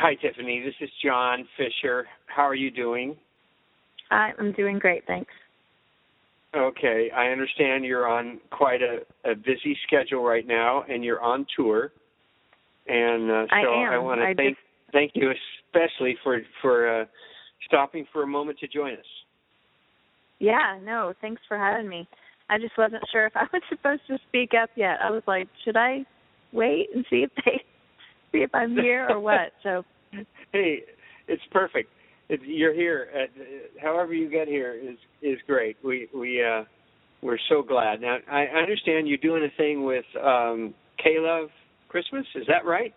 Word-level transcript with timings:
Hi, 0.00 0.14
Tiffany. 0.14 0.62
This 0.64 0.74
is 0.80 0.88
John 1.04 1.46
Fisher. 1.58 2.06
How 2.24 2.44
are 2.44 2.54
you 2.54 2.70
doing? 2.70 3.14
I'm 4.10 4.52
doing 4.52 4.78
great, 4.78 5.06
thanks. 5.06 5.30
Okay, 6.56 7.10
I 7.14 7.26
understand 7.26 7.84
you're 7.84 8.08
on 8.08 8.40
quite 8.50 8.80
a, 8.80 9.00
a 9.30 9.34
busy 9.34 9.76
schedule 9.86 10.24
right 10.24 10.46
now, 10.46 10.84
and 10.88 11.04
you're 11.04 11.20
on 11.20 11.44
tour. 11.54 11.92
And 12.88 13.30
uh, 13.30 13.44
so 13.50 13.56
I 13.56 13.94
am. 13.94 14.04
want 14.04 14.20
to 14.20 14.34
thank 14.34 14.56
just- 14.56 14.60
thank 14.90 15.12
you 15.14 15.32
especially 15.68 16.16
for 16.24 16.40
for 16.62 17.02
uh, 17.02 17.04
stopping 17.66 18.06
for 18.10 18.22
a 18.22 18.26
moment 18.26 18.58
to 18.60 18.68
join 18.68 18.94
us. 18.94 19.04
Yeah, 20.38 20.78
no, 20.82 21.12
thanks 21.20 21.42
for 21.46 21.58
having 21.58 21.90
me. 21.90 22.08
I 22.48 22.56
just 22.56 22.76
wasn't 22.78 23.02
sure 23.12 23.26
if 23.26 23.36
I 23.36 23.44
was 23.52 23.62
supposed 23.68 24.02
to 24.06 24.16
speak 24.28 24.52
up 24.60 24.70
yet. 24.76 24.96
I 25.04 25.10
was 25.10 25.22
like, 25.26 25.46
should 25.62 25.76
I 25.76 26.06
wait 26.52 26.88
and 26.94 27.04
see 27.10 27.22
if 27.22 27.30
they 27.44 27.62
see 28.32 28.38
if 28.38 28.54
I'm 28.54 28.72
here 28.76 29.08
or 29.10 29.20
what? 29.20 29.52
So 29.62 29.84
Hey, 30.52 30.80
it's 31.28 31.42
perfect. 31.52 31.90
It, 32.28 32.40
you're 32.44 32.74
here. 32.74 33.08
Uh, 33.14 33.80
however 33.82 34.14
you 34.14 34.28
get 34.30 34.48
here 34.48 34.74
is 34.74 34.96
is 35.22 35.38
great. 35.46 35.76
We 35.84 36.08
we 36.14 36.42
uh, 36.44 36.64
we're 37.22 37.38
so 37.48 37.62
glad. 37.62 38.00
Now 38.00 38.18
I 38.30 38.44
understand 38.44 39.08
you're 39.08 39.18
doing 39.18 39.44
a 39.44 39.56
thing 39.56 39.84
with 39.84 40.04
um, 40.22 40.74
K-Love 41.02 41.48
Christmas. 41.88 42.26
Is 42.34 42.46
that 42.46 42.64
right? 42.64 42.94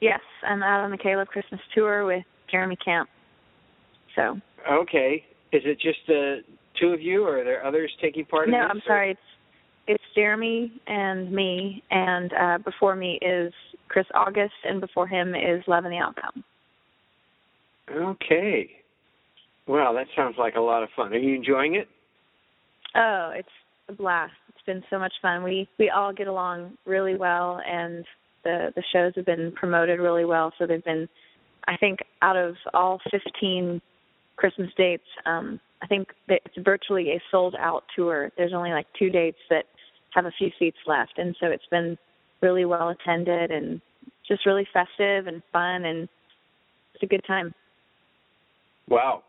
yes, 0.00 0.20
I'm 0.46 0.62
out 0.62 0.80
on 0.84 0.90
the 0.90 0.98
K-Love 0.98 1.28
Christmas 1.28 1.60
tour 1.74 2.04
with 2.04 2.22
Jeremy 2.50 2.76
Camp. 2.84 3.08
So 4.14 4.38
Okay. 4.70 5.24
Is 5.52 5.62
it 5.64 5.80
just 5.80 5.98
the 6.06 6.40
two 6.80 6.88
of 6.88 7.00
you, 7.00 7.24
or 7.24 7.40
are 7.40 7.44
there 7.44 7.64
others 7.64 7.90
taking 8.02 8.24
part 8.26 8.48
in 8.48 8.52
no, 8.52 8.62
this? 8.62 8.68
I'm 8.70 8.76
or- 8.78 8.82
sorry. 8.86 9.10
It's 9.12 9.20
it's 9.88 10.04
Jeremy 10.16 10.72
and 10.88 11.30
me, 11.32 11.82
and 11.90 12.32
uh 12.32 12.58
before 12.64 12.96
me 12.96 13.18
is 13.22 13.52
Chris 13.88 14.06
August, 14.14 14.54
and 14.64 14.80
before 14.80 15.06
him 15.06 15.34
is 15.34 15.62
Love 15.66 15.84
and 15.84 15.92
the 15.92 15.98
Outcome. 15.98 16.44
Okay. 17.90 18.70
Well, 19.66 19.94
that 19.94 20.06
sounds 20.14 20.36
like 20.38 20.54
a 20.54 20.60
lot 20.60 20.82
of 20.82 20.88
fun. 20.94 21.12
Are 21.12 21.18
you 21.18 21.34
enjoying 21.34 21.74
it? 21.74 21.88
Oh, 22.94 23.32
it's 23.34 23.48
a 23.88 23.92
blast. 23.92 24.32
It's 24.48 24.64
been 24.64 24.82
so 24.90 24.98
much 24.98 25.12
fun. 25.20 25.42
We 25.42 25.68
we 25.78 25.90
all 25.90 26.12
get 26.12 26.28
along 26.28 26.76
really 26.86 27.16
well 27.16 27.60
and 27.66 28.04
the 28.44 28.72
the 28.74 28.82
shows 28.92 29.12
have 29.16 29.26
been 29.26 29.52
promoted 29.52 30.00
really 30.00 30.24
well. 30.24 30.52
So 30.58 30.66
they've 30.66 30.84
been 30.84 31.08
I 31.66 31.76
think 31.76 32.00
out 32.22 32.36
of 32.36 32.54
all 32.74 33.00
15 33.10 33.80
Christmas 34.36 34.70
dates, 34.76 35.06
um 35.24 35.60
I 35.82 35.86
think 35.86 36.08
that 36.28 36.40
it's 36.46 36.64
virtually 36.64 37.10
a 37.10 37.22
sold 37.30 37.54
out 37.58 37.84
tour. 37.94 38.30
There's 38.36 38.54
only 38.54 38.70
like 38.70 38.86
two 38.98 39.10
dates 39.10 39.38
that 39.50 39.66
have 40.14 40.26
a 40.26 40.32
few 40.38 40.50
seats 40.58 40.78
left 40.86 41.18
and 41.18 41.36
so 41.40 41.46
it's 41.46 41.66
been 41.70 41.98
really 42.40 42.64
well 42.64 42.88
attended 42.88 43.50
and 43.50 43.80
just 44.28 44.46
really 44.46 44.66
festive 44.72 45.26
and 45.26 45.42
fun 45.52 45.84
and 45.84 46.08
it's 46.94 47.02
a 47.02 47.06
good 47.06 47.24
time. 47.26 47.54
Wow. 48.88 49.22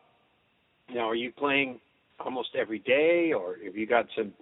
Now, 0.93 1.09
are 1.09 1.15
you 1.15 1.31
playing 1.31 1.79
almost 2.19 2.49
every 2.57 2.79
day, 2.79 3.33
or 3.33 3.57
have 3.65 3.75
you 3.75 3.85
got 3.85 4.05
some? 4.15 4.33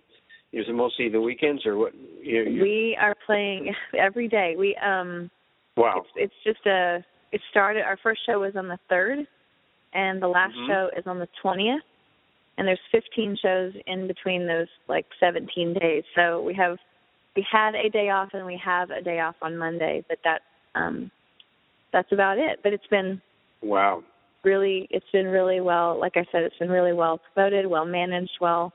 Is 0.53 0.65
it 0.67 0.75
mostly 0.75 1.09
the 1.09 1.19
weekends, 1.19 1.65
or 1.65 1.75
what? 1.77 1.93
You, 2.21 2.43
you, 2.43 2.61
We 2.61 2.97
are 3.01 3.15
playing 3.25 3.73
every 3.97 4.27
day. 4.27 4.55
We 4.57 4.75
um 4.75 5.31
wow. 5.75 6.03
It's, 6.15 6.31
it's 6.45 6.55
just 6.55 6.65
a. 6.67 7.03
It 7.31 7.41
started. 7.49 7.83
Our 7.83 7.97
first 8.03 8.21
show 8.27 8.41
was 8.41 8.55
on 8.55 8.67
the 8.67 8.77
third, 8.89 9.19
and 9.93 10.21
the 10.21 10.27
last 10.27 10.55
Mhm. 10.55 10.67
show 10.67 10.89
is 10.95 11.07
on 11.07 11.17
the 11.19 11.27
twentieth. 11.41 11.81
And 12.57 12.65
there's 12.65 12.79
15 12.93 13.35
shows 13.41 13.73
in 13.85 14.07
between 14.07 14.47
those 14.47 14.67
like 14.87 15.05
17 15.19 15.73
days. 15.73 16.05
So 16.15 16.41
we 16.41 16.53
have 16.53 16.77
we 17.35 17.45
had 17.49 17.75
a 17.75 17.89
day 17.89 18.09
off 18.09 18.29
and 18.33 18.45
we 18.45 18.59
have 18.63 18.89
a 18.89 19.01
day 19.01 19.19
off 19.19 19.35
on 19.41 19.57
Monday, 19.57 20.03
but 20.07 20.17
that's 20.23 20.43
um 20.75 21.11
that's 21.91 22.11
about 22.11 22.37
it. 22.37 22.59
But 22.63 22.73
it's 22.73 22.87
been 22.87 23.21
Wow. 23.61 24.03
really 24.43 24.87
it's 24.91 25.05
been 25.11 25.27
really 25.27 25.61
well 25.61 25.99
like 25.99 26.13
I 26.15 26.25
said, 26.31 26.43
it's 26.43 26.57
been 26.57 26.69
really 26.69 26.93
well 26.93 27.19
promoted, 27.33 27.67
well 27.67 27.85
managed, 27.85 28.37
well, 28.39 28.73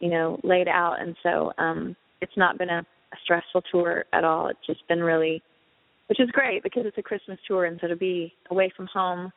you 0.00 0.10
know, 0.10 0.38
laid 0.42 0.68
out 0.68 1.00
and 1.00 1.16
so 1.22 1.52
um 1.58 1.96
it's 2.20 2.36
not 2.36 2.58
been 2.58 2.70
a, 2.70 2.80
a 2.80 3.16
stressful 3.24 3.62
tour 3.72 4.04
at 4.12 4.24
all. 4.24 4.48
It's 4.48 4.66
just 4.66 4.86
been 4.88 5.00
really 5.00 5.42
which 6.08 6.20
is 6.20 6.30
great 6.30 6.62
because 6.62 6.84
it's 6.86 6.98
a 6.98 7.02
Christmas 7.02 7.38
tour 7.48 7.64
and 7.64 7.78
so 7.80 7.88
to 7.88 7.96
be 7.96 8.32
away 8.50 8.70
from 8.76 8.86
home 8.92 9.32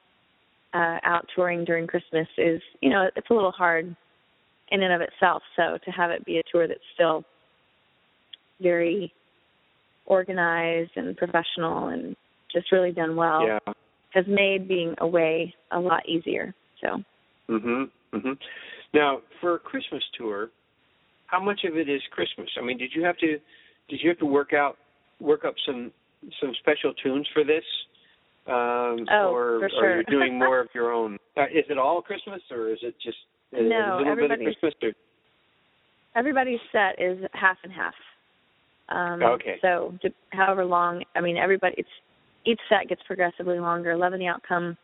uh 0.74 0.98
out 1.04 1.26
touring 1.36 1.64
during 1.64 1.88
Christmas 1.88 2.28
is 2.38 2.62
you 2.82 2.90
know, 2.90 3.10
it's 3.16 3.30
a 3.30 3.34
little 3.34 3.52
hard 3.52 3.96
in 4.72 4.84
and 4.84 4.94
of 4.94 5.02
itself. 5.02 5.42
So 5.56 5.78
to 5.84 5.92
have 5.92 6.12
it 6.12 6.26
be 6.26 6.38
a 6.38 6.44
tour 6.52 6.68
that's 6.68 6.80
still 6.94 7.24
very 8.62 9.14
organized 10.06 10.92
and 10.96 11.16
professional 11.18 11.88
and 11.88 12.16
just 12.52 12.72
really 12.72 12.92
done 12.92 13.16
well 13.16 13.46
Yeah. 13.46 13.60
has 14.12 14.26
made 14.28 14.68
being 14.68 14.96
away 15.00 15.54
a 15.72 15.80
lot 15.80 16.08
easier. 16.08 16.54
So 16.82 17.04
Mhm. 17.48 17.92
Mhm. 18.12 18.38
Now, 18.94 19.22
for 19.40 19.56
a 19.56 19.60
Christmas 19.60 20.04
tour, 20.12 20.50
how 21.28 21.40
much 21.40 21.64
of 21.64 21.78
it 21.78 21.88
is 21.88 22.02
Christmas? 22.08 22.50
I 22.58 22.62
mean, 22.62 22.78
did 22.78 22.94
you 22.96 23.04
have 23.04 23.18
to 23.18 23.40
did 23.88 24.02
you 24.02 24.10
have 24.10 24.20
to 24.20 24.26
work 24.26 24.54
out 24.54 24.78
work 25.20 25.46
up 25.46 25.56
some 25.60 25.94
some 26.40 26.54
special 26.56 26.94
tunes 26.96 27.28
for 27.30 27.44
this? 27.44 27.66
Um 28.48 29.08
Oh, 29.12 29.30
or 29.30 29.60
for 29.60 29.66
or 29.66 29.70
sure. 29.70 29.94
you're 29.96 30.04
doing 30.10 30.38
more 30.38 30.60
of 30.60 30.70
your 30.74 30.92
own? 30.92 31.20
Uh, 31.38 31.46
is 31.52 31.66
it 31.70 31.78
all 31.78 32.02
Christmas 32.02 32.42
or 32.50 32.70
is 32.70 32.80
it 32.82 32.96
just 33.00 33.18
a, 33.54 33.62
No, 33.62 33.98
a 33.98 33.98
little 34.00 34.16
bit 34.16 34.32
of 34.32 34.40
Christmas 34.40 34.74
or 34.82 34.94
everybody's 36.16 36.60
set 36.72 37.00
is 37.00 37.24
half 37.34 37.58
and 37.64 37.72
half. 37.72 37.94
Um 38.90 39.22
Okay. 39.24 39.58
so 39.62 39.94
to, 40.02 40.10
however 40.32 40.66
long 40.66 41.04
I 41.16 41.22
mean 41.22 41.38
everybody 41.38 41.76
it's 41.78 41.90
each 42.46 42.60
set 42.70 42.88
gets 42.88 43.02
progressively 43.06 43.60
longer. 43.60 43.96
Love 43.96 44.14
and 44.14 44.22
the 44.22 44.28
outcome 44.28 44.78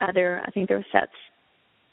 uh, 0.00 0.12
there 0.12 0.42
I 0.46 0.50
think 0.50 0.68
there 0.68 0.78
were 0.78 0.86
sets 0.92 1.12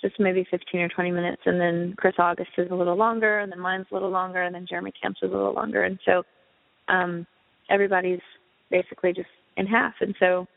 just 0.01 0.19
maybe 0.19 0.45
fifteen 0.49 0.81
or 0.81 0.89
twenty 0.89 1.11
minutes 1.11 1.41
and 1.45 1.59
then 1.59 1.93
Chris 1.97 2.15
August 2.17 2.51
is 2.57 2.71
a 2.71 2.75
little 2.75 2.95
longer 2.95 3.39
and 3.39 3.51
then 3.51 3.59
mine's 3.59 3.87
a 3.91 3.93
little 3.93 4.09
longer 4.09 4.43
and 4.43 4.55
then 4.55 4.65
Jeremy 4.67 4.93
Camp's 5.01 5.19
is 5.21 5.29
a 5.31 5.35
little 5.35 5.53
longer 5.53 5.83
and 5.83 5.99
so 6.05 6.23
um 6.87 7.27
everybody's 7.69 8.21
basically 8.71 9.13
just 9.13 9.27
in 9.57 9.65
half 9.67 9.93
and 10.01 10.15
so 10.19 10.47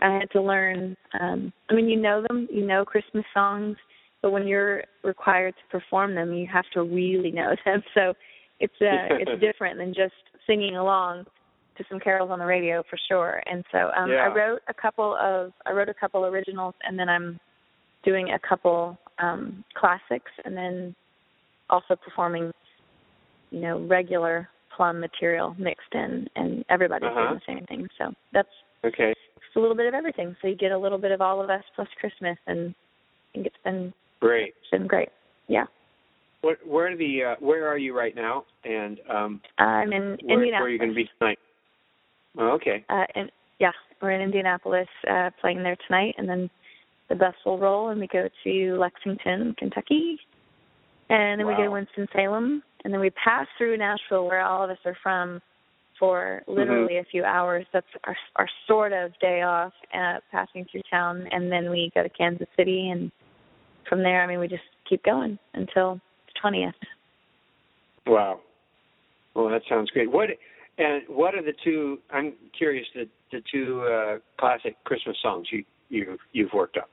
I 0.00 0.12
had 0.18 0.30
to 0.32 0.42
learn 0.42 0.96
um 1.18 1.52
I 1.70 1.74
mean 1.74 1.88
you 1.88 1.98
know 1.98 2.22
them, 2.28 2.48
you 2.52 2.66
know 2.66 2.84
Christmas 2.84 3.24
songs, 3.32 3.76
but 4.20 4.30
when 4.30 4.46
you're 4.46 4.84
required 5.02 5.54
to 5.56 5.78
perform 5.78 6.14
them 6.14 6.34
you 6.34 6.46
have 6.52 6.66
to 6.74 6.82
really 6.82 7.30
know 7.30 7.54
them. 7.64 7.82
So 7.94 8.12
it's 8.60 8.74
uh 8.80 9.14
it's 9.20 9.40
different 9.40 9.78
than 9.78 9.92
just 9.92 10.14
singing 10.46 10.76
along 10.76 11.24
to 11.76 11.84
some 11.88 11.98
carols 12.00 12.30
on 12.30 12.38
the 12.38 12.46
radio 12.46 12.82
for 12.88 12.98
sure. 13.08 13.42
And 13.50 13.64
so 13.72 13.90
um 13.96 14.10
Yeah. 14.10 14.28
I 14.30 14.34
wrote 14.34 14.60
a 14.68 14.74
couple 14.74 15.16
of 15.20 15.52
I 15.66 15.72
wrote 15.72 15.88
a 15.88 15.94
couple 15.94 16.24
originals 16.24 16.74
and 16.82 16.98
then 16.98 17.08
I'm 17.08 17.38
doing 18.04 18.30
a 18.30 18.38
couple 18.38 18.98
um 19.18 19.64
classics 19.74 20.30
and 20.44 20.56
then 20.56 20.94
also 21.68 21.96
performing 21.96 22.52
you 23.50 23.60
know 23.60 23.80
regular 23.86 24.48
Plumb 24.76 25.00
material 25.00 25.54
mixed 25.58 25.92
in 25.94 26.28
and 26.36 26.64
everybody's 26.70 27.08
Uh-huh. 27.10 27.20
doing 27.20 27.34
the 27.34 27.52
same 27.52 27.66
thing. 27.66 27.88
So 27.98 28.14
that's 28.32 28.48
Okay. 28.84 29.12
just 29.42 29.56
a 29.56 29.60
little 29.60 29.76
bit 29.76 29.86
of 29.86 29.94
everything. 29.94 30.34
So 30.40 30.48
you 30.48 30.54
get 30.54 30.72
a 30.72 30.78
little 30.78 30.96
bit 30.96 31.10
of 31.10 31.20
all 31.20 31.40
of 31.42 31.50
us 31.50 31.62
plus 31.74 31.88
Christmas, 31.98 32.38
and 32.46 32.70
I 32.70 33.28
think 33.34 33.46
it's 33.46 33.62
been 33.64 33.92
Great. 34.20 34.54
it's 34.60 34.70
been 34.70 34.86
great. 34.86 35.08
Yeah, 35.48 35.66
What, 36.42 36.58
where 36.66 36.92
are 36.92 36.96
the 36.96 37.22
uh, 37.24 37.34
where 37.40 37.68
are 37.68 37.76
you 37.76 37.96
right 37.96 38.14
now? 38.14 38.44
And 38.64 38.98
um, 39.10 39.40
I'm 39.58 39.92
in 39.92 40.02
where, 40.02 40.12
Indianapolis. 40.12 40.52
where 40.52 40.64
are 40.64 40.68
you 40.68 40.78
going 40.78 40.90
to 40.90 40.94
be 40.94 41.10
tonight? 41.18 41.38
Oh, 42.38 42.50
okay. 42.52 42.84
Uh, 42.88 43.04
and 43.14 43.30
yeah, 43.58 43.72
we're 44.00 44.12
in 44.12 44.22
Indianapolis 44.22 44.88
uh, 45.10 45.30
playing 45.40 45.62
there 45.62 45.76
tonight, 45.86 46.14
and 46.16 46.28
then 46.28 46.48
the 47.08 47.14
bus 47.14 47.34
will 47.44 47.58
roll, 47.58 47.88
and 47.88 48.00
we 48.00 48.06
go 48.06 48.28
to 48.44 48.76
Lexington, 48.78 49.54
Kentucky, 49.58 50.18
and 51.10 51.40
then 51.40 51.46
we 51.46 51.54
go 51.54 51.64
to 51.64 51.70
Winston 51.70 52.06
Salem, 52.14 52.62
and 52.84 52.94
then 52.94 53.00
we 53.00 53.10
pass 53.10 53.46
through 53.58 53.76
Nashville, 53.76 54.26
where 54.26 54.42
all 54.42 54.64
of 54.64 54.70
us 54.70 54.78
are 54.86 54.96
from, 55.02 55.42
for 55.98 56.42
literally 56.46 56.96
a 56.96 57.04
few 57.04 57.24
hours. 57.24 57.66
That's 57.72 57.86
our 58.04 58.16
our 58.36 58.48
sort 58.66 58.92
of 58.92 59.12
day 59.20 59.42
off, 59.42 59.72
uh, 59.94 60.20
passing 60.30 60.64
through 60.70 60.82
town, 60.90 61.26
and 61.30 61.52
then 61.52 61.68
we 61.68 61.90
go 61.94 62.02
to 62.02 62.08
Kansas 62.08 62.48
City, 62.56 62.88
and 62.88 63.12
from 63.88 64.02
there, 64.02 64.22
I 64.22 64.26
mean, 64.26 64.38
we 64.38 64.48
just 64.48 64.62
keep 64.88 65.04
going 65.04 65.38
until 65.52 66.00
the 66.42 66.48
twentieth. 66.48 66.74
Wow. 68.06 68.40
Well, 69.34 69.48
that 69.50 69.62
sounds 69.68 69.90
great. 69.90 70.10
What 70.10 70.28
and 70.78 71.02
what 71.08 71.34
are 71.34 71.42
the 71.42 71.52
two? 71.64 71.98
I'm 72.12 72.34
curious 72.56 72.86
the 72.94 73.08
the 73.32 73.42
two 73.52 73.82
uh, 73.82 74.18
classic 74.38 74.76
Christmas 74.84 75.16
songs 75.22 75.48
you 75.50 75.64
you 75.88 76.18
you've 76.32 76.52
worked 76.52 76.76
on. 76.76 76.84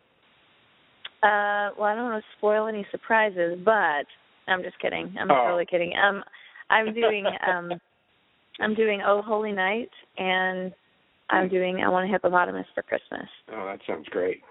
Uh, 1.24 1.72
well, 1.78 1.86
I 1.90 1.96
don't 1.96 2.12
want 2.12 2.24
to 2.24 2.38
spoil 2.38 2.68
any 2.68 2.86
surprises, 2.92 3.58
but 3.66 4.06
I'm 4.48 4.62
just 4.64 4.80
kidding. 4.80 5.16
I'm 5.20 5.32
Oh. 5.32 5.46
totally 5.46 5.66
kidding. 5.66 5.94
Um, 5.98 6.24
I'm 6.70 6.94
doing 6.94 7.26
um, 7.48 7.72
I'm 8.60 8.76
doing 8.76 9.02
Oh 9.06 9.22
Holy 9.22 9.52
Night, 9.52 9.90
and 10.18 10.72
I'm 11.30 11.50
doing 11.50 11.82
I 11.84 11.90
Want 11.90 12.08
a 12.08 12.12
Hippopotamus 12.12 12.68
for 12.76 12.84
Christmas. 12.84 13.28
Oh, 13.52 13.66
that 13.66 13.80
sounds 13.88 14.08
great. 14.10 14.42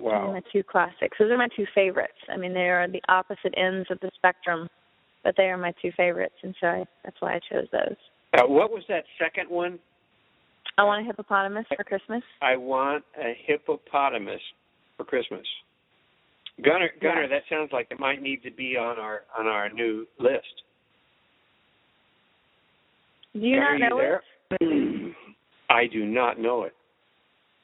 Those 0.00 0.12
Wow. 0.12 0.28
are 0.28 0.32
my 0.32 0.42
two 0.52 0.62
classics. 0.62 1.16
Those 1.18 1.30
are 1.30 1.36
my 1.36 1.48
two 1.54 1.66
favorites. 1.74 2.18
I 2.28 2.36
mean, 2.36 2.54
they 2.54 2.68
are 2.70 2.88
the 2.88 3.02
opposite 3.08 3.54
ends 3.56 3.88
of 3.90 4.00
the 4.00 4.10
spectrum, 4.16 4.68
but 5.22 5.34
they 5.36 5.44
are 5.44 5.56
my 5.58 5.72
two 5.82 5.92
favorites, 5.96 6.34
and 6.42 6.54
so 6.60 6.66
I, 6.66 6.84
that's 7.04 7.20
why 7.20 7.34
I 7.34 7.40
chose 7.50 7.66
those. 7.72 7.96
Uh, 8.32 8.46
what 8.46 8.70
was 8.70 8.82
that 8.88 9.04
second 9.18 9.48
one? 9.50 9.78
I 10.78 10.84
Want 10.84 11.02
a 11.02 11.06
Hippopotamus 11.06 11.66
for 11.76 11.84
Christmas. 11.84 12.22
I 12.40 12.56
want 12.56 13.04
a 13.18 13.34
hippopotamus 13.46 14.40
for 14.96 15.04
Christmas. 15.04 15.46
Gunner, 16.64 16.90
Gunner, 17.02 17.22
Yes. 17.22 17.30
that 17.30 17.54
sounds 17.54 17.70
like 17.72 17.88
it 17.90 17.98
might 17.98 18.22
need 18.22 18.42
to 18.44 18.50
be 18.50 18.76
on 18.76 18.98
our 18.98 19.22
on 19.38 19.46
our 19.46 19.68
new 19.70 20.06
list. 20.18 20.62
Do 23.34 23.40
you 23.40 23.56
Gunner, 23.56 23.78
not 23.78 23.90
know 23.90 24.00
you 24.60 25.06
it? 25.10 25.16
I 25.70 25.86
do 25.86 26.04
not 26.04 26.38
know 26.38 26.64
it. 26.64 26.74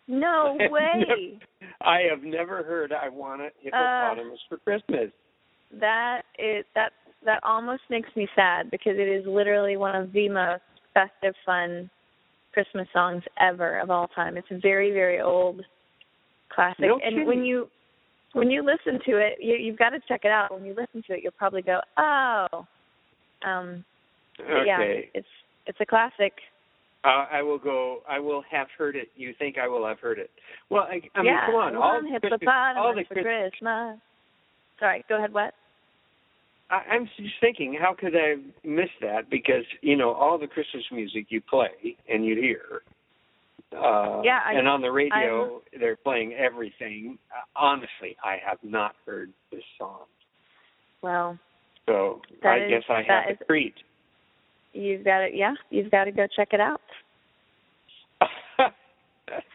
No 0.08 0.56
way. 0.70 1.38
I 1.80 2.00
have 2.10 2.22
never 2.22 2.62
heard 2.62 2.92
I 2.92 3.08
want 3.08 3.42
a 3.42 3.50
hippopotamus 3.60 4.40
for 4.48 4.58
Christmas. 4.58 5.10
That 5.80 6.22
is 6.38 6.64
that 6.74 6.92
that 7.24 7.40
almost 7.42 7.82
makes 7.90 8.08
me 8.16 8.28
sad 8.34 8.70
because 8.70 8.94
it 8.96 9.08
is 9.08 9.26
literally 9.26 9.76
one 9.76 9.96
of 9.96 10.12
the 10.12 10.28
most 10.28 10.62
festive, 10.94 11.34
fun 11.44 11.90
Christmas 12.52 12.88
songs 12.92 13.22
ever 13.40 13.80
of 13.80 13.90
all 13.90 14.08
time. 14.08 14.36
It's 14.36 14.46
a 14.50 14.58
very, 14.60 14.92
very 14.92 15.20
old 15.20 15.62
classic. 16.50 16.86
No 16.86 17.00
and 17.04 17.26
when 17.26 17.44
you 17.44 17.68
when 18.32 18.50
you 18.50 18.62
listen 18.62 19.00
to 19.06 19.18
it, 19.18 19.38
you 19.40 19.56
you've 19.56 19.78
got 19.78 19.90
to 19.90 20.00
check 20.08 20.20
it 20.24 20.30
out. 20.30 20.52
When 20.52 20.64
you 20.64 20.74
listen 20.74 21.02
to 21.08 21.14
it, 21.14 21.20
you'll 21.22 21.32
probably 21.32 21.62
go, 21.62 21.80
"Oh." 21.98 22.66
Um 23.44 23.84
but 24.38 24.66
yeah, 24.66 24.80
it's 24.80 25.26
it's 25.66 25.78
a 25.80 25.86
classic. 25.86 26.32
Uh, 27.06 27.24
I 27.30 27.40
will 27.42 27.58
go. 27.58 27.98
I 28.08 28.18
will 28.18 28.42
have 28.50 28.66
heard 28.76 28.96
it. 28.96 29.08
You 29.14 29.32
think 29.38 29.58
I 29.58 29.68
will 29.68 29.86
have 29.86 30.00
heard 30.00 30.18
it? 30.18 30.30
Well, 30.70 30.82
I, 30.82 31.00
I 31.14 31.22
mean, 31.22 31.26
yeah, 31.32 31.46
come 31.46 31.54
on. 31.54 31.76
All 31.76 32.00
the 32.02 32.18
Christmas, 32.18 32.48
all 32.76 32.94
the 32.96 33.04
Christmas, 33.04 33.52
Christmas. 33.52 33.98
Sorry, 34.80 35.04
go 35.08 35.16
ahead. 35.18 35.32
What? 35.32 35.54
I, 36.68 36.82
I'm 36.90 37.08
just 37.16 37.34
thinking, 37.40 37.78
how 37.80 37.94
could 37.94 38.14
I 38.16 38.34
miss 38.64 38.88
that? 39.02 39.30
Because 39.30 39.62
you 39.82 39.96
know, 39.96 40.10
all 40.12 40.36
the 40.36 40.48
Christmas 40.48 40.82
music 40.90 41.26
you 41.28 41.40
play 41.40 41.96
and 42.08 42.24
you 42.24 42.34
hear. 42.34 42.82
Uh, 43.72 44.22
Yeah, 44.24 44.40
I- 44.44 44.54
and 44.54 44.66
on 44.66 44.80
the 44.80 44.90
radio 44.90 45.60
they're 45.78 45.96
playing 45.96 46.32
everything. 46.34 47.18
Uh, 47.30 47.42
honestly, 47.54 48.16
I 48.24 48.36
have 48.44 48.58
not 48.64 48.96
heard 49.06 49.32
this 49.52 49.62
song, 49.78 50.06
Well, 51.02 51.38
so 51.86 52.20
I 52.42 52.56
is- 52.58 52.70
guess 52.70 52.82
I 52.88 53.02
have 53.02 53.30
is- 53.30 53.38
a 53.40 53.44
treat. 53.44 53.74
You've 54.76 55.05
got 55.05 55.23
it. 55.23 55.34
yeah, 55.34 55.55
you've 55.70 55.90
got 55.90 56.05
to 56.05 56.12
go 56.12 56.26
check 56.34 56.49
it 56.52 56.61
out. 56.61 56.81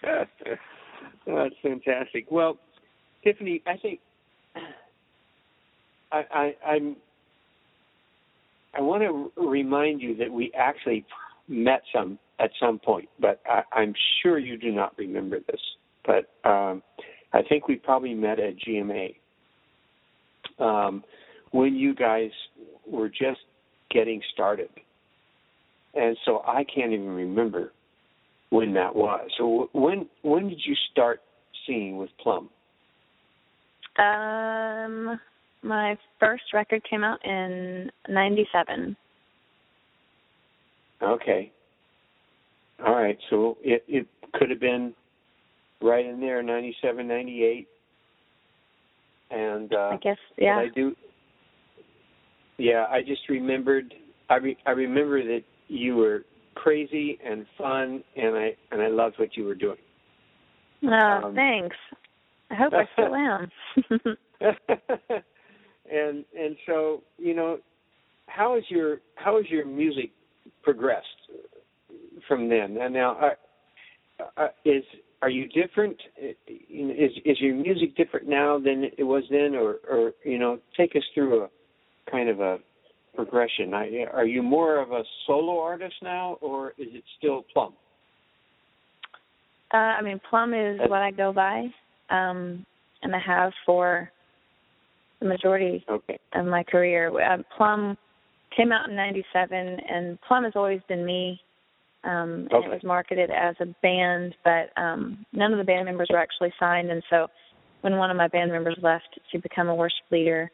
That's 0.04 1.56
fantastic. 1.62 2.30
Well, 2.30 2.58
Tiffany, 3.24 3.62
I 3.66 3.78
think 3.78 4.00
I, 6.12 6.24
I, 6.32 6.56
I'm. 6.66 6.96
I 8.74 8.82
want 8.82 9.04
to 9.04 9.32
remind 9.42 10.02
you 10.02 10.16
that 10.18 10.32
we 10.32 10.52
actually 10.58 11.06
met 11.48 11.82
some 11.94 12.18
at 12.40 12.52
some 12.60 12.80
point, 12.80 13.10
but 13.20 13.42
I, 13.46 13.64
I'm 13.74 13.94
sure 14.22 14.40
you 14.40 14.58
do 14.58 14.72
not 14.72 14.98
remember 14.98 15.40
this. 15.40 15.60
But 16.06 16.50
um, 16.50 16.82
I 17.34 17.42
think 17.48 17.68
we 17.68 17.76
probably 17.76 18.14
met 18.14 18.40
at 18.40 18.54
GMA 18.58 19.16
um, 20.60 21.04
when 21.52 21.76
you 21.76 21.94
guys 21.94 22.32
were 22.88 23.10
just 23.10 23.42
getting 23.90 24.22
started, 24.34 24.70
and 25.94 26.18
so 26.26 26.44
I 26.48 26.64
can't 26.64 26.94
even 26.94 27.10
remember 27.10 27.74
when 28.50 28.74
that 28.74 28.96
was. 28.96 29.30
So 29.38 29.70
when 29.74 30.08
when 30.22 30.50
did 30.50 30.62
you 30.66 30.76
start 30.92 31.22
singing 31.66 31.98
with 31.98 32.10
Plumb? 32.22 32.50
Um, 33.98 35.20
my 35.64 35.98
first 36.20 36.44
record 36.54 36.82
came 36.90 37.04
out 37.04 37.24
in 37.26 37.92
'97. 38.08 38.96
Okay. 41.02 41.52
All 42.86 42.96
right. 42.96 43.18
So 43.30 43.58
it 43.62 43.84
it 43.88 44.08
could 44.34 44.50
have 44.50 44.60
been 44.60 44.94
right 45.82 46.06
in 46.06 46.20
there, 46.20 46.42
'97, 46.42 47.08
'98. 47.08 47.68
and 49.32 49.74
uh, 49.74 49.78
I 49.78 49.98
guess, 49.98 50.18
yeah. 50.38 50.58
I 50.58 50.68
do. 50.74 50.96
Yeah, 52.58 52.86
I 52.90 53.02
just 53.02 53.22
remembered. 53.30 53.94
I 54.30 54.36
re, 54.36 54.58
I 54.66 54.72
remember 54.72 55.24
that 55.24 55.44
you 55.72 55.96
were 55.96 56.26
crazy 56.56 57.18
and 57.26 57.46
fun, 57.58 58.04
and 58.18 58.36
I 58.36 58.56
and 58.72 58.82
I 58.82 58.88
loved 58.88 59.16
what 59.18 59.38
you 59.38 59.46
were 59.46 59.56
doing. 59.56 59.78
Oh, 60.84 60.90
um, 60.90 61.36
thanks. 61.36 61.76
I 62.50 62.56
hope 62.56 62.74
I 62.74 62.84
still 62.94 63.16
am. 63.16 63.50
and 65.92 66.26
and 66.38 66.58
so 66.68 67.04
you 67.18 67.34
know, 67.34 67.60
how 68.28 68.58
is 68.58 68.64
your 68.70 69.00
how 69.16 69.38
has 69.38 69.46
your 69.50 69.66
music 69.66 70.12
progressed 70.62 71.08
from 72.28 72.50
then? 72.50 72.78
And 72.78 72.94
now, 72.94 73.18
uh, 74.20 74.24
uh, 74.38 74.48
is 74.66 74.84
are 75.22 75.30
you 75.30 75.48
different? 75.48 75.96
Is 76.20 77.12
is 77.24 77.40
your 77.40 77.56
music 77.56 77.96
different 77.96 78.28
now 78.28 78.60
than 78.60 78.90
it 78.98 79.04
was 79.04 79.24
then, 79.32 79.56
or 79.56 79.78
or 79.90 80.12
you 80.26 80.38
know, 80.38 80.60
take 80.76 80.98
us 80.98 81.04
through 81.14 81.44
a 81.44 81.50
kind 82.12 82.28
of 82.28 82.42
a 82.42 82.58
progression. 83.16 83.74
I, 83.74 84.06
are 84.14 84.26
you 84.26 84.42
more 84.44 84.78
of 84.82 84.92
a 84.92 85.04
solo 85.28 85.60
artist 85.60 85.96
now, 86.02 86.38
or 86.42 86.70
is 86.78 86.88
it 86.92 87.04
still 87.18 87.44
Plumb? 87.54 87.74
uh, 89.74 89.78
I 89.78 90.02
mean, 90.02 90.20
Plumb 90.30 90.54
is 90.54 90.78
That's- 90.78 90.90
what 90.90 91.02
I 91.02 91.12
go 91.12 91.32
by, 91.32 91.68
um, 92.10 92.66
and 93.04 93.16
I 93.16 93.20
have 93.20 93.54
for 93.66 94.12
the 95.20 95.26
majority 95.28 95.86
Okay. 95.88 96.18
of 96.34 96.46
my 96.46 96.64
career. 96.64 97.10
Uh, 97.22 97.38
Plumb 97.56 97.98
came 98.56 98.72
out 98.72 98.90
in 98.90 98.96
'97, 98.96 99.80
and 99.80 100.20
Plumb 100.22 100.44
has 100.44 100.56
always 100.56 100.82
been 100.88 101.06
me. 101.06 101.42
Um, 102.04 102.48
and 102.50 102.54
Okay. 102.54 102.66
it 102.66 102.70
was 102.72 102.84
marketed 102.84 103.30
as 103.30 103.56
a 103.60 103.68
band, 103.84 104.36
but 104.44 104.72
um, 104.76 105.24
none 105.34 105.52
of 105.52 105.60
the 105.60 105.64
band 105.64 105.86
members 105.86 106.10
were 106.10 106.18
actually 106.18 106.52
signed. 106.60 106.90
And 106.90 107.04
so, 107.12 107.30
when 107.82 107.98
one 107.98 108.10
of 108.10 108.18
my 108.18 108.28
band 108.28 108.52
members 108.52 108.76
left 108.82 109.20
to 109.32 109.38
become 109.38 109.70
a 109.70 109.76
worship 109.76 110.04
leader, 110.10 110.50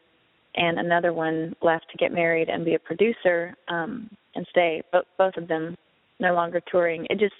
and 0.58 0.78
another 0.78 1.12
one 1.12 1.54
left 1.62 1.86
to 1.92 1.96
get 1.96 2.12
married 2.12 2.48
and 2.48 2.64
be 2.64 2.74
a 2.74 2.78
producer 2.78 3.54
um, 3.68 4.10
and 4.34 4.46
stay, 4.50 4.82
both 4.92 5.04
both 5.16 5.36
of 5.36 5.48
them 5.48 5.76
no 6.20 6.34
longer 6.34 6.60
touring, 6.70 7.06
it 7.10 7.18
just 7.18 7.34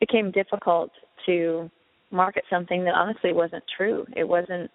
became 0.00 0.30
difficult 0.30 0.90
to 1.26 1.68
market 2.10 2.44
something 2.48 2.84
that 2.84 2.94
honestly 2.94 3.32
wasn't 3.32 3.64
true. 3.76 4.06
It 4.16 4.26
wasn't 4.26 4.70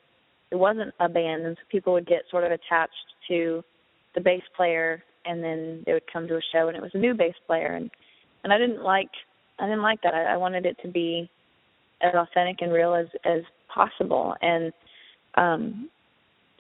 it 0.52 0.56
wasn't 0.56 0.94
a 1.00 1.10
band 1.10 1.46
and 1.46 1.56
so 1.58 1.64
people 1.72 1.94
would 1.94 2.06
get 2.06 2.24
sort 2.30 2.44
of 2.44 2.52
attached 2.52 2.94
to 3.28 3.64
the 4.14 4.22
bass 4.22 4.44
player 4.56 5.02
and 5.26 5.44
then 5.44 5.82
they 5.86 5.94
would 5.94 6.12
come 6.12 6.28
to 6.28 6.36
a 6.36 6.42
show 6.52 6.68
and 6.68 6.78
it 6.78 6.84
was 6.84 6.92
a 6.94 6.98
new 7.00 7.14
bass 7.14 7.34
player 7.48 7.74
and 7.74 7.90
and 8.44 8.52
I 8.52 8.58
didn't 8.58 8.84
like 8.84 9.10
I 9.58 9.66
didn't 9.66 9.82
like 9.82 10.02
that. 10.04 10.14
I, 10.14 10.34
I 10.34 10.38
wanted 10.38 10.66
it 10.66 10.78
to 10.84 10.90
be 10.90 11.30
as 12.02 12.14
authentic 12.14 12.58
and 12.62 12.74
real 12.74 12.94
as 12.94 13.08
as 13.24 13.42
possible 13.74 14.36
and 14.42 14.74
um 15.36 15.90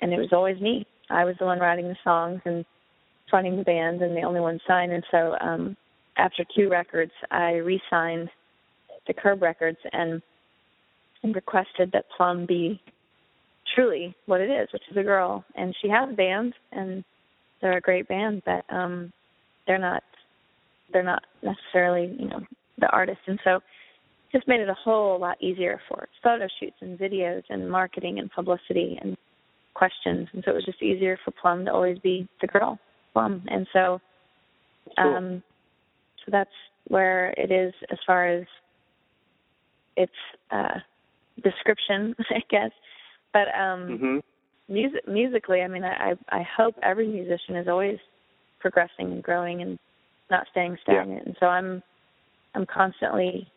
and 0.01 0.13
it 0.13 0.17
was 0.17 0.29
always 0.31 0.60
me. 0.60 0.86
I 1.10 1.25
was 1.25 1.36
the 1.39 1.45
one 1.45 1.60
writing 1.60 1.88
the 1.88 1.98
songs 2.03 2.41
and 2.45 2.65
fronting 3.29 3.57
the 3.57 3.63
band 3.63 4.01
and 4.01 4.15
the 4.15 4.22
only 4.22 4.39
one 4.39 4.60
signed 4.67 4.91
and 4.91 5.03
so 5.12 5.36
um 5.41 5.75
after 6.17 6.43
Q 6.45 6.69
Records 6.69 7.12
I 7.31 7.53
re-signed 7.53 8.29
to 9.07 9.13
Curb 9.13 9.41
Records 9.41 9.79
and 9.91 10.22
and 11.24 11.36
requested 11.36 11.91
that 11.93 12.05
Plumb 12.15 12.45
be 12.45 12.81
truly 13.75 14.13
what 14.25 14.41
it 14.41 14.50
is, 14.50 14.67
which 14.74 14.83
is 14.91 14.98
a 14.98 15.03
girl. 15.03 15.43
And 15.55 15.74
she 15.81 15.88
has 15.89 16.10
a 16.10 16.13
band 16.13 16.53
and 16.74 17.03
they're 17.62 17.77
a 17.77 17.81
great 17.81 18.07
band, 18.07 18.43
but 18.45 18.65
um 18.74 19.12
they're 19.67 19.79
not 19.79 20.03
they're 20.91 21.03
not 21.03 21.24
necessarily, 21.41 22.15
you 22.19 22.27
know, 22.27 22.41
the 22.79 22.88
artist 22.89 23.19
and 23.27 23.39
so 23.43 23.60
just 24.31 24.48
made 24.48 24.60
it 24.60 24.69
a 24.69 24.74
whole 24.74 25.19
lot 25.19 25.41
easier 25.41 25.79
for 25.88 26.07
photo 26.24 26.48
shoots 26.60 26.75
and 26.81 26.98
videos 26.98 27.43
and 27.50 27.69
marketing 27.69 28.19
and 28.19 28.31
publicity 28.31 28.98
and 29.01 29.15
questions. 29.74 30.27
And 30.34 30.44
so 30.44 30.51
it 30.51 30.56
was 30.56 30.65
just 30.65 30.82
easier 30.82 31.18
for 31.24 31.32
Plumb 31.32 31.65
to 31.65 31.74
always 31.74 32.00
be 32.00 32.27
the 32.42 32.48
girl, 32.48 32.80
Plumb. 33.13 33.44
And 33.48 33.68
so 33.74 34.00
Cool. 34.98 35.15
um 35.15 35.44
So 36.25 36.32
that's 36.32 36.50
where 36.88 37.32
it 37.38 37.51
is 37.51 37.74
as 37.92 37.98
far 38.06 38.27
as 38.27 38.46
its 39.96 40.13
uh, 40.51 40.80
description, 41.44 42.15
I 42.30 42.42
guess. 42.50 42.72
But 43.34 43.48
um, 43.60 43.88
Mm-hmm. 43.89 44.18
music 44.74 45.08
musically, 45.08 45.62
I 45.62 45.68
mean, 45.68 45.84
I 45.84 46.13
I 46.30 46.44
hope 46.56 46.75
every 46.84 47.08
musician 47.08 47.56
is 47.56 47.68
always 47.68 47.98
progressing 48.60 49.12
and 49.12 49.24
growing 49.24 49.62
and 49.62 49.77
not 50.32 50.48
staying 50.51 50.77
stagnant. 50.84 51.25
And 51.27 51.36
so 51.39 51.48
I'm 51.48 51.84
I'm 52.56 52.65
constantly 52.65 53.48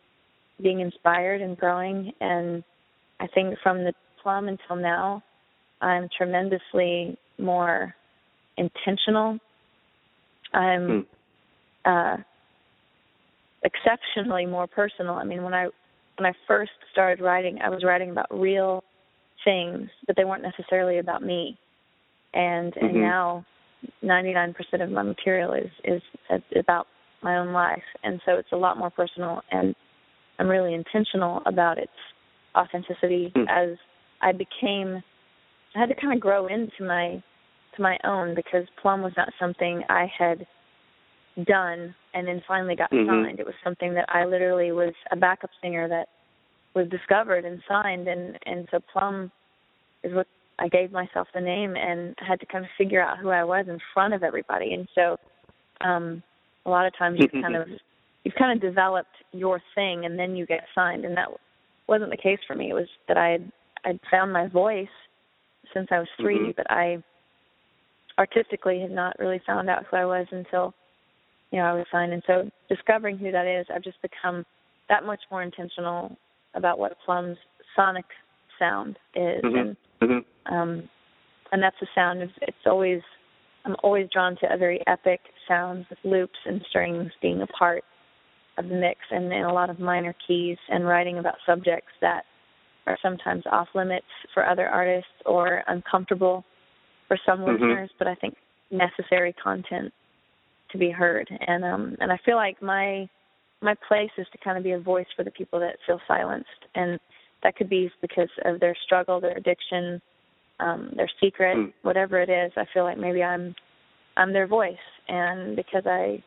being 0.61 0.79
inspired 0.79 1.41
and 1.41 1.57
growing. 1.57 2.11
And 2.19 2.63
I 3.19 3.27
think 3.27 3.57
from 3.63 3.83
the 3.83 3.93
Plumb 4.21 4.47
until 4.47 4.75
now, 4.75 5.23
I'm 5.81 6.09
tremendously 6.15 7.17
more 7.37 7.95
intentional. 8.57 9.39
I'm 10.53 11.05
Hmm. 11.85 11.89
uh, 11.89 12.17
exceptionally 13.63 14.45
more 14.45 14.67
personal. 14.67 15.15
I 15.15 15.23
mean, 15.23 15.43
when 15.43 15.53
I 15.53 15.67
when 16.17 16.25
I 16.25 16.33
first 16.47 16.71
started 16.91 17.23
writing, 17.23 17.59
I 17.63 17.69
was 17.69 17.83
writing 17.83 18.09
about 18.09 18.27
real 18.31 18.83
things, 19.43 19.89
but 20.07 20.15
they 20.15 20.25
weren't 20.25 20.43
necessarily 20.43 20.97
about 20.97 21.21
me. 21.21 21.57
And 22.33 22.75
and 22.77 22.95
Mhm. 22.95 23.01
now, 23.01 23.45
99% 24.01 24.81
of 24.81 24.89
my 24.89 25.03
material 25.03 25.53
is 25.53 25.71
is 25.83 26.01
about 26.55 26.87
my 27.21 27.37
own 27.37 27.53
life, 27.53 27.83
and 28.03 28.21
so 28.25 28.35
it's 28.35 28.51
a 28.51 28.57
lot 28.57 28.77
more 28.77 28.89
personal. 28.89 29.43
And 29.51 29.75
I'm 30.39 30.47
really 30.47 30.73
intentional 30.73 31.41
about 31.45 31.77
its 31.77 31.91
authenticity 32.55 33.31
Hmm. 33.35 33.47
as 33.47 33.77
I 34.21 34.31
became. 34.31 35.03
I 35.77 35.81
had 35.81 35.89
to 35.89 35.95
kind 35.95 36.13
of 36.13 36.19
grow 36.19 36.47
into 36.47 36.83
my 36.83 37.21
to 37.75 37.81
my 37.81 37.97
own 38.03 38.33
because 38.33 38.65
Plumb 38.81 39.03
was 39.03 39.13
not 39.15 39.29
something 39.39 39.83
I 39.89 40.11
had 40.17 40.47
done 41.45 41.93
and 42.15 42.27
then 42.27 42.41
finally 42.47 42.75
got 42.75 42.89
Mhm. 42.89 43.05
signed. 43.05 43.39
It 43.39 43.45
was 43.45 43.53
something 43.63 43.93
that 43.93 44.05
I 44.09 44.25
literally 44.25 44.71
was 44.71 44.95
a 45.11 45.15
backup 45.15 45.51
singer 45.61 45.87
that 45.87 46.09
was 46.73 46.89
discovered 46.89 47.45
and 47.45 47.63
signed 47.67 48.07
and 48.07 48.39
and 48.47 48.67
so 48.71 48.79
Plumb 48.91 49.31
is 50.01 50.13
what 50.15 50.27
I 50.57 50.67
gave 50.67 50.91
myself 50.91 51.27
the 51.33 51.41
name 51.41 51.75
and 51.75 52.15
had 52.17 52.39
to 52.39 52.47
kind 52.47 52.65
of 52.65 52.71
figure 52.71 53.01
out 53.01 53.19
who 53.19 53.29
I 53.29 53.43
was 53.43 53.67
in 53.67 53.79
front 53.93 54.15
of 54.15 54.23
everybody. 54.23 54.73
And 54.73 54.87
so 54.95 55.19
um 55.81 56.23
a 56.65 56.71
lot 56.71 56.87
of 56.87 56.97
times 56.97 57.19
you 57.19 57.29
kind 57.39 57.55
of 57.55 57.69
you've 58.23 58.35
kind 58.35 58.51
of 58.51 58.59
developed 58.59 59.15
your 59.31 59.61
thing 59.75 60.05
and 60.05 60.17
then 60.17 60.35
you 60.35 60.47
get 60.47 60.67
signed 60.73 61.05
and 61.05 61.15
that 61.15 61.29
wasn't 61.85 62.09
the 62.09 62.17
case 62.17 62.39
for 62.47 62.55
me. 62.55 62.71
It 62.71 62.73
was 62.73 62.89
that 63.07 63.17
I 63.17 63.29
had 63.29 63.51
I'd 63.85 63.99
found 64.09 64.33
my 64.33 64.47
voice 64.47 64.89
since 65.73 65.87
I 65.91 65.99
was 65.99 66.09
3 66.17 66.39
Mhm. 66.39 66.55
but 66.55 66.69
I 66.69 67.01
artistically 68.17 68.79
had 68.79 68.91
not 68.91 69.17
really 69.19 69.39
found 69.39 69.69
out 69.69 69.85
who 69.85 69.97
I 69.97 70.05
was 70.05 70.27
until 70.31 70.73
you 71.51 71.59
know 71.59 71.65
I 71.65 71.73
was 71.73 71.85
signed. 71.91 72.13
And 72.13 72.23
so 72.25 72.49
discovering 72.69 73.17
who 73.17 73.31
that 73.31 73.45
is, 73.45 73.67
I've 73.69 73.83
just 73.83 74.01
become 74.01 74.45
that 74.89 75.03
much 75.03 75.21
more 75.29 75.43
intentional 75.43 76.17
about 76.53 76.79
what 76.79 76.97
Plumb's 77.05 77.37
sonic 77.75 78.05
sound 78.57 78.97
is, 79.15 79.41
Mhm. 79.43 79.59
and 79.59 79.77
Mm-hmm. 80.01 80.53
um, 80.53 80.89
and 81.51 81.61
that's 81.61 81.79
the 81.79 81.87
sound 81.95 82.21
of 82.21 82.31
it's 82.41 82.65
always 82.65 83.01
I'm 83.65 83.75
always 83.83 84.09
drawn 84.09 84.37
to 84.37 84.53
a 84.53 84.57
very 84.57 84.81
epic 84.87 85.19
sounds 85.47 85.89
with 85.89 85.99
loops 86.03 86.39
and 86.45 86.61
strings 86.69 87.11
being 87.21 87.41
a 87.41 87.47
part 87.47 87.83
of 88.57 88.69
the 88.69 88.75
mix 88.75 88.99
and, 89.11 89.31
and 89.31 89.45
a 89.45 89.53
lot 89.53 89.69
of 89.69 89.79
minor 89.79 90.15
keys 90.25 90.57
and 90.69 90.87
writing 90.87 91.19
about 91.19 91.35
subjects 91.45 91.91
that 92.01 92.25
are 92.87 92.97
sometimes 93.01 93.43
off 93.51 93.67
limits 93.75 94.07
for 94.33 94.47
other 94.47 94.67
artists 94.67 95.11
or 95.25 95.63
uncomfortable 95.67 96.43
for 97.07 97.17
some 97.25 97.39
Mhm. 97.39 97.53
listeners, 97.53 97.91
but 97.99 98.07
I 98.07 98.15
think 98.15 98.35
necessary 98.71 99.33
content 99.33 99.93
to 100.69 100.77
be 100.77 100.89
heard. 100.89 101.29
And 101.47 101.63
um 101.63 101.95
and 101.99 102.11
I 102.11 102.17
feel 102.17 102.35
like 102.35 102.61
my 102.61 103.07
my 103.61 103.75
place 103.87 104.11
is 104.17 104.27
to 104.29 104.37
kind 104.39 104.57
of 104.57 104.63
be 104.63 104.73
a 104.73 104.79
voice 104.79 105.07
for 105.15 105.23
the 105.23 105.31
people 105.31 105.59
that 105.59 105.79
feel 105.85 105.99
silenced 106.07 106.65
and 106.75 106.99
that 107.43 107.55
could 107.55 107.69
be 107.69 107.91
because 108.01 108.29
of 108.45 108.59
their 108.59 108.75
struggle, 108.85 109.19
their 109.19 109.37
addiction, 109.37 110.01
um, 110.59 110.91
their 110.95 111.09
secret, 111.19 111.55
Mm. 111.57 111.73
whatever 111.83 112.19
it 112.19 112.29
is. 112.29 112.51
I 112.57 112.65
feel 112.65 112.83
like 112.83 112.97
maybe 112.97 113.23
I'm 113.23 113.55
I'm 114.17 114.33
their 114.33 114.47
voice, 114.47 114.85
and 115.07 115.55
because 115.55 115.85
I 115.85 116.21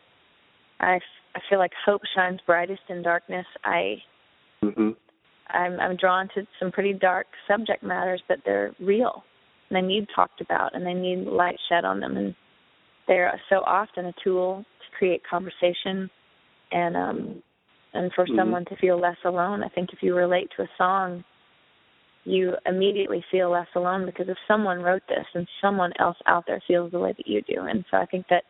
I 0.80 0.96
f- 0.96 1.02
I 1.34 1.40
feel 1.48 1.58
like 1.58 1.74
hope 1.74 2.02
shines 2.14 2.40
brightest 2.42 2.82
in 2.88 3.02
darkness. 3.02 3.46
I 3.64 4.02
Mm-hmm. 4.62 4.90
I'm 5.54 5.78
I'm 5.80 5.96
drawn 5.96 6.28
to 6.34 6.46
some 6.58 6.70
pretty 6.72 6.92
dark 6.92 7.26
subject 7.48 7.82
matters, 7.82 8.22
but 8.28 8.38
they're 8.44 8.72
real 8.80 9.24
and 9.70 9.76
they 9.76 9.86
need 9.86 10.06
talked 10.14 10.40
about 10.40 10.74
and 10.74 10.84
they 10.84 10.94
need 10.94 11.26
light 11.26 11.58
shed 11.68 11.84
on 11.84 12.00
them 12.00 12.16
and 12.16 12.34
they're 13.06 13.40
so 13.48 13.56
often 13.66 14.06
a 14.06 14.12
tool 14.22 14.64
to 14.80 14.96
create 14.96 15.22
conversation 15.28 16.10
and 16.72 16.96
um 16.96 17.42
and 17.92 18.12
for 18.14 18.24
Mhm. 18.26 18.36
someone 18.36 18.64
to 18.66 18.76
feel 18.76 18.98
less 18.98 19.16
alone. 19.24 19.64
I 19.64 19.68
think 19.68 19.92
if 19.92 20.00
you 20.00 20.14
relate 20.14 20.48
to 20.56 20.62
a 20.62 20.70
song, 20.78 21.24
you 22.24 22.56
immediately 22.66 23.24
feel 23.32 23.50
less 23.50 23.66
alone 23.74 24.06
because 24.06 24.28
if 24.28 24.38
someone 24.46 24.80
wrote 24.80 25.02
this 25.08 25.26
and 25.34 25.48
someone 25.60 25.92
else 25.98 26.16
out 26.26 26.46
there 26.46 26.60
feels 26.68 26.92
the 26.92 27.00
way 27.00 27.12
that 27.12 27.26
you 27.26 27.42
do. 27.42 27.62
And 27.62 27.84
so 27.90 27.96
I 27.96 28.06
think 28.06 28.28
that 28.28 28.44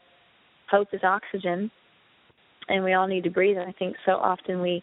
hope 0.71 0.93
is 0.93 1.03
oxygen 1.03 1.71
and 2.69 2.85
we 2.85 2.93
all 2.93 3.07
need 3.07 3.25
to 3.25 3.31
breathe 3.31 3.57
and 3.57 3.69
I 3.69 3.73
think 3.73 3.97
so 4.05 4.13
often 4.13 4.61
we 4.61 4.83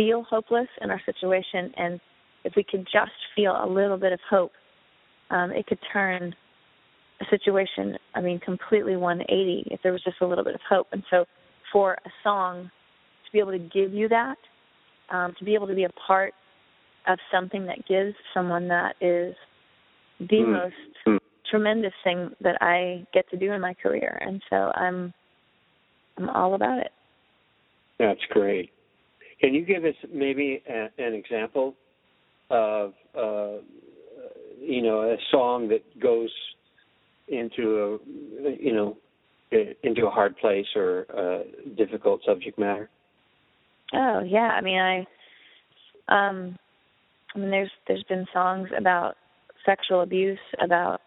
feel 0.00 0.22
hopeless 0.22 0.68
in 0.80 0.90
our 0.90 1.00
situation 1.04 1.72
and 1.76 2.00
if 2.44 2.54
we 2.56 2.64
could 2.64 2.86
just 2.90 3.12
feel 3.36 3.52
a 3.52 3.68
little 3.68 3.98
bit 3.98 4.12
of 4.12 4.20
hope, 4.30 4.52
um, 5.30 5.50
it 5.50 5.66
could 5.66 5.78
turn 5.92 6.34
a 7.20 7.24
situation, 7.28 7.98
I 8.14 8.22
mean, 8.22 8.40
completely 8.40 8.96
180 8.96 9.68
if 9.70 9.80
there 9.82 9.92
was 9.92 10.02
just 10.02 10.16
a 10.22 10.26
little 10.26 10.42
bit 10.42 10.54
of 10.54 10.60
hope. 10.66 10.86
And 10.92 11.02
so 11.10 11.26
for 11.70 11.98
a 12.06 12.10
song 12.24 12.70
to 13.26 13.32
be 13.32 13.40
able 13.40 13.52
to 13.52 13.58
give 13.58 13.92
you 13.92 14.08
that, 14.08 14.38
um, 15.10 15.34
to 15.38 15.44
be 15.44 15.54
able 15.54 15.66
to 15.66 15.74
be 15.74 15.84
a 15.84 15.90
part 16.06 16.32
of 17.06 17.18
something 17.30 17.66
that 17.66 17.86
gives 17.86 18.14
someone 18.32 18.68
that 18.68 18.96
is 19.02 19.34
the 20.18 20.40
Mm. 20.40 20.52
most 20.52 20.76
Mm. 21.06 21.20
tremendous 21.44 21.94
thing 22.02 22.34
that 22.40 22.56
I 22.62 23.06
get 23.12 23.28
to 23.30 23.36
do 23.36 23.52
in 23.52 23.60
my 23.60 23.74
career. 23.74 24.16
And 24.22 24.42
so 24.48 24.72
I'm 24.74 25.12
I'm 26.16 26.30
all 26.30 26.54
about 26.54 26.78
it. 26.78 26.92
That's 27.98 28.24
great. 28.26 28.72
Can 29.40 29.54
you 29.54 29.64
give 29.64 29.84
us 29.84 29.94
maybe 30.12 30.62
a, 30.68 30.88
an 30.98 31.14
example 31.14 31.74
of, 32.50 32.92
uh, 33.16 33.62
you 34.60 34.82
know, 34.82 35.02
a 35.02 35.16
song 35.30 35.68
that 35.68 35.82
goes 36.00 36.30
into 37.28 38.00
a, 38.44 38.62
you 38.62 38.72
know, 38.74 38.96
into 39.82 40.06
a 40.06 40.10
hard 40.10 40.36
place 40.38 40.66
or 40.76 41.00
a 41.02 41.42
difficult 41.76 42.20
subject 42.26 42.58
matter? 42.58 42.88
Oh 43.92 44.20
yeah, 44.24 44.50
I 44.56 44.60
mean 44.60 44.78
I 44.78 44.98
um 46.08 46.56
I 47.34 47.38
mean 47.38 47.50
there's 47.50 47.70
there's 47.88 48.04
been 48.08 48.26
songs 48.32 48.68
about 48.76 49.16
sexual 49.66 50.02
abuse, 50.02 50.38
about 50.62 51.00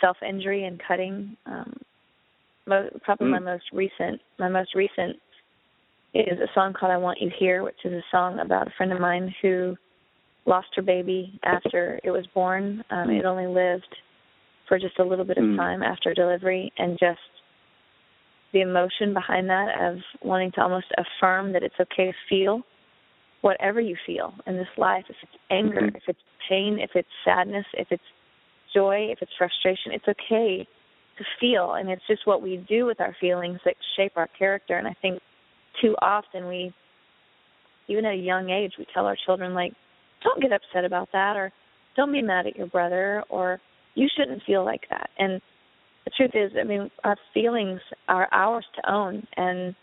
self 0.00 0.16
injury 0.26 0.64
and 0.64 0.80
cutting. 0.86 1.36
Um 1.46 1.74
mo- 2.66 2.88
probably 3.02 3.28
my 3.28 3.38
Mm. 3.38 3.44
most 3.44 3.64
recent 3.72 4.20
my 4.38 4.48
most 4.48 4.74
recent 4.74 5.16
is 6.14 6.38
a 6.40 6.48
song 6.54 6.72
called 6.72 6.92
I 6.92 6.96
Want 6.98 7.20
You 7.20 7.30
Here, 7.38 7.62
which 7.62 7.78
is 7.84 7.92
a 7.92 8.04
song 8.10 8.38
about 8.38 8.66
a 8.66 8.70
friend 8.76 8.92
of 8.92 9.00
mine 9.00 9.34
who 9.40 9.76
lost 10.44 10.68
her 10.76 10.82
baby 10.82 11.38
after 11.44 12.00
it 12.04 12.10
was 12.10 12.26
born. 12.34 12.84
Um 12.90 13.10
it 13.10 13.24
only 13.24 13.46
lived 13.46 13.96
for 14.68 14.78
just 14.78 14.98
a 14.98 15.04
little 15.04 15.24
bit 15.24 15.38
of 15.38 15.44
Mm. 15.44 15.56
time 15.56 15.82
after 15.82 16.14
delivery 16.14 16.72
and 16.78 16.98
just 16.98 17.20
the 18.52 18.60
emotion 18.60 19.14
behind 19.14 19.48
that 19.48 19.80
of 19.80 19.98
wanting 20.22 20.52
to 20.52 20.62
almost 20.62 20.86
affirm 20.98 21.52
that 21.52 21.62
it's 21.62 21.78
okay 21.80 22.06
to 22.12 22.18
feel 22.28 22.62
whatever 23.40 23.80
you 23.80 23.96
feel 24.06 24.34
in 24.46 24.56
this 24.56 24.68
life 24.76 25.04
if 25.08 25.16
it's 25.22 25.36
anger 25.50 25.80
Mhm. 25.80 25.96
if 25.96 26.08
it's 26.08 26.22
pain 26.48 26.78
if 26.78 26.94
it's 26.94 27.08
sadness 27.24 27.66
if 27.74 27.90
it's 27.90 28.04
joy 28.72 29.10
if 29.10 29.20
it's 29.22 29.32
frustration 29.34 29.90
it's 29.92 30.06
okay 30.06 30.66
to 31.16 31.24
feel 31.40 31.74
and 31.74 31.90
it's 31.90 32.06
just 32.06 32.26
what 32.26 32.40
we 32.42 32.58
do 32.58 32.84
with 32.84 33.00
our 33.00 33.14
feelings 33.14 33.60
that 33.64 33.76
shape 33.96 34.12
our 34.16 34.28
character 34.28 34.76
and 34.76 34.86
i 34.86 34.92
think 34.94 35.20
too 35.80 35.94
often 36.00 36.46
we 36.48 36.72
even 37.88 38.04
at 38.04 38.14
a 38.14 38.16
young 38.16 38.50
age 38.50 38.72
we 38.78 38.86
tell 38.92 39.06
our 39.06 39.16
children 39.26 39.54
like 39.54 39.72
don't 40.22 40.40
get 40.40 40.52
upset 40.52 40.84
about 40.84 41.08
that 41.12 41.36
or 41.36 41.52
don't 41.96 42.12
be 42.12 42.22
mad 42.22 42.46
at 42.46 42.56
your 42.56 42.68
brother 42.68 43.22
or 43.28 43.60
you 43.94 44.08
shouldn't 44.16 44.42
feel 44.44 44.64
like 44.64 44.82
that 44.90 45.10
and 45.18 45.40
the 46.04 46.10
truth 46.10 46.32
is, 46.34 46.52
I 46.58 46.64
mean, 46.64 46.90
our 47.04 47.16
feelings 47.32 47.80
are 48.08 48.28
ours 48.32 48.64
to 48.76 48.92
own 48.92 49.26
and 49.36 49.74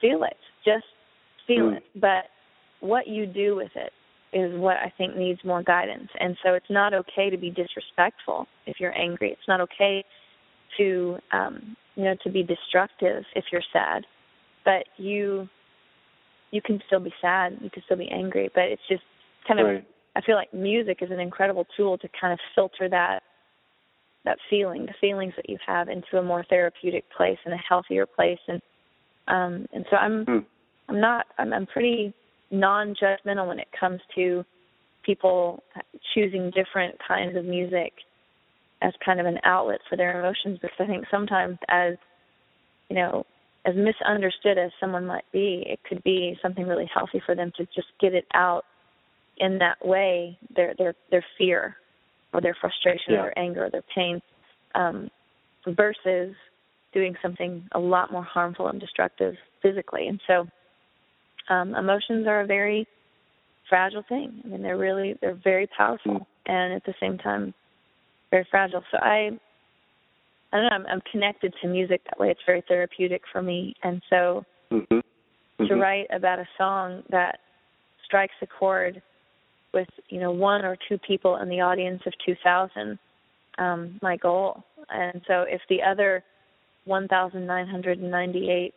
feel 0.00 0.24
it. 0.24 0.36
Just 0.64 0.86
feel 1.46 1.70
Mm. 1.70 1.76
it. 1.76 1.84
But 1.94 2.30
what 2.80 3.06
you 3.06 3.26
do 3.26 3.54
with 3.54 3.74
it 3.76 3.92
is 4.32 4.58
what 4.58 4.78
I 4.78 4.88
think 4.90 5.14
needs 5.14 5.44
more 5.44 5.62
guidance. 5.62 6.10
And 6.18 6.36
so 6.42 6.54
it's 6.54 6.70
not 6.70 6.94
okay 6.94 7.30
to 7.30 7.36
be 7.36 7.50
disrespectful 7.50 8.48
if 8.66 8.80
you're 8.80 8.96
angry. 8.98 9.30
It's 9.30 9.46
not 9.46 9.60
okay 9.60 10.04
to 10.78 11.18
um 11.32 11.76
you 11.96 12.04
know 12.04 12.14
to 12.22 12.30
be 12.30 12.42
destructive 12.42 13.24
if 13.36 13.44
you're 13.52 13.62
sad. 13.72 14.06
But 14.64 14.84
you 14.96 15.48
you 16.50 16.60
can 16.62 16.80
still 16.86 17.00
be 17.00 17.12
sad, 17.20 17.58
you 17.62 17.70
can 17.70 17.82
still 17.84 17.96
be 17.96 18.10
angry, 18.10 18.50
but 18.54 18.64
it's 18.64 18.82
just 18.88 19.02
kind 19.48 19.60
of 19.60 19.66
Right. 19.66 19.86
I 20.14 20.20
feel 20.20 20.36
like 20.36 20.52
music 20.52 20.98
is 21.00 21.10
an 21.10 21.20
incredible 21.20 21.66
tool 21.76 21.96
to 21.98 22.08
kind 22.20 22.32
of 22.32 22.38
filter 22.54 22.88
that 22.88 23.22
that 24.24 24.38
feeling, 24.48 24.86
the 24.86 24.94
feelings 25.00 25.32
that 25.36 25.48
you 25.48 25.58
have 25.66 25.88
into 25.88 26.18
a 26.18 26.22
more 26.22 26.44
therapeutic 26.48 27.04
place 27.16 27.38
and 27.44 27.54
a 27.54 27.56
healthier 27.56 28.06
place 28.06 28.38
and 28.48 28.60
Um, 29.28 29.66
and 29.72 29.86
so 29.90 29.96
I'm 29.96 30.24
Hmm. 30.26 30.38
I'm 30.88 31.00
not 31.00 31.26
I'm, 31.38 31.52
I'm 31.52 31.66
pretty 31.66 32.12
non-judgmental 32.50 33.48
when 33.48 33.58
it 33.58 33.68
comes 33.78 34.00
to 34.14 34.44
people 35.02 35.62
choosing 36.14 36.50
different 36.50 36.96
kinds 37.06 37.36
of 37.36 37.44
music 37.44 37.92
as 38.82 38.92
kind 39.04 39.20
of 39.20 39.26
an 39.26 39.38
outlet 39.44 39.80
for 39.88 39.96
their 39.96 40.20
emotions 40.20 40.58
because 40.60 40.76
I 40.78 40.86
think 40.86 41.06
sometimes 41.10 41.58
as 41.68 41.94
you 42.88 42.96
know 42.96 43.24
as 43.64 43.74
misunderstood 43.76 44.58
as 44.58 44.70
someone 44.80 45.06
might 45.06 45.30
be, 45.32 45.64
it 45.66 45.80
could 45.88 46.02
be 46.02 46.36
something 46.42 46.66
really 46.66 46.90
healthy 46.92 47.22
for 47.24 47.34
them 47.34 47.52
to 47.56 47.64
just 47.66 47.88
get 48.00 48.14
it 48.14 48.26
out 48.34 48.64
in 49.38 49.58
that 49.58 49.84
way, 49.84 50.36
their 50.54 50.74
their 50.78 50.94
their 51.10 51.24
fear 51.38 51.76
or 52.32 52.40
their 52.40 52.56
frustration 52.60 53.12
Yeah. 53.12 53.18
or 53.18 53.22
their 53.22 53.38
anger 53.38 53.64
or 53.66 53.70
their 53.70 53.84
pain, 53.94 54.20
um, 54.74 55.10
versus 55.66 56.34
doing 56.92 57.14
something 57.22 57.66
a 57.72 57.78
lot 57.78 58.12
more 58.12 58.22
harmful 58.22 58.68
and 58.68 58.80
destructive 58.80 59.34
physically. 59.62 60.08
And 60.08 60.20
so 60.26 60.46
um, 61.48 61.74
emotions 61.74 62.26
are 62.26 62.40
a 62.40 62.46
very 62.46 62.86
fragile 63.68 64.04
thing. 64.08 64.42
I 64.44 64.48
mean 64.48 64.62
they're 64.62 64.76
really 64.76 65.16
they're 65.20 65.38
very 65.42 65.66
powerful 65.76 66.26
and 66.46 66.74
at 66.74 66.84
the 66.84 66.94
same 67.00 67.18
time 67.18 67.54
very 68.30 68.46
fragile. 68.50 68.82
So 68.90 68.98
I 68.98 69.38
I 70.52 70.58
don't 70.58 70.64
know, 70.64 70.76
I'm, 70.76 70.86
I'm 70.86 71.02
connected 71.10 71.54
to 71.62 71.68
music 71.68 72.02
that 72.04 72.18
way. 72.18 72.30
It's 72.30 72.40
very 72.46 72.62
therapeutic 72.68 73.22
for 73.32 73.42
me. 73.42 73.74
And 73.82 74.02
so 74.10 74.44
Mm-hmm. 75.62 75.74
to 75.74 75.80
write 75.80 76.06
about 76.12 76.38
a 76.38 76.48
song 76.58 77.02
that 77.10 77.38
strikes 78.04 78.34
a 78.42 78.46
chord 78.46 79.02
with, 79.72 79.88
you 80.08 80.20
know, 80.20 80.30
one 80.30 80.64
or 80.64 80.76
two 80.88 80.98
people 80.98 81.36
in 81.36 81.48
the 81.48 81.60
audience 81.60 82.02
of 82.06 82.12
2,000, 82.26 82.98
um, 83.58 83.98
my 84.02 84.16
goal. 84.16 84.64
And 84.88 85.22
so 85.26 85.44
if 85.48 85.60
the 85.68 85.82
other 85.82 86.24
1,998 86.84 88.74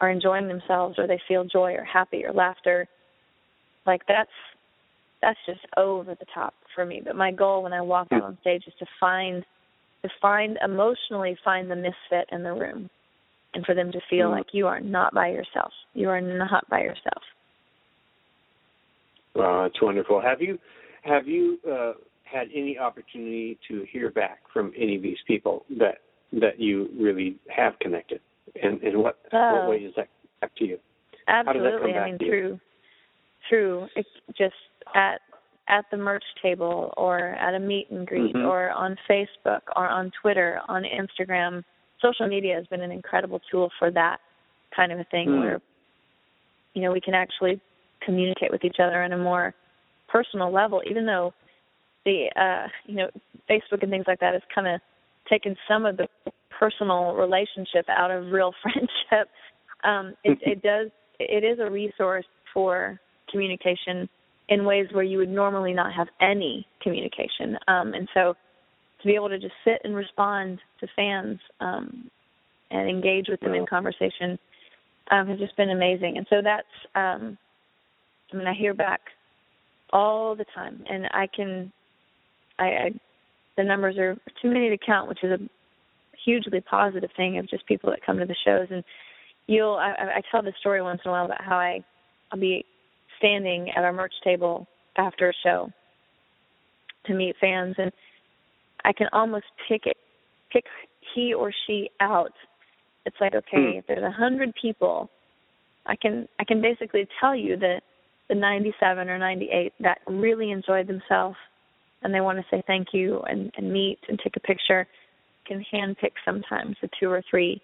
are 0.00 0.10
enjoying 0.10 0.48
themselves 0.48 0.98
or 0.98 1.06
they 1.06 1.20
feel 1.28 1.44
joy 1.44 1.74
or 1.74 1.84
happy 1.84 2.24
or 2.24 2.32
laughter, 2.32 2.88
like 3.86 4.02
that's 4.08 4.30
that's 5.20 5.38
just 5.46 5.60
over 5.76 6.16
the 6.16 6.26
top 6.34 6.54
for 6.74 6.84
me. 6.84 7.00
But 7.04 7.14
my 7.14 7.30
goal 7.30 7.62
when 7.62 7.72
I 7.72 7.80
walk 7.80 8.08
out 8.10 8.24
on 8.24 8.38
stage 8.40 8.64
is 8.66 8.74
to 8.80 8.86
find 8.98 9.44
to 10.02 10.08
find 10.20 10.58
emotionally 10.64 11.36
find 11.44 11.70
the 11.70 11.76
misfit 11.76 12.28
in 12.32 12.42
the 12.42 12.52
room 12.52 12.90
and 13.54 13.64
for 13.64 13.74
them 13.74 13.92
to 13.92 14.00
feel 14.10 14.28
Mhm. 14.28 14.32
like 14.32 14.54
you 14.54 14.66
are 14.66 14.80
not 14.80 15.14
by 15.14 15.28
yourself. 15.28 15.72
You 15.94 16.08
are 16.10 16.20
not 16.20 16.68
by 16.68 16.82
yourself. 16.82 17.22
Wow, 19.34 19.62
that's 19.62 19.80
wonderful. 19.80 20.20
Have 20.20 20.42
you 20.42 20.58
have 21.02 21.26
you 21.26 21.58
uh, 21.68 21.94
had 22.24 22.48
any 22.54 22.78
opportunity 22.78 23.58
to 23.68 23.82
hear 23.84 24.10
back 24.10 24.40
from 24.52 24.72
any 24.76 24.96
of 24.96 25.02
these 25.02 25.20
people 25.26 25.64
that 25.70 26.00
that 26.32 26.58
you 26.58 26.88
really 26.98 27.38
have 27.48 27.78
connected? 27.78 28.20
And 28.62 28.82
and 28.82 28.98
what 29.02 29.18
Oh. 29.32 29.54
what 29.54 29.66
way 29.66 29.84
is 29.84 29.94
that 29.94 30.08
back 30.40 30.54
to 30.56 30.64
you? 30.64 30.78
does 31.26 31.46
that 31.46 31.46
come 31.46 31.46
Absolutely. 31.46 31.98
I 31.98 32.04
mean 32.06 32.18
to 32.18 32.24
you? 32.24 32.30
through 32.30 32.60
through 33.48 33.88
it 33.96 34.06
just 34.34 34.54
at 34.94 35.20
at 35.72 35.86
the 35.90 35.96
merch 35.96 36.24
table 36.42 36.92
or 36.98 37.18
at 37.18 37.54
a 37.54 37.58
meet 37.58 37.90
and 37.90 38.06
greet 38.06 38.34
Mhm. 38.34 38.46
or 38.46 38.70
on 38.70 38.94
Facebook 39.08 39.62
or 39.74 39.88
on 39.88 40.10
Twitter, 40.10 40.60
on 40.68 40.84
Instagram. 40.84 41.64
Social 42.00 42.26
media 42.28 42.54
has 42.54 42.66
been 42.66 42.82
an 42.82 42.92
incredible 42.92 43.40
tool 43.50 43.70
for 43.78 43.90
that 43.90 44.20
kind 44.70 44.92
of 44.92 44.98
a 45.00 45.04
thing 45.04 45.28
Mm. 45.28 45.40
where 45.40 45.60
you 46.74 46.82
know 46.82 46.92
we 46.92 47.00
can 47.00 47.14
actually 47.14 47.58
communicate 48.00 48.50
with 48.50 48.64
each 48.64 48.80
other 48.80 49.02
on 49.02 49.12
a 49.12 49.16
more 49.16 49.54
personal 50.08 50.50
level 50.50 50.82
even 50.86 51.06
though 51.06 51.32
the 52.04 52.30
uh 52.36 52.68
you 52.86 52.96
know 52.96 53.08
Facebook 53.48 53.82
and 53.82 53.90
things 53.90 54.06
like 54.06 54.20
that 54.20 54.32
has 54.34 54.42
kind 54.54 54.66
of 54.66 54.80
taken 55.28 55.56
some 55.68 55.86
of 55.86 55.96
the 55.96 56.08
personal 56.50 57.14
relationship 57.14 57.86
out 57.88 58.10
of 58.10 58.30
real 58.32 58.52
friendship 58.62 59.28
um 59.84 60.14
it 60.24 60.38
it 60.52 60.62
does 60.62 60.90
it 61.18 61.44
is 61.44 61.58
a 61.60 61.70
resource 61.70 62.26
for 62.52 62.98
communication 63.30 64.08
in 64.52 64.64
ways 64.64 64.86
where 64.92 65.04
you 65.04 65.18
would 65.18 65.30
normally 65.30 65.72
not 65.72 65.92
have 65.94 66.08
any 66.20 66.66
communication. 66.82 67.56
Um 67.68 67.94
and 67.94 68.08
so 68.14 68.34
to 69.00 69.06
be 69.06 69.14
able 69.14 69.30
to 69.30 69.38
just 69.38 69.54
sit 69.64 69.80
and 69.84 69.94
respond 69.94 70.58
to 70.80 70.86
fans 70.94 71.38
um 71.60 72.10
and 72.70 72.88
engage 72.88 73.26
with 73.28 73.40
them 73.40 73.54
in 73.54 73.66
conversation 73.66 74.38
um 75.10 75.26
has 75.28 75.38
just 75.38 75.56
been 75.56 75.70
amazing. 75.70 76.18
And 76.18 76.26
so 76.28 76.36
that's 76.42 76.74
um 76.94 77.38
I 78.32 78.36
mean 78.36 78.46
I 78.46 78.54
hear 78.54 78.74
back 78.74 79.00
all 79.90 80.34
the 80.34 80.46
time 80.54 80.84
and 80.90 81.06
I 81.12 81.26
can 81.34 81.72
I, 82.58 82.64
I 82.64 82.90
the 83.56 83.64
numbers 83.64 83.96
are 83.98 84.16
too 84.40 84.50
many 84.50 84.68
to 84.70 84.78
count 84.78 85.08
which 85.08 85.22
is 85.24 85.32
a 85.32 85.38
hugely 86.24 86.60
positive 86.60 87.10
thing 87.16 87.38
of 87.38 87.48
just 87.48 87.66
people 87.66 87.90
that 87.90 88.04
come 88.04 88.18
to 88.18 88.26
the 88.26 88.36
shows. 88.44 88.68
And 88.70 88.84
you'll 89.46 89.74
I, 89.74 89.92
I 89.92 90.04
I 90.16 90.22
tell 90.30 90.42
this 90.42 90.54
story 90.60 90.82
once 90.82 91.00
in 91.04 91.08
a 91.08 91.12
while 91.12 91.24
about 91.24 91.42
how 91.42 91.56
I 91.56 91.82
I'll 92.30 92.40
be 92.40 92.64
standing 93.22 93.70
at 93.70 93.84
our 93.84 93.92
merch 93.92 94.14
table 94.24 94.66
after 94.96 95.30
a 95.30 95.32
show 95.44 95.70
to 97.06 97.14
meet 97.14 97.36
fans 97.40 97.74
and 97.78 97.92
I 98.84 98.92
can 98.92 99.06
almost 99.12 99.44
pick 99.68 99.86
it 99.86 99.96
pick 100.52 100.64
he 101.14 101.32
or 101.34 101.52
she 101.66 101.88
out. 102.00 102.32
It's 103.06 103.16
like 103.20 103.34
okay, 103.34 103.72
Hmm. 103.72 103.78
if 103.78 103.86
there's 103.86 104.02
a 104.02 104.10
hundred 104.10 104.52
people, 104.60 105.08
I 105.86 105.96
can 105.96 106.28
I 106.38 106.44
can 106.44 106.60
basically 106.60 107.06
tell 107.20 107.34
you 107.34 107.56
that 107.58 107.82
the 108.28 108.34
97 108.34 109.08
or 109.08 109.18
98 109.18 109.72
that 109.80 109.98
really 110.06 110.50
enjoyed 110.50 110.86
themselves 110.86 111.36
and 112.02 112.12
they 112.14 112.20
want 112.20 112.38
to 112.38 112.44
say 112.50 112.62
thank 112.66 112.88
you 112.92 113.20
and, 113.28 113.52
and 113.56 113.72
meet 113.72 113.98
and 114.08 114.18
take 114.18 114.36
a 114.36 114.40
picture 114.40 114.86
can 115.46 115.64
handpick 115.72 116.12
sometimes 116.24 116.76
the 116.82 116.88
two 116.98 117.10
or 117.10 117.22
three 117.30 117.60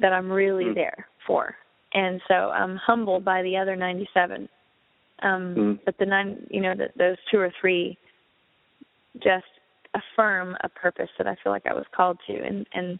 that 0.00 0.12
I'm 0.12 0.30
really 0.30 0.66
Hmm. 0.66 0.74
there 0.74 1.06
for. 1.26 1.56
And 1.92 2.20
so 2.28 2.34
I'm 2.34 2.76
humbled 2.76 3.24
by 3.24 3.42
the 3.42 3.56
other 3.56 3.74
97. 3.76 4.48
Um, 5.22 5.54
Hmm. 5.54 5.72
But 5.84 5.98
the 5.98 6.06
nine, 6.06 6.46
you 6.50 6.60
know, 6.60 6.74
the, 6.74 6.88
those 6.96 7.16
two 7.30 7.38
or 7.38 7.52
three 7.60 7.96
just 9.22 9.44
affirm 9.94 10.56
a 10.62 10.68
purpose 10.68 11.10
that 11.18 11.26
I 11.26 11.36
feel 11.42 11.52
like 11.52 11.66
I 11.66 11.74
was 11.74 11.84
called 11.94 12.18
to, 12.26 12.34
and 12.34 12.66
and 12.74 12.98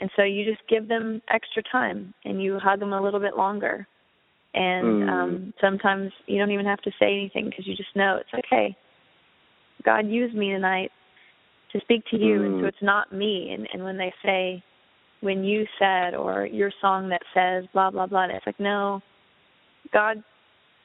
and 0.00 0.10
so 0.16 0.22
you 0.22 0.44
just 0.44 0.66
give 0.68 0.88
them 0.88 1.20
extra 1.28 1.62
time 1.70 2.14
and 2.24 2.42
you 2.42 2.58
hug 2.58 2.80
them 2.80 2.92
a 2.92 3.02
little 3.02 3.20
bit 3.20 3.36
longer, 3.36 3.86
and 4.54 5.02
Mm. 5.02 5.08
um 5.08 5.54
sometimes 5.60 6.12
you 6.26 6.38
don't 6.38 6.50
even 6.52 6.66
have 6.66 6.82
to 6.82 6.90
say 6.98 7.06
anything 7.12 7.46
because 7.46 7.66
you 7.66 7.74
just 7.76 7.94
know 7.96 8.16
it's 8.16 8.46
okay. 8.46 8.76
God 9.84 10.06
used 10.06 10.34
me 10.34 10.50
tonight 10.50 10.92
to 11.72 11.80
speak 11.80 12.04
to 12.06 12.16
you, 12.18 12.42
and 12.42 12.54
so 12.60 12.66
Mm. 12.66 12.68
it's 12.68 12.82
not 12.82 13.12
me. 13.12 13.50
And 13.52 13.68
and 13.72 13.82
when 13.84 13.96
they 13.96 14.14
say, 14.24 14.62
when 15.20 15.44
you 15.44 15.66
said 15.78 16.14
or 16.14 16.46
your 16.46 16.70
song 16.80 17.08
that 17.08 17.22
says 17.34 17.66
blah 17.72 17.90
blah 17.90 18.06
blah, 18.06 18.24
it's 18.26 18.46
like 18.46 18.60
no, 18.60 19.02
God 19.92 20.22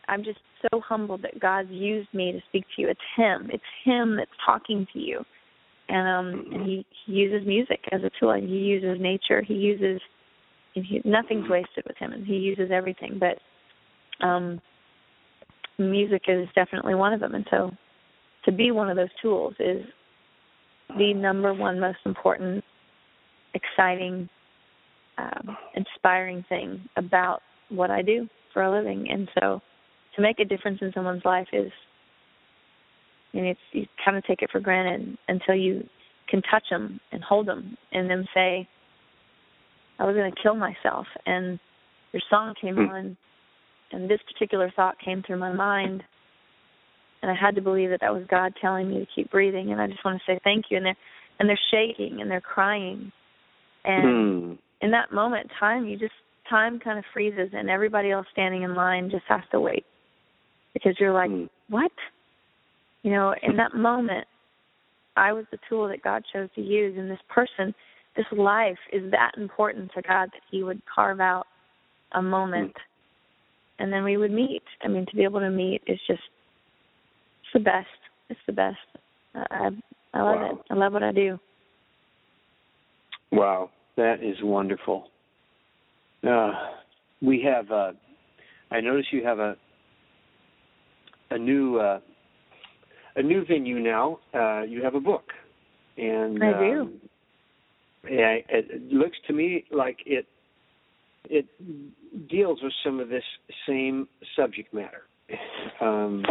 I'm 0.09 0.23
just 0.23 0.39
so 0.61 0.81
humbled 0.81 1.21
that 1.21 1.39
God's 1.39 1.69
used 1.71 2.13
me 2.13 2.31
to 2.31 2.39
speak 2.49 2.65
to 2.75 2.81
you. 2.81 2.89
It's 2.89 2.99
Him. 3.15 3.49
It's 3.53 3.63
Him 3.83 4.17
that's 4.17 4.31
talking 4.45 4.87
to 4.93 4.99
you, 4.99 5.23
and 5.87 6.07
um, 6.07 6.45
and 6.53 6.65
He, 6.65 6.85
he 7.05 7.13
uses 7.13 7.47
music 7.47 7.79
as 7.91 8.01
a 8.03 8.11
tool. 8.19 8.31
And 8.31 8.47
he 8.47 8.57
uses 8.57 8.97
nature. 8.99 9.41
He 9.41 9.53
uses, 9.53 10.01
and 10.75 10.85
he, 10.85 11.01
nothing's 11.05 11.49
wasted 11.49 11.85
with 11.87 11.97
Him, 11.97 12.11
and 12.11 12.25
He 12.25 12.35
uses 12.35 12.71
everything. 12.71 13.19
But 13.19 14.25
um, 14.25 14.59
music 15.77 16.23
is 16.27 16.47
definitely 16.55 16.95
one 16.95 17.13
of 17.13 17.19
them. 17.19 17.35
And 17.35 17.45
so, 17.49 17.71
to 18.45 18.51
be 18.51 18.71
one 18.71 18.89
of 18.89 18.97
those 18.97 19.09
tools 19.21 19.53
is 19.59 19.85
the 20.97 21.13
number 21.13 21.53
one 21.53 21.79
most 21.79 21.99
important, 22.05 22.63
exciting, 23.53 24.27
um, 25.17 25.55
inspiring 25.75 26.43
thing 26.49 26.81
about 26.97 27.41
what 27.69 27.91
I 27.91 28.01
do 28.01 28.27
for 28.53 28.63
a 28.63 28.71
living. 28.71 29.07
And 29.11 29.29
so 29.39 29.61
to 30.15 30.21
make 30.21 30.39
a 30.39 30.45
difference 30.45 30.79
in 30.81 30.91
someone's 30.93 31.25
life 31.25 31.47
is 31.53 31.71
mean 33.33 33.45
it's 33.45 33.59
you 33.71 33.85
kind 34.03 34.17
of 34.17 34.23
take 34.25 34.41
it 34.41 34.49
for 34.51 34.59
granted 34.59 35.17
until 35.27 35.55
you 35.55 35.87
can 36.27 36.41
touch 36.43 36.63
them 36.69 36.99
and 37.11 37.23
hold 37.23 37.47
them 37.47 37.77
and 37.91 38.09
then 38.09 38.25
say 38.33 38.67
I 39.99 40.05
was 40.05 40.15
going 40.15 40.31
to 40.31 40.41
kill 40.41 40.55
myself 40.55 41.05
and 41.25 41.59
your 42.11 42.21
song 42.29 42.53
came 42.59 42.75
Hmm. 42.75 42.81
on 42.81 43.17
and 43.91 44.09
this 44.09 44.19
particular 44.31 44.71
thought 44.75 44.95
came 45.03 45.23
through 45.23 45.37
my 45.37 45.51
mind 45.53 46.03
and 47.21 47.29
I 47.29 47.35
had 47.35 47.55
to 47.55 47.61
believe 47.61 47.89
that 47.89 47.99
that 48.01 48.13
was 48.13 48.23
God 48.29 48.53
telling 48.61 48.89
me 48.89 48.99
to 48.99 49.07
keep 49.13 49.29
breathing 49.31 49.71
and 49.71 49.81
I 49.81 49.87
just 49.87 50.03
want 50.05 50.19
to 50.19 50.31
say 50.31 50.39
thank 50.43 50.65
you 50.69 50.77
and 50.77 50.85
they're 50.85 50.97
and 51.39 51.47
they're 51.47 51.59
shaking 51.71 52.21
and 52.21 52.29
they're 52.29 52.41
crying 52.41 53.11
and 53.85 54.05
Hmm. 54.05 54.53
in 54.81 54.91
that 54.91 55.11
moment 55.11 55.49
time 55.59 55.85
you 55.85 55.97
just 55.97 56.13
time 56.49 56.79
kind 56.79 56.97
of 56.97 57.05
freezes 57.13 57.49
and 57.53 57.69
everybody 57.69 58.09
else 58.09 58.25
standing 58.31 58.63
in 58.63 58.73
line 58.73 59.09
just 59.11 59.25
has 59.27 59.41
to 59.51 59.59
wait 59.59 59.85
because 60.73 60.95
you're 60.99 61.13
like 61.13 61.31
what? 61.69 61.91
You 63.03 63.11
know 63.11 63.33
in 63.41 63.55
that 63.57 63.73
moment 63.75 64.27
i 65.15 65.31
was 65.33 65.45
the 65.51 65.57
tool 65.67 65.87
that 65.87 66.03
god 66.03 66.23
chose 66.31 66.49
to 66.53 66.61
use 66.61 66.95
and 66.97 67.09
this 67.09 67.19
person 67.29 67.73
this 68.15 68.25
life 68.31 68.77
is 68.93 69.09
that 69.11 69.31
important 69.37 69.89
to 69.95 70.01
god 70.01 70.29
that 70.31 70.41
he 70.51 70.63
would 70.63 70.81
carve 70.93 71.19
out 71.19 71.47
a 72.13 72.21
moment. 72.21 72.73
And 73.77 73.91
then 73.93 74.03
we 74.03 74.17
would 74.17 74.31
meet. 74.31 74.63
I 74.83 74.87
mean 74.87 75.05
to 75.09 75.15
be 75.15 75.23
able 75.23 75.39
to 75.39 75.49
meet 75.49 75.81
is 75.87 75.99
just 76.07 76.21
it's 77.41 77.53
the 77.53 77.59
best. 77.59 77.87
It's 78.29 78.39
the 78.45 78.53
best. 78.53 78.77
I 79.35 79.69
i 80.13 80.21
love 80.21 80.41
Wow. 80.41 80.51
it 80.51 80.57
i 80.71 80.73
love 80.73 80.93
what 80.93 81.03
i 81.03 81.11
do. 81.11 81.39
Wow, 83.31 83.69
that 83.95 84.23
is 84.23 84.37
wonderful. 84.41 85.07
Uh, 86.27 86.51
we 87.21 87.41
have. 87.43 87.71
Uh, 87.71 87.91
I 88.71 88.81
notice 88.81 89.05
you 89.11 89.23
have 89.23 89.39
a 89.39 89.55
a 91.31 91.37
new 91.37 91.77
uh, 91.77 91.99
a 93.15 93.21
new 93.21 93.45
venue 93.45 93.79
now. 93.79 94.19
Uh, 94.33 94.61
you 94.61 94.83
have 94.83 94.95
a 94.95 94.99
book, 94.99 95.25
and 95.97 96.43
I 96.43 96.59
do. 96.59 96.81
Um, 96.81 97.01
yeah, 98.09 98.33
it, 98.33 98.45
it 98.49 98.93
looks 98.93 99.17
to 99.27 99.33
me 99.33 99.65
like 99.71 99.97
it 100.05 100.25
it 101.25 101.45
deals 102.29 102.59
with 102.63 102.73
some 102.83 102.99
of 102.99 103.09
this 103.09 103.23
same 103.67 104.07
subject 104.35 104.73
matter. 104.73 105.03
Um, 105.81 106.25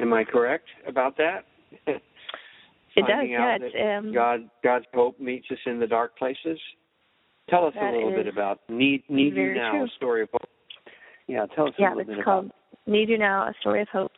am 0.00 0.14
I 0.14 0.24
correct 0.24 0.68
about 0.88 1.18
that? 1.18 1.44
It 2.96 3.02
does. 3.06 3.26
Yeah, 3.28 3.40
out 3.40 3.60
it's 3.60 3.74
that 3.74 3.98
um, 3.98 4.14
God 4.14 4.48
God's 4.64 4.86
hope 4.94 5.20
meets 5.20 5.46
us 5.50 5.58
in 5.66 5.78
the 5.78 5.86
dark 5.86 6.16
places. 6.16 6.58
Tell 7.50 7.66
us 7.66 7.74
a 7.78 7.84
little 7.84 8.10
bit 8.10 8.26
about 8.26 8.60
Need 8.70 9.02
Need 9.10 9.36
You 9.36 9.54
Now, 9.54 9.72
true. 9.72 9.84
a 9.84 9.88
story 9.96 10.22
of 10.22 10.30
hope. 10.32 10.48
Yeah, 11.26 11.44
tell 11.54 11.66
us 11.68 11.74
a 11.78 11.82
little 11.82 12.04
bit 12.04 12.04
about. 12.04 12.08
yeah, 12.08 12.16
it's 12.16 12.24
called 12.24 12.44
about. 12.46 12.56
Need 12.86 13.08
You 13.10 13.18
Now: 13.18 13.42
A 13.42 13.52
Story 13.60 13.82
of 13.82 13.88
Hope. 13.88 14.12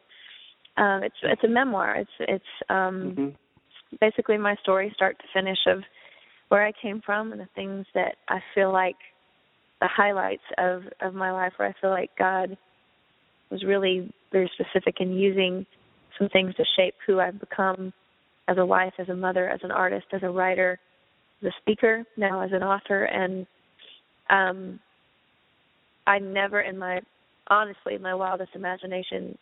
Um, 0.78 1.02
it's 1.02 1.16
it's 1.22 1.44
a 1.44 1.48
memoir. 1.48 1.96
It's 1.96 2.10
it's 2.20 2.52
um, 2.68 3.12
Mhm. 3.16 3.34
basically 4.00 4.38
my 4.38 4.54
story, 4.56 4.90
start 4.94 5.18
to 5.18 5.28
finish, 5.32 5.58
of 5.66 5.82
where 6.48 6.64
I 6.64 6.72
came 6.72 7.00
from 7.00 7.32
and 7.32 7.40
the 7.40 7.46
things 7.54 7.86
that 7.94 8.16
I 8.28 8.40
feel 8.54 8.72
like 8.72 8.96
the 9.80 9.88
highlights 9.88 10.44
of 10.56 10.84
of 11.00 11.14
my 11.14 11.32
life, 11.32 11.52
where 11.56 11.68
I 11.68 11.72
feel 11.80 11.90
like 11.90 12.14
God 12.16 12.56
was 13.50 13.64
really 13.64 14.12
very 14.30 14.48
specific 14.54 15.00
in 15.00 15.12
using 15.12 15.66
some 16.18 16.28
things 16.28 16.54
to 16.56 16.64
shape 16.76 16.94
who 17.06 17.18
I've 17.18 17.40
become 17.40 17.92
as 18.46 18.58
a 18.58 18.66
wife, 18.66 18.94
as 18.98 19.08
a 19.08 19.14
mother, 19.14 19.48
as 19.48 19.60
an 19.64 19.70
artist, 19.70 20.06
as 20.12 20.22
a 20.22 20.30
writer, 20.30 20.78
as 21.42 21.48
a 21.48 21.56
speaker, 21.60 22.04
now 22.16 22.40
as 22.40 22.52
an 22.52 22.62
author, 22.62 23.04
and 23.04 23.46
um, 24.30 24.78
I 26.06 26.18
never 26.18 26.60
in 26.60 26.78
my 26.78 27.00
honestly 27.48 27.94
in 27.94 28.02
my 28.02 28.14
wildest 28.14 28.54
imagination 28.54 29.36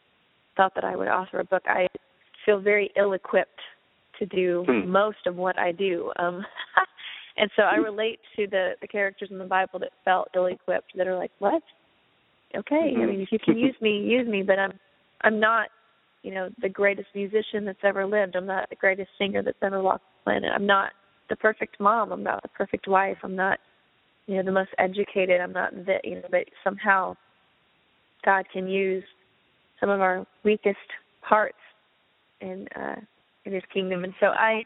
thought 0.57 0.75
that 0.75 0.85
I 0.85 0.97
would 0.97 1.09
author 1.09 1.41
a 1.41 1.45
book. 1.45 1.63
I 1.67 1.87
feel 2.45 2.61
very 2.61 2.91
ill 2.97 3.13
equipped 3.13 3.61
to 4.19 4.27
do 4.27 4.65
Hmm. 4.67 4.91
most 4.91 5.27
of 5.27 5.37
what 5.37 5.59
I 5.59 5.73
do. 5.73 6.13
Um 6.19 6.45
and 7.37 7.51
so 7.57 7.63
I 7.63 7.77
relate 7.77 8.21
to 8.37 8.47
the 8.47 8.73
the 8.81 8.89
characters 8.89 9.31
in 9.31 9.39
the 9.39 9.45
Bible 9.45 9.79
that 9.81 9.93
felt 10.05 10.29
ill 10.35 10.47
equipped 10.47 10.93
that 10.97 11.07
are 11.07 11.17
like, 11.17 11.33
What? 11.39 11.63
Okay. 12.55 12.95
I 12.97 13.01
Mhm. 13.01 13.09
mean 13.09 13.21
if 13.21 13.33
you 13.33 13.39
can 13.39 13.59
use 13.59 13.77
me, 13.81 13.99
use 13.99 14.27
me, 14.27 14.43
but 14.43 14.59
I'm 14.59 14.79
I'm 15.23 15.41
not, 15.41 15.69
you 16.23 16.33
know, 16.33 16.49
the 16.61 16.69
greatest 16.69 17.09
musician 17.15 17.65
that's 17.65 17.83
ever 17.85 18.07
lived. 18.07 18.37
I'm 18.37 18.47
not 18.47 18.69
the 18.71 18.77
greatest 18.77 19.11
singer 19.19 19.43
that's 19.43 19.63
ever 19.63 19.81
walked 19.83 20.05
the 20.05 20.31
planet. 20.31 20.53
I'm 20.55 20.67
not 20.67 20.93
the 21.29 21.37
perfect 21.37 21.81
mom. 21.81 22.13
I'm 22.13 22.23
not 22.23 22.43
the 22.43 22.49
perfect 22.49 22.87
wife. 22.87 23.19
I'm 23.23 23.35
not, 23.35 23.59
you 24.27 24.37
know, 24.37 24.43
the 24.43 24.53
most 24.53 24.71
educated. 24.79 25.41
I'm 25.41 25.53
not 25.53 25.73
the 25.75 25.99
you 26.05 26.17
know, 26.17 26.29
but 26.31 26.45
somehow 26.63 27.17
God 28.25 28.47
can 28.53 28.69
use 28.69 29.05
some 29.81 29.91
of 29.91 30.01
our 30.01 30.27
weakest 30.45 30.79
parts 31.23 31.59
in 32.41 32.69
uh 32.77 32.97
in 33.45 33.53
his 33.53 33.63
kingdom. 33.73 34.05
And 34.05 34.15
so 34.21 34.27
I 34.27 34.65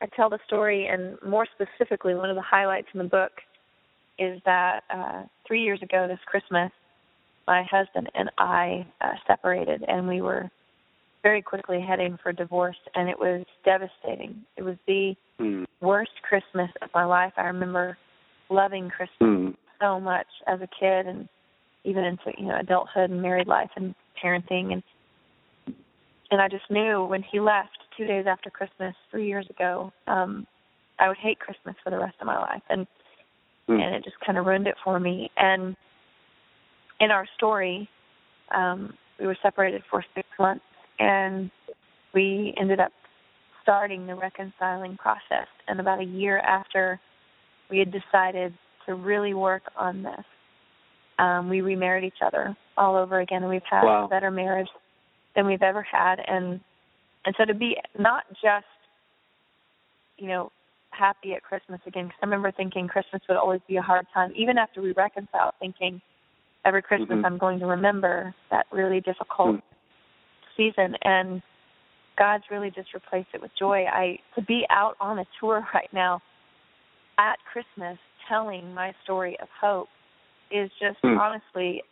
I 0.00 0.06
tell 0.14 0.28
the 0.28 0.38
story 0.46 0.86
and 0.86 1.16
more 1.26 1.46
specifically 1.54 2.14
one 2.14 2.30
of 2.30 2.36
the 2.36 2.42
highlights 2.42 2.88
in 2.92 2.98
the 2.98 3.04
book 3.04 3.32
is 4.18 4.40
that 4.44 4.80
uh 4.90 5.22
three 5.46 5.62
years 5.62 5.82
ago 5.82 6.06
this 6.08 6.18
Christmas 6.26 6.70
my 7.46 7.62
husband 7.70 8.10
and 8.14 8.30
I 8.38 8.86
uh, 9.00 9.12
separated 9.26 9.84
and 9.86 10.08
we 10.08 10.20
were 10.20 10.50
very 11.22 11.42
quickly 11.42 11.80
heading 11.80 12.18
for 12.22 12.32
divorce 12.32 12.76
and 12.94 13.08
it 13.08 13.18
was 13.18 13.44
devastating. 13.64 14.44
It 14.56 14.62
was 14.62 14.76
the 14.86 15.14
Hmm. 15.38 15.64
worst 15.80 16.12
Christmas 16.22 16.70
of 16.82 16.88
my 16.94 17.04
life. 17.04 17.32
I 17.36 17.42
remember 17.46 17.98
loving 18.48 18.88
Christmas 18.88 19.18
Hmm. 19.20 19.50
so 19.80 20.00
much 20.00 20.26
as 20.46 20.60
a 20.60 20.68
kid 20.68 21.06
and 21.06 21.28
even 21.86 22.04
into 22.04 22.32
you 22.36 22.46
know 22.46 22.58
adulthood 22.58 23.10
and 23.10 23.22
married 23.22 23.46
life 23.46 23.70
and 23.76 23.94
parenting 24.22 24.72
and 24.72 24.82
and 26.30 26.40
I 26.40 26.48
just 26.48 26.68
knew 26.70 27.04
when 27.04 27.22
he 27.22 27.38
left 27.38 27.78
two 27.96 28.04
days 28.04 28.26
after 28.26 28.50
Christmas 28.50 28.96
three 29.12 29.28
years 29.28 29.46
ago, 29.48 29.92
um, 30.08 30.44
I 30.98 31.06
would 31.06 31.16
hate 31.16 31.38
Christmas 31.38 31.76
for 31.84 31.90
the 31.90 31.98
rest 31.98 32.16
of 32.20 32.26
my 32.26 32.36
life 32.36 32.62
and 32.68 32.86
Hmm. 33.66 33.80
and 33.80 33.94
it 33.94 34.04
just 34.04 34.16
kind 34.24 34.38
of 34.38 34.46
ruined 34.46 34.66
it 34.66 34.76
for 34.84 35.00
me. 35.00 35.30
And 35.36 35.76
in 37.00 37.10
our 37.10 37.26
story, 37.36 37.88
um, 38.54 38.94
we 39.18 39.26
were 39.26 39.36
separated 39.42 39.82
for 39.90 40.04
six 40.14 40.28
months 40.38 40.64
and 40.98 41.50
we 42.14 42.54
ended 42.58 42.80
up 42.80 42.92
starting 43.62 44.06
the 44.06 44.14
reconciling 44.14 44.96
process 44.96 45.48
and 45.66 45.80
about 45.80 46.00
a 46.00 46.04
year 46.04 46.38
after 46.38 47.00
we 47.70 47.78
had 47.78 47.92
decided 47.92 48.54
to 48.86 48.94
really 48.94 49.34
work 49.34 49.64
on 49.76 50.02
this 50.02 50.24
um, 51.18 51.48
we 51.48 51.60
remarried 51.60 52.04
each 52.04 52.22
other 52.24 52.56
all 52.76 52.96
over 52.96 53.20
again, 53.20 53.42
and 53.42 53.50
we've 53.50 53.62
had 53.68 53.84
Wow. 53.84 54.04
a 54.04 54.08
better 54.08 54.30
marriage 54.30 54.68
than 55.34 55.46
we've 55.46 55.62
ever 55.62 55.82
had. 55.82 56.16
And 56.26 56.60
and 57.24 57.34
so 57.36 57.44
to 57.44 57.54
be 57.54 57.76
not 57.98 58.24
just, 58.34 58.66
you 60.16 60.28
know, 60.28 60.52
happy 60.90 61.34
at 61.34 61.42
Christmas 61.42 61.80
again, 61.86 62.06
because 62.06 62.18
I 62.22 62.26
remember 62.26 62.52
thinking 62.52 62.86
Christmas 62.86 63.20
would 63.28 63.36
always 63.36 63.60
be 63.66 63.76
a 63.76 63.82
hard 63.82 64.06
time, 64.14 64.32
even 64.36 64.58
after 64.58 64.80
we 64.80 64.92
reconciled, 64.92 65.54
thinking 65.58 66.00
every 66.64 66.82
Christmas 66.82 67.18
Mhm. 67.18 67.24
I'm 67.24 67.38
going 67.38 67.58
to 67.60 67.66
remember 67.66 68.34
that 68.50 68.66
really 68.70 69.00
difficult 69.00 69.56
Mm. 69.56 69.62
season, 70.56 70.96
and 71.02 71.42
God's 72.16 72.50
really 72.50 72.70
just 72.70 72.94
replaced 72.94 73.28
it 73.34 73.40
with 73.40 73.54
joy. 73.56 73.86
I 73.86 74.18
to 74.34 74.42
be 74.42 74.66
out 74.70 74.96
on 75.00 75.18
a 75.18 75.26
tour 75.38 75.66
right 75.74 75.92
now 75.92 76.22
at 77.18 77.38
Christmas 77.44 77.98
telling 78.28 78.72
my 78.74 78.94
story 79.02 79.38
of 79.40 79.48
hope 79.50 79.88
is 80.50 80.70
just 80.80 80.98
Hmm. 81.02 81.18
honestly 81.18 81.82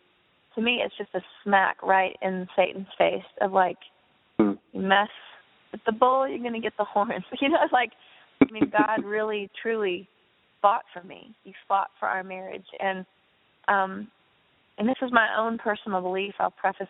to 0.55 0.61
me 0.61 0.81
it's 0.83 0.95
just 0.97 1.13
a 1.13 1.21
smack 1.43 1.81
right 1.83 2.15
in 2.21 2.47
Satan's 2.55 2.87
face 2.97 3.23
of 3.41 3.51
like 3.51 3.77
Hmm. 4.39 4.53
you 4.73 4.81
mess 4.81 5.09
with 5.71 5.81
the 5.85 5.91
bull, 5.91 6.27
you're 6.27 6.39
gonna 6.39 6.59
get 6.59 6.73
the 6.77 6.83
horns. 6.93 7.25
You 7.41 7.49
know, 7.49 7.67
like 7.71 7.91
I 8.41 8.51
mean 8.51 8.69
God 8.71 9.03
really 9.05 9.49
truly 9.61 10.07
fought 10.61 10.83
for 10.93 11.03
me. 11.03 11.33
He 11.43 11.53
fought 11.67 11.89
for 11.99 12.07
our 12.07 12.23
marriage 12.23 12.65
and 12.79 13.05
um 13.67 14.07
and 14.77 14.87
this 14.87 14.97
is 15.01 15.11
my 15.11 15.37
own 15.37 15.57
personal 15.57 16.01
belief. 16.01 16.33
I'll 16.39 16.51
preface 16.51 16.87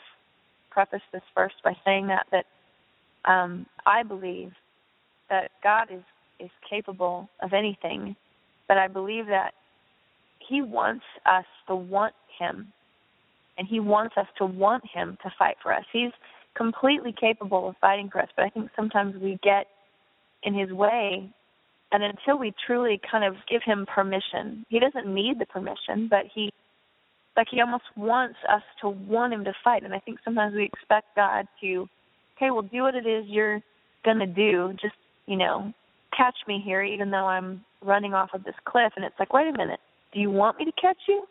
preface 0.72 1.02
this 1.14 1.22
first 1.34 1.56
by 1.64 1.74
saying 1.86 2.08
that 2.08 2.26
that 2.32 2.46
um 3.26 3.66
I 3.86 4.04
believe 4.04 4.52
that 5.30 5.52
God 5.64 5.88
is 5.92 6.04
is 6.40 6.52
capable 6.70 7.30
of 7.42 7.54
anything, 7.54 8.16
but 8.68 8.78
I 8.78 8.88
believe 8.88 9.28
that 9.28 9.54
he 10.48 10.62
wants 10.62 11.06
us 11.26 11.46
to 11.68 11.76
want 11.76 12.14
him 12.40 12.72
and 13.58 13.68
he 13.68 13.80
wants 13.80 14.16
us 14.18 14.28
to 14.38 14.46
want 14.46 14.84
him 14.92 15.18
to 15.24 15.32
fight 15.38 15.56
for 15.64 15.74
us. 15.74 15.86
He's 15.92 16.12
completely 16.56 17.14
capable 17.18 17.70
of 17.70 17.76
fighting 17.80 18.10
for 18.12 18.22
us, 18.22 18.30
but 18.36 18.46
I 18.46 18.50
think 18.50 18.70
sometimes 18.76 19.16
we 19.22 19.40
get 19.44 19.68
in 20.44 20.54
his 20.54 20.72
way 20.72 21.30
and 21.92 22.04
until 22.04 22.38
we 22.38 22.54
truly 22.66 23.00
kind 23.10 23.24
of 23.24 23.36
give 23.50 23.62
him 23.64 23.86
permission. 23.94 24.66
He 24.70 24.80
doesn't 24.80 25.14
need 25.14 25.40
the 25.40 25.46
permission, 25.46 26.08
but 26.10 26.26
he 26.34 26.52
like 27.38 27.48
he 27.52 27.60
almost 27.60 27.84
wants 27.98 28.38
us 28.50 28.62
to 28.82 28.90
want 28.90 29.34
him 29.34 29.44
to 29.44 29.54
fight 29.64 29.84
and 29.84 29.94
I 29.94 30.00
think 30.00 30.20
sometimes 30.24 30.56
we 30.56 30.64
expect 30.64 31.16
God 31.16 31.46
to 31.62 31.88
okay, 32.38 32.52
well 32.52 32.62
do 32.62 32.84
what 32.84 32.96
it 32.96 33.06
is 33.06 33.26
you're 33.28 33.62
going 34.04 34.20
to 34.20 34.26
do. 34.26 34.74
Just, 34.82 34.96
you 35.26 35.38
know, 35.38 35.74
catch 36.16 36.36
me 36.48 36.62
here 36.64 36.84
even 36.84 37.12
though 37.12 37.26
I'm 37.26 37.64
running 37.82 38.14
off 38.14 38.30
of 38.34 38.44
this 38.44 38.56
cliff 38.66 38.94
and 38.96 39.04
it's 39.04 39.16
like, 39.20 39.34
"Wait 39.34 39.48
a 39.48 39.58
minute. 39.58 39.80
Do 40.16 40.22
you 40.22 40.32
want 40.32 40.58
me 40.58 40.66
to 40.66 40.72
catch 40.82 40.98
you?" 41.08 41.28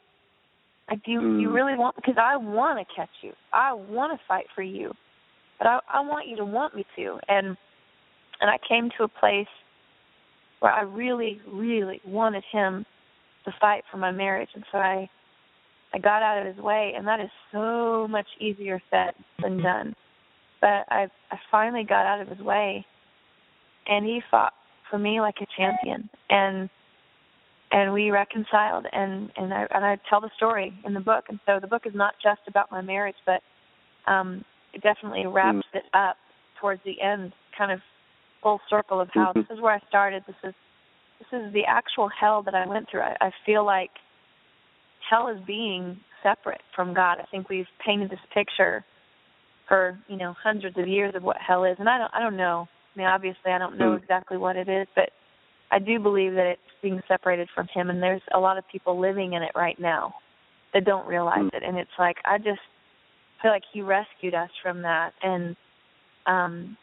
Like, 0.90 1.03
do 1.05 1.12
you, 1.12 1.20
do 1.20 1.40
you 1.40 1.49
Mm. 1.49 1.55
really 1.55 1.77
want? 1.77 1.97
Because 1.97 2.18
I 2.18 2.37
want 2.37 2.79
to 2.79 2.94
catch 2.94 3.11
you. 3.23 3.33
I 3.53 3.73
want 3.73 4.18
to 4.18 4.27
fight 4.27 4.47
for 4.55 4.62
you, 4.62 4.92
but 5.59 5.66
I, 5.66 5.81
I 5.88 6.01
want 6.01 6.29
you 6.29 6.37
to 6.37 6.44
want 6.44 6.77
me 6.77 6.85
to. 6.97 7.18
And 7.29 7.57
and 8.40 8.51
I 8.51 8.59
came 8.68 8.90
to 8.99 9.05
a 9.05 9.09
place 9.09 9.49
where 10.61 10.73
I 10.73 10.83
really, 10.83 11.40
really 11.47 12.01
wanted 12.05 12.44
him 12.53 12.85
to 13.47 13.53
fight 13.61 13.85
for 13.90 13.97
my 13.97 14.11
marriage, 14.11 14.51
and 14.55 14.64
so 14.70 14.79
I 14.79 15.09
I 15.94 15.99
got 15.99 16.23
out 16.23 16.38
of 16.47 16.55
his 16.55 16.62
way, 16.62 16.92
and 16.97 17.07
that 17.07 17.20
is 17.20 17.31
so 17.53 18.07
much 18.09 18.27
easier 18.38 18.81
said 18.90 19.14
than 19.40 19.62
done. 19.62 19.94
But 20.61 20.85
I 20.90 21.09
I 21.31 21.38
finally 21.51 21.85
got 21.85 22.05
out 22.05 22.20
of 22.20 22.29
his 22.29 22.40
way, 22.40 22.85
and 23.87 24.05
he 24.05 24.20
fought 24.31 24.53
for 24.90 24.99
me 24.99 25.20
like 25.23 25.37
a 25.40 25.47
champion, 25.57 26.11
and 26.29 26.68
and 27.74 27.92
we 27.92 28.10
reconciled 28.12 28.87
and 28.92 29.30
and 29.37 29.52
I 29.52 29.66
and 29.74 29.84
I 29.84 29.98
tell 30.08 30.20
the 30.20 30.30
story 30.37 30.72
in 30.87 30.94
the 30.94 31.00
book. 31.00 31.24
And 31.28 31.40
so 31.44 31.58
the 31.60 31.66
book 31.66 31.82
is 31.87 31.94
not 31.94 32.14
just 32.22 32.40
about 32.46 32.70
my 32.70 32.80
marriage 32.80 33.16
but 33.26 33.42
um 34.06 34.44
it 34.72 34.82
definitely 34.82 35.26
wraps 35.26 35.66
it 35.74 35.84
up 35.92 36.16
towards 36.60 36.80
the 36.84 37.00
end 37.02 37.32
kind 37.58 37.72
of 37.72 37.80
full 38.42 38.60
circle 38.70 39.00
of 39.00 39.08
how 39.12 39.32
Mhm. 39.32 39.34
this 39.34 39.50
is 39.56 39.60
where 39.60 39.74
I 39.74 39.80
started. 39.88 40.22
This 40.26 40.37
is 40.44 40.54
this 41.18 41.40
is 41.40 41.52
the 41.52 41.64
actual 41.66 42.08
hell 42.08 42.42
that 42.42 42.54
I 42.54 42.66
went 42.66 42.88
through. 42.88 43.02
I, 43.02 43.16
I 43.20 43.30
feel 43.46 43.64
like 43.64 43.90
hell 45.10 45.28
is 45.28 45.40
being 45.46 45.98
separate 46.22 46.62
from 46.74 46.94
God. 46.94 47.18
I 47.20 47.24
think 47.30 47.48
we've 47.48 47.68
painted 47.84 48.10
this 48.10 48.24
picture 48.32 48.84
for 49.68 49.98
you 50.08 50.16
know 50.16 50.32
hundreds 50.42 50.78
of 50.78 50.87
years 50.87 51.14
of 51.16 51.22
what 51.24 51.38
hell 51.38 51.64
is. 51.64 51.76
And 51.80 51.88
I 51.88 51.98
don't 51.98 52.12
I 52.14 52.20
don't 52.20 52.37
know. 52.37 52.68
I 52.94 52.98
mean 52.98 53.08
obviously 53.08 53.50
I 53.52 53.58
don't 53.58 53.78
know 53.78 53.92
Mm. 53.96 54.02
exactly 54.02 54.37
what 54.37 54.56
it 54.56 54.68
is 54.68 54.87
but 54.94 55.10
I 55.72 55.78
do 55.80 55.98
believe 55.98 56.34
that 56.34 56.46
it's 56.46 56.63
being 56.85 57.01
separated 57.09 57.49
from 57.55 57.66
him 57.75 57.88
and 57.88 58.03
there's 58.03 58.20
a 58.35 58.38
lot 58.38 58.59
of 58.59 58.64
people 58.70 59.01
living 59.01 59.33
in 59.33 59.42
it 59.42 59.53
right 59.57 59.81
now 59.81 60.14
that 60.75 60.85
don't 60.85 61.07
realize 61.09 61.40
Mm. 61.40 61.55
it 61.55 61.62
and 61.64 61.79
it's 61.79 61.99
like 61.99 62.18
I 62.27 62.37
just 62.38 62.61
feel 63.40 63.51
like 63.51 63.64
he 63.73 63.81
rescued 63.81 64.35
us 64.35 64.51
from 64.62 64.83
that 64.83 65.14
and 65.23 65.57
um 66.27 66.77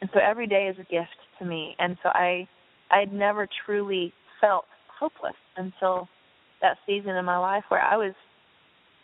and 0.00 0.10
so 0.12 0.18
every 0.20 0.48
day 0.48 0.66
is 0.66 0.76
a 0.78 0.90
gift 0.90 1.16
to 1.38 1.44
me 1.46 1.76
and 1.78 1.96
so 2.02 2.08
I 2.08 2.48
I 2.90 2.98
had 2.98 3.12
never 3.12 3.46
truly 3.64 4.12
felt 4.40 4.64
hopeless 4.98 5.36
until 5.56 6.08
that 6.60 6.76
season 6.86 7.10
in 7.16 7.24
my 7.24 7.38
life 7.38 7.64
where 7.68 7.80
I 7.80 7.96
was 7.96 8.14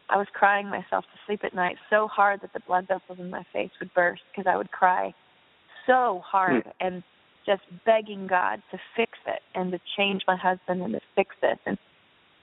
I 0.09 0.17
was 0.17 0.27
crying 0.33 0.69
myself 0.69 1.05
to 1.05 1.19
sleep 1.27 1.45
at 1.45 1.55
night 1.55 1.77
so 1.89 2.09
hard 2.09 2.41
that 2.43 2.53
the 2.53 2.61
blood 2.67 2.89
vessels 2.89 3.21
in 3.21 3.31
my 3.31 3.45
face 3.53 3.71
would 3.79 3.95
burst 3.95 4.23
because 4.31 4.51
I 4.53 4.57
would 4.57 4.73
cry 4.73 5.15
so 5.87 6.23
hard 6.27 6.65
Hmm. 6.65 6.71
and 6.81 7.03
just 7.51 7.85
begging 7.85 8.27
God 8.27 8.63
to 8.71 8.79
fix 8.97 9.13
it 9.27 9.41
and 9.55 9.73
to 9.73 9.81
change 9.97 10.23
my 10.27 10.37
husband 10.37 10.83
and 10.83 10.93
to 10.93 11.01
fix 11.17 11.35
this 11.43 11.59
and 11.67 11.79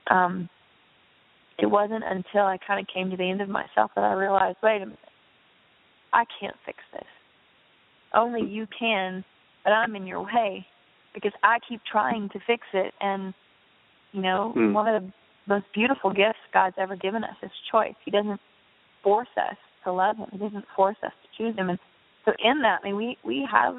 um 0.09 0.49
it 1.59 1.65
wasn't 1.65 2.03
until 2.05 2.41
I 2.41 2.57
kind 2.65 2.79
of 2.79 2.87
came 2.93 3.09
to 3.09 3.17
the 3.17 3.29
end 3.29 3.41
of 3.41 3.49
myself 3.49 3.91
that 3.95 4.03
I 4.03 4.13
realized, 4.13 4.57
wait 4.61 4.77
a 4.77 4.85
minute, 4.85 4.99
I 6.13 6.23
can't 6.39 6.55
fix 6.65 6.77
this. 6.93 7.07
Only 8.13 8.47
you 8.47 8.67
can, 8.77 9.23
but 9.63 9.71
I'm 9.71 9.95
in 9.95 10.05
your 10.05 10.21
way 10.23 10.65
because 11.13 11.33
I 11.43 11.57
keep 11.67 11.81
trying 11.91 12.29
to 12.29 12.39
fix 12.45 12.63
it. 12.73 12.93
And, 13.01 13.33
you 14.11 14.21
know, 14.21 14.51
Hmm. 14.55 14.73
one 14.73 14.87
of 14.87 15.01
the 15.01 15.13
most 15.47 15.65
beautiful 15.73 16.11
gifts 16.11 16.39
God's 16.53 16.75
ever 16.77 16.95
given 16.95 17.23
us 17.23 17.35
is 17.41 17.51
choice. 17.71 17.95
He 18.05 18.11
doesn't 18.11 18.39
force 19.01 19.35
us 19.37 19.57
to 19.83 19.91
love 19.91 20.17
Him, 20.17 20.27
He 20.31 20.37
doesn't 20.37 20.65
force 20.75 20.97
us 21.03 21.13
to 21.23 21.37
choose 21.37 21.55
Him. 21.57 21.69
And 21.69 21.79
so, 22.23 22.33
in 22.39 22.61
that, 22.61 22.81
I 22.83 22.87
mean, 22.87 22.97
we, 22.97 23.17
we 23.23 23.47
have 23.51 23.77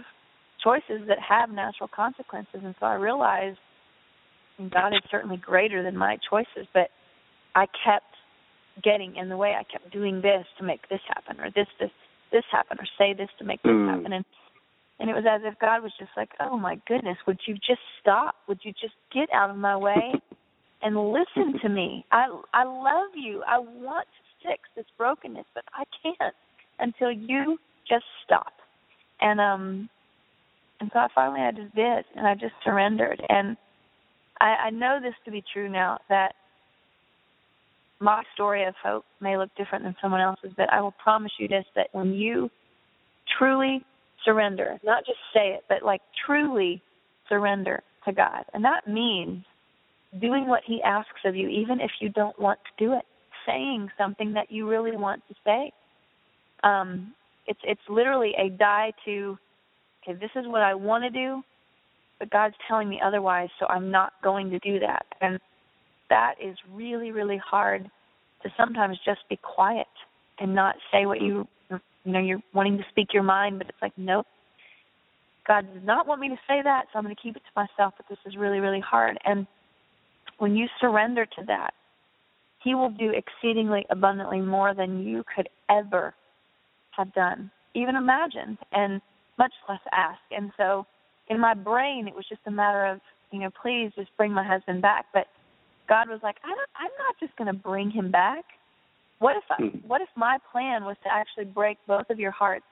choices 0.63 1.07
that 1.09 1.19
have 1.21 1.51
natural 1.51 1.89
consequences. 1.89 2.61
And 2.65 2.75
so 2.81 2.87
I 2.87 2.95
realized 2.95 3.59
God 4.71 4.95
is 4.95 5.03
certainly 5.11 5.37
greater 5.37 5.83
than 5.83 5.97
my 5.97 6.19
choices, 6.29 6.67
but 6.75 6.91
I 7.55 7.67
kept 7.85 8.15
getting 8.83 9.17
in 9.17 9.29
the 9.29 9.37
way. 9.37 9.55
I 9.59 9.65
kept 9.65 9.93
doing 9.93 10.21
this 10.21 10.47
to 10.59 10.65
make 10.65 10.89
this 10.89 11.01
happen, 11.09 11.41
or 11.41 11.51
this 11.51 11.69
this 11.79 11.91
this 12.31 12.45
happen, 12.51 12.79
or 12.81 12.87
say 12.99 13.15
this 13.15 13.31
to 13.39 13.45
make 13.45 13.63
this 13.63 13.73
Mm. 13.73 13.89
happen, 13.89 14.13
and 14.13 14.25
and 15.01 15.09
it 15.09 15.15
was 15.15 15.25
as 15.27 15.43
if 15.45 15.59
God 15.61 15.83
was 15.83 15.93
just 15.99 16.11
like, 16.17 16.35
"Oh 16.41 16.57
my 16.57 16.77
goodness, 16.87 17.19
would 17.27 17.41
you 17.47 17.55
just 17.55 17.81
stop? 18.01 18.35
Would 18.49 18.65
you 18.65 18.73
just 18.73 18.95
get 19.13 19.33
out 19.33 19.51
of 19.51 19.57
my 19.57 19.77
way 19.77 20.13
and 20.83 21.13
listen 21.13 21.59
to 21.61 21.69
me? 21.69 22.05
I 22.11 22.27
I 22.53 22.65
love 22.65 23.15
you. 23.15 23.43
I 23.47 23.59
want 23.59 24.09
to 24.09 24.49
fix 24.49 24.69
this 24.75 24.87
brokenness, 24.97 25.47
but 25.55 25.65
I 25.73 25.85
can't 26.03 26.35
until 26.79 27.13
you 27.13 27.59
just 27.89 28.07
stop." 28.25 28.55
And 29.21 29.41
um, 29.41 29.89
and 30.81 30.91
so 30.93 30.99
I 30.99 31.09
finally 31.15 31.41
I 31.41 31.53
just 31.53 31.75
did, 31.75 32.05
and 32.17 32.27
I 32.27 32.35
just 32.35 32.55
surrendered, 32.65 33.23
and 33.29 33.57
I, 34.41 34.67
I 34.67 34.71
know 34.71 34.99
this 35.03 35.15
to 35.25 35.31
be 35.31 35.43
true 35.53 35.69
now 35.69 35.99
that 36.09 36.35
my 38.01 38.23
story 38.35 38.65
of 38.65 38.75
hope 38.83 39.05
may 39.21 39.37
look 39.37 39.51
different 39.57 39.85
than 39.85 39.97
someone 40.01 40.21
else's, 40.21 40.53
but 40.57 40.73
I 40.73 40.81
will 40.81 40.95
promise 41.03 41.33
you 41.39 41.49
this 41.49 41.65
that 41.75 41.89
when 41.93 42.13
you 42.13 42.49
truly 43.39 43.85
surrender, 44.25 44.79
not 44.85 45.05
just 45.05 45.19
say 45.35 45.49
it, 45.49 45.65
but 45.69 45.83
like 45.83 46.01
truly 46.27 46.81
surrender 47.29 47.83
to 48.07 48.13
God, 48.13 48.45
and 48.55 48.65
that 48.65 48.87
means 48.87 49.45
doing 50.21 50.47
what 50.47 50.63
He 50.65 50.81
asks 50.83 51.21
of 51.25 51.35
you, 51.35 51.49
even 51.49 51.81
if 51.81 51.91
you 52.01 52.09
don't 52.09 52.39
want 52.39 52.59
to 52.65 52.85
do 52.85 52.93
it, 52.93 53.05
saying 53.47 53.89
something 53.99 54.33
that 54.35 54.51
you 54.51 54.69
really 54.69 54.97
want 54.97 55.23
to 55.29 55.35
say. 55.45 55.73
Um, 56.63 57.15
it's 57.47 57.61
it's 57.65 57.81
literally 57.89 58.35
a 58.39 58.51
die 58.51 58.93
to, 59.07 59.39
okay, 60.09 60.19
this 60.19 60.31
is 60.35 60.47
what 60.47 60.63
I 60.63 60.75
want 60.75 61.05
to 61.05 61.11
do, 61.11 61.43
but 62.19 62.31
God's 62.31 62.55
telling 62.67 62.89
me 62.89 63.01
otherwise, 63.05 63.49
so 63.59 63.67
I'm 63.67 63.91
not 63.91 64.13
going 64.23 64.51
to 64.51 64.59
do 64.59 64.81
that. 64.81 65.07
And 65.21 65.39
that 66.11 66.35
is 66.43 66.57
really, 66.73 67.13
really 67.13 67.39
hard 67.39 67.91
to 68.43 68.51
sometimes 68.57 68.99
just 69.05 69.21
be 69.29 69.37
quiet 69.37 69.87
and 70.39 70.55
not 70.55 70.77
say 70.93 71.07
what 71.07 71.21
you 71.21 71.47
you 72.05 72.15
know, 72.15 72.21
you're 72.21 72.43
wanting 72.55 72.79
to 72.79 72.85
speak 72.91 73.13
your 73.13 73.23
mind, 73.23 73.59
but 73.59 73.69
it's 73.69 73.83
like, 73.83 73.93
nope. 73.99 74.25
God 75.47 75.67
does 75.75 75.83
not 75.85 76.07
want 76.07 76.23
me 76.23 76.29
to 76.31 76.39
say 76.49 76.63
that, 76.63 76.87
so 76.91 76.99
I'm 76.99 77.05
going 77.05 77.15
to 77.15 77.21
keep 77.21 77.37
it 77.37 77.43
to 77.43 77.51
myself, 77.55 77.95
but 77.97 78.07
this 78.09 78.19
is 78.25 78.37
really, 78.37 78.61
really 78.61 78.81
hard. 78.81 79.19
And 79.27 79.47
when 80.39 80.57
you 80.57 80.69
surrender 80.81 81.27
to 81.27 81.45
that, 81.49 81.75
He 82.63 82.75
will 82.75 82.91
do 82.91 83.11
exceedingly 83.13 83.85
abundantly 83.91 84.41
more 84.41 84.73
than 84.75 85.03
you 85.03 85.23
could 85.35 85.51
ever 85.69 86.15
have 86.93 87.13
done, 87.13 87.51
even 87.75 87.97
imagined, 87.97 88.57
and 88.73 89.03
much 89.39 89.53
less 89.69 89.81
ask. 89.93 90.21
And 90.31 90.51
so 90.57 90.87
in 91.29 91.41
my 91.41 91.55
brain, 91.55 92.09
it 92.09 92.15
was 92.15 92.27
just 92.29 92.41
a 92.47 92.51
matter 92.51 92.85
of, 92.87 93.01
you 93.31 93.41
know, 93.41 93.51
please 93.63 93.93
just 93.97 94.11
bring 94.17 94.33
my 94.33 94.45
husband 94.45 94.83
back. 94.83 95.07
But 95.13 95.27
God 95.89 96.09
was 96.09 96.21
like, 96.23 96.37
I 96.45 96.49
don't, 96.49 96.71
I'm 96.77 96.91
not 96.99 97.15
just 97.21 97.37
going 97.37 97.47
to 97.47 97.59
bring 97.59 97.91
him 97.91 98.11
back. 98.11 98.45
What 99.21 99.37
if 99.37 99.45
I, 99.51 99.57
Hmm. 99.63 99.87
what 99.87 100.01
if 100.01 100.09
my 100.17 100.39
plan 100.53 100.85
was 100.85 100.97
to 101.05 101.13
actually 101.13 101.47
break 101.47 101.79
both 101.87 102.09
of 102.11 102.19
your 102.19 102.31
hearts 102.31 102.65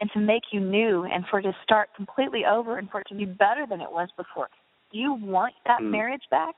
and 0.00 0.10
to 0.12 0.18
make 0.20 0.42
you 0.52 0.60
new 0.60 1.04
and 1.04 1.24
for 1.30 1.40
it 1.40 1.42
to 1.42 1.54
start 1.62 1.90
completely 1.96 2.44
over 2.44 2.78
and 2.78 2.90
for 2.90 3.00
it 3.00 3.06
to 3.08 3.14
be 3.14 3.24
better 3.24 3.66
than 3.68 3.80
it 3.80 3.90
was 3.90 4.08
before? 4.16 4.48
Do 4.92 4.98
you 4.98 5.12
want 5.14 5.54
that 5.66 5.80
Hmm. 5.80 5.90
marriage 5.90 6.24
back? 6.30 6.54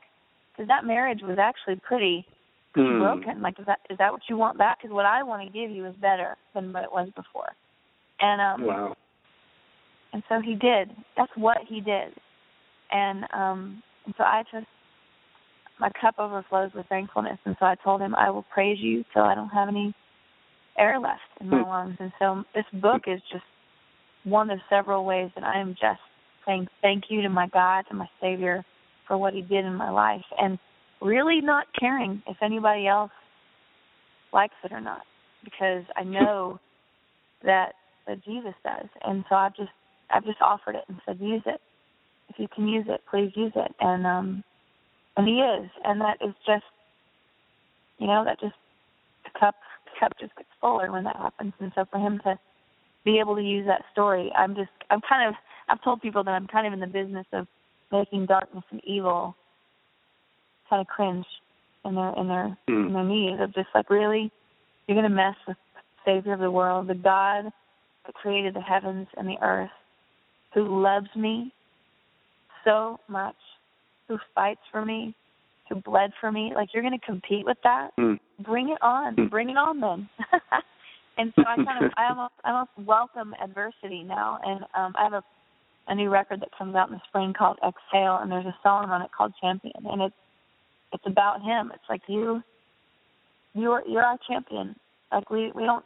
Because 0.52 0.68
that 0.68 0.84
marriage 0.84 1.22
was 1.22 1.38
actually 1.38 1.76
pretty 1.76 2.26
Hmm. 2.74 2.98
broken. 2.98 3.42
Like, 3.42 3.58
is 3.58 3.66
that 3.66 3.80
is 3.90 3.98
that 3.98 4.12
what 4.12 4.28
you 4.28 4.36
want 4.36 4.56
back? 4.58 4.78
Because 4.78 4.92
what 4.92 5.06
I 5.06 5.22
want 5.22 5.42
to 5.46 5.52
give 5.52 5.70
you 5.70 5.86
is 5.86 5.94
better 5.96 6.36
than 6.54 6.72
what 6.72 6.84
it 6.84 6.92
was 6.92 7.10
before. 7.10 7.52
And 8.20 8.40
um, 8.40 8.64
Wow. 8.64 8.96
And 10.12 10.22
so 10.28 10.40
he 10.40 10.54
did. 10.54 10.90
That's 11.16 11.32
what 11.36 11.58
he 11.68 11.80
did. 11.80 12.14
And 12.92 13.24
um 13.32 13.82
and 14.06 14.14
so 14.16 14.24
I 14.24 14.42
just 14.52 14.66
my 15.78 15.90
cup 16.00 16.16
overflows 16.18 16.72
with 16.74 16.86
thankfulness 16.88 17.38
and 17.44 17.56
so 17.58 17.66
I 17.66 17.76
told 17.82 18.00
him 18.00 18.14
I 18.14 18.30
will 18.30 18.44
praise 18.52 18.78
you 18.80 19.04
till 19.12 19.22
I 19.22 19.34
don't 19.34 19.48
have 19.48 19.68
any 19.68 19.94
air 20.78 20.98
left 21.00 21.20
in 21.40 21.48
my 21.48 21.62
Hmm. 21.62 21.68
lungs. 21.68 21.96
And 22.00 22.12
so 22.18 22.44
this 22.54 22.64
book 22.80 23.02
is 23.06 23.20
just 23.32 23.44
one 24.24 24.50
of 24.50 24.58
several 24.68 25.04
ways 25.04 25.30
that 25.34 25.44
I 25.44 25.60
am 25.60 25.74
just 25.80 26.00
saying 26.46 26.68
thank 26.82 27.04
you 27.10 27.22
to 27.22 27.28
my 27.28 27.48
God 27.48 27.84
and 27.90 27.98
my 27.98 28.08
Savior 28.20 28.64
for 29.06 29.18
what 29.18 29.34
he 29.34 29.42
did 29.42 29.64
in 29.64 29.74
my 29.74 29.90
life 29.90 30.24
and 30.38 30.58
really 31.00 31.40
not 31.40 31.66
caring 31.78 32.22
if 32.26 32.36
anybody 32.42 32.86
else 32.86 33.10
likes 34.32 34.54
it 34.64 34.72
or 34.72 34.80
not 34.80 35.02
because 35.44 35.84
I 35.96 36.04
know 36.04 36.58
that 37.44 37.72
that 38.06 38.24
Jesus 38.24 38.54
does. 38.64 38.88
And 39.04 39.24
so 39.28 39.34
I've 39.34 39.54
just 39.54 39.70
I've 40.12 40.24
just 40.24 40.40
offered 40.40 40.74
it 40.76 40.84
and 40.88 41.00
said, 41.06 41.18
use 41.20 41.42
it. 41.46 41.60
If 42.28 42.38
you 42.38 42.48
can 42.54 42.68
use 42.68 42.86
it, 42.88 43.02
please 43.10 43.32
use 43.34 43.52
it. 43.56 43.72
And 43.80 44.06
um 44.06 44.44
and 45.16 45.26
he 45.26 45.34
is. 45.34 45.70
And 45.84 46.00
that 46.00 46.18
is 46.20 46.34
just 46.46 46.64
you 47.98 48.06
know, 48.06 48.24
that 48.24 48.40
just 48.40 48.54
the 49.24 49.38
cup 49.38 49.54
the 49.84 49.90
cup 49.98 50.12
just 50.20 50.34
gets 50.36 50.48
fuller 50.60 50.90
when 50.90 51.04
that 51.04 51.16
happens. 51.16 51.52
And 51.60 51.72
so 51.74 51.84
for 51.90 51.98
him 51.98 52.20
to 52.24 52.38
be 53.04 53.18
able 53.18 53.36
to 53.36 53.42
use 53.42 53.66
that 53.66 53.82
story, 53.92 54.32
I'm 54.36 54.54
just 54.54 54.70
I'm 54.90 55.00
kind 55.06 55.28
of 55.28 55.34
I've 55.68 55.82
told 55.82 56.02
people 56.02 56.24
that 56.24 56.30
I'm 56.30 56.46
kind 56.46 56.66
of 56.66 56.72
in 56.72 56.80
the 56.80 56.86
business 56.86 57.26
of 57.32 57.46
making 57.92 58.26
darkness 58.26 58.64
and 58.70 58.80
evil 58.84 59.34
kind 60.68 60.80
of 60.80 60.86
cringe 60.86 61.26
in 61.84 61.94
their 61.94 62.14
in 62.16 62.28
their 62.28 62.56
Hmm. 62.68 62.86
in 62.86 62.92
their 62.92 63.04
knees 63.04 63.40
of 63.40 63.54
just 63.54 63.68
like 63.74 63.90
really 63.90 64.30
you're 64.86 64.96
gonna 64.96 65.08
mess 65.08 65.36
with 65.46 65.56
the 65.74 65.80
Savior 66.04 66.32
of 66.32 66.40
the 66.40 66.50
world, 66.50 66.86
the 66.86 66.94
God 66.94 67.50
that 68.06 68.14
created 68.14 68.54
the 68.54 68.60
heavens 68.60 69.06
and 69.16 69.28
the 69.28 69.38
earth, 69.42 69.70
who 70.54 70.82
loves 70.82 71.08
me 71.16 71.52
so 72.64 72.98
much, 73.08 73.36
who 74.08 74.18
fights 74.34 74.60
for 74.70 74.84
me, 74.84 75.14
who 75.68 75.76
bled 75.76 76.12
for 76.20 76.32
me. 76.32 76.52
Like 76.54 76.70
you're 76.74 76.82
gonna 76.82 76.98
compete 76.98 77.44
with 77.44 77.58
that? 77.64 77.90
Hmm. 77.96 78.14
Bring 78.40 78.70
it 78.70 78.78
on. 78.82 79.14
Hmm. 79.14 79.26
Bring 79.26 79.50
it 79.50 79.56
on 79.56 79.80
then. 79.80 80.08
and 81.18 81.32
so 81.36 81.42
I 81.46 81.56
kind 81.56 81.84
of 81.84 81.92
I 81.96 82.08
almost 82.08 82.34
I 82.44 82.50
almost 82.50 82.70
welcome 82.78 83.34
adversity 83.42 84.02
now 84.02 84.38
and 84.44 84.64
um 84.74 84.94
I 84.96 85.04
have 85.04 85.12
a 85.12 85.22
a 85.88 85.94
new 85.94 86.10
record 86.10 86.40
that 86.40 86.50
comes 86.56 86.74
out 86.76 86.88
in 86.88 86.94
the 86.94 87.00
spring 87.08 87.32
called 87.36 87.58
Exhale 87.66 88.18
and 88.20 88.30
there's 88.30 88.46
a 88.46 88.56
song 88.62 88.90
on 88.90 89.02
it 89.02 89.10
called 89.16 89.32
Champion 89.40 89.84
and 89.84 90.02
it's 90.02 90.14
it's 90.92 91.06
about 91.06 91.42
him. 91.42 91.70
It's 91.74 91.84
like 91.88 92.02
you 92.08 92.42
you're 93.54 93.82
you're 93.86 94.02
our 94.02 94.18
champion. 94.28 94.76
Like 95.12 95.30
we 95.30 95.52
we 95.52 95.64
don't 95.64 95.84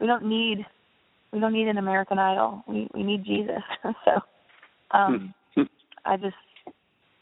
we 0.00 0.06
don't 0.06 0.24
need 0.24 0.64
we 1.34 1.40
don't 1.40 1.52
need 1.52 1.68
an 1.68 1.78
American 1.78 2.18
Idol. 2.18 2.62
We 2.68 2.88
we 2.94 3.02
need 3.02 3.24
Jesus. 3.24 3.62
so 4.04 4.12
um 4.96 5.34
Hmm. 5.54 5.62
I 6.04 6.16
just 6.16 6.36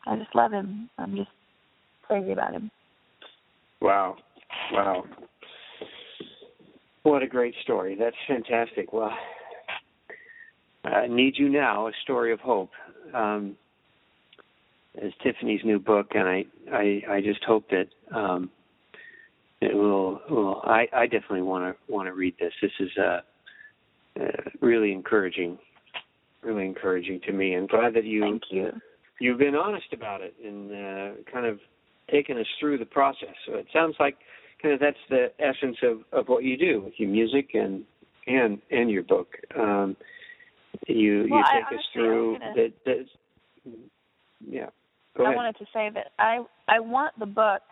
I 0.06 0.16
just 0.16 0.34
love 0.34 0.52
him. 0.52 0.90
I'm 0.98 1.16
just 1.16 1.30
crazy 2.02 2.32
about 2.32 2.52
him. 2.52 2.70
Wow. 3.80 4.16
Wow. 4.72 5.04
What 7.02 7.22
a 7.22 7.26
great 7.26 7.54
story. 7.62 7.96
That's 7.98 8.16
fantastic. 8.28 8.92
Well, 8.92 9.10
I 10.84 11.06
Need 11.08 11.34
You 11.36 11.48
Now, 11.48 11.88
A 11.88 11.92
Story 12.02 12.32
of 12.32 12.40
Hope, 12.40 12.70
um, 13.12 13.56
is 15.00 15.12
Tiffany's 15.22 15.62
new 15.64 15.78
book, 15.78 16.08
and 16.14 16.28
I, 16.28 16.44
I, 16.72 17.02
I 17.10 17.20
just 17.20 17.42
hope 17.44 17.64
that 17.70 17.86
um, 18.16 18.50
it 19.60 19.74
will, 19.74 20.20
will 20.30 20.60
I, 20.64 20.86
I 20.92 21.06
definitely 21.06 21.42
want 21.42 21.76
to 21.76 21.92
want 21.92 22.06
to 22.06 22.12
read 22.12 22.34
this. 22.38 22.52
This 22.60 22.72
is 22.78 22.90
uh, 22.98 23.20
uh, 24.20 24.50
really 24.60 24.92
encouraging, 24.92 25.58
really 26.42 26.66
encouraging 26.66 27.20
to 27.26 27.32
me. 27.32 27.56
I'm 27.56 27.66
glad 27.66 27.94
that 27.94 28.04
you 28.04 28.20
Thank 28.20 28.42
you. 28.50 28.70
you've 29.20 29.38
been 29.38 29.54
honest 29.54 29.92
about 29.92 30.20
it 30.20 30.34
and 30.44 30.70
uh, 30.70 31.30
kind 31.32 31.46
of 31.46 31.58
taken 32.10 32.38
us 32.38 32.46
through 32.60 32.78
the 32.78 32.86
process. 32.86 33.34
So 33.46 33.54
it 33.54 33.66
sounds 33.72 33.96
like 33.98 34.16
kind 34.60 34.74
of 34.74 34.80
that's 34.80 34.96
the 35.08 35.32
essence 35.38 35.76
of, 35.82 36.00
of 36.12 36.28
what 36.28 36.44
you 36.44 36.56
do 36.56 36.82
with 36.82 36.94
your 36.98 37.08
music 37.08 37.50
and 37.54 37.84
and 38.26 38.60
and 38.70 38.90
your 38.90 39.02
book. 39.02 39.28
Um, 39.58 39.96
you 40.86 41.26
well, 41.30 41.40
you 41.40 41.44
take 41.52 41.64
I, 41.70 41.74
us 41.74 41.82
through 41.92 42.38
gonna, 42.38 42.54
the, 42.54 42.72
the 42.84 43.72
yeah. 44.48 44.66
I 45.18 45.34
wanted 45.34 45.56
to 45.58 45.64
say 45.72 45.90
that 45.94 46.12
I 46.18 46.44
I 46.68 46.80
want 46.80 47.18
the 47.18 47.26
book 47.26 47.62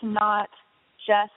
to 0.00 0.06
not 0.06 0.48
just 1.06 1.32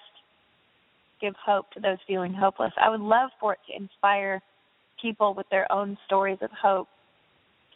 give 1.22 1.34
hope 1.44 1.72
to 1.72 1.80
those 1.80 1.98
feeling 2.08 2.34
hopeless. 2.34 2.72
I 2.82 2.90
would 2.90 3.02
love 3.02 3.30
for 3.40 3.54
it 3.54 3.60
to 3.68 3.76
inspire 3.76 4.42
people 5.02 5.34
with 5.34 5.48
their 5.50 5.72
own 5.72 5.98
stories 6.06 6.38
of 6.42 6.50
hope 6.52 6.88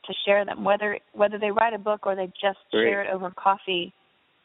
to 0.06 0.14
share 0.26 0.46
them, 0.46 0.64
whether 0.64 0.98
whether 1.14 1.38
they 1.38 1.52
write 1.52 1.74
a 1.74 1.78
book 1.78 2.06
or 2.06 2.16
they 2.16 2.28
just 2.28 2.60
Great. 2.72 2.86
share 2.86 3.04
it 3.04 3.10
over 3.14 3.32
coffee 3.32 3.94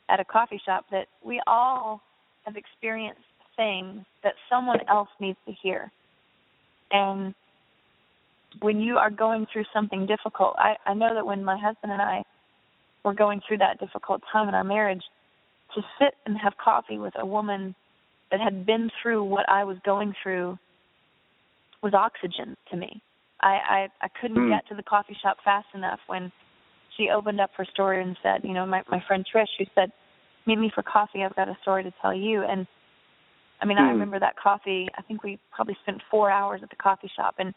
at 0.08 0.20
a 0.20 0.24
coffee 0.24 0.60
shop. 0.64 0.84
That 0.90 1.06
we 1.24 1.40
all 1.46 2.00
have 2.44 2.56
experienced 2.56 3.20
things 3.56 4.04
that 4.22 4.34
someone 4.50 4.80
else 4.88 5.08
needs 5.20 5.38
to 5.46 5.52
hear, 5.62 5.90
and 6.90 7.34
when 8.60 8.80
you 8.80 8.96
are 8.96 9.10
going 9.10 9.46
through 9.52 9.64
something 9.72 10.06
difficult, 10.06 10.54
I, 10.58 10.76
I 10.86 10.94
know 10.94 11.14
that 11.14 11.26
when 11.26 11.44
my 11.44 11.58
husband 11.58 11.92
and 11.92 12.02
I 12.02 12.22
were 13.04 13.14
going 13.14 13.40
through 13.46 13.58
that 13.58 13.80
difficult 13.80 14.22
time 14.32 14.48
in 14.48 14.54
our 14.54 14.64
marriage, 14.64 15.02
to 15.74 15.82
sit 15.98 16.14
and 16.26 16.36
have 16.38 16.54
coffee 16.62 16.98
with 16.98 17.14
a 17.18 17.26
woman 17.26 17.74
that 18.34 18.42
had 18.42 18.66
been 18.66 18.90
through 19.00 19.22
what 19.22 19.48
I 19.48 19.62
was 19.64 19.76
going 19.84 20.12
through 20.22 20.58
was 21.82 21.94
oxygen 21.94 22.56
to 22.70 22.76
me. 22.76 23.00
I 23.40 23.88
I, 24.02 24.06
I 24.06 24.08
couldn't 24.20 24.40
Hmm. 24.42 24.48
get 24.48 24.66
to 24.68 24.74
the 24.74 24.82
coffee 24.82 25.16
shop 25.22 25.36
fast 25.44 25.68
enough 25.74 26.00
when 26.08 26.32
she 26.96 27.10
opened 27.10 27.40
up 27.40 27.50
her 27.56 27.64
story 27.72 28.02
and 28.02 28.16
said, 28.22 28.40
you 28.42 28.52
know, 28.54 28.66
my 28.66 28.82
my 28.90 29.00
friend 29.06 29.24
Trish, 29.32 29.46
who 29.58 29.64
said, 29.74 29.92
"Meet 30.46 30.58
me 30.58 30.70
for 30.74 30.82
coffee. 30.82 31.22
I've 31.22 31.36
got 31.36 31.48
a 31.48 31.56
story 31.62 31.84
to 31.84 31.92
tell 32.02 32.14
you." 32.14 32.42
And 32.42 32.66
I 33.62 33.66
mean, 33.66 33.78
I 33.78 33.82
Hmm. 33.82 33.90
remember 33.90 34.18
that 34.18 34.36
coffee. 34.36 34.88
I 34.98 35.02
think 35.02 35.22
we 35.22 35.38
probably 35.52 35.76
spent 35.82 36.02
four 36.10 36.30
hours 36.30 36.60
at 36.62 36.70
the 36.70 36.76
coffee 36.76 37.10
shop, 37.14 37.36
and 37.38 37.54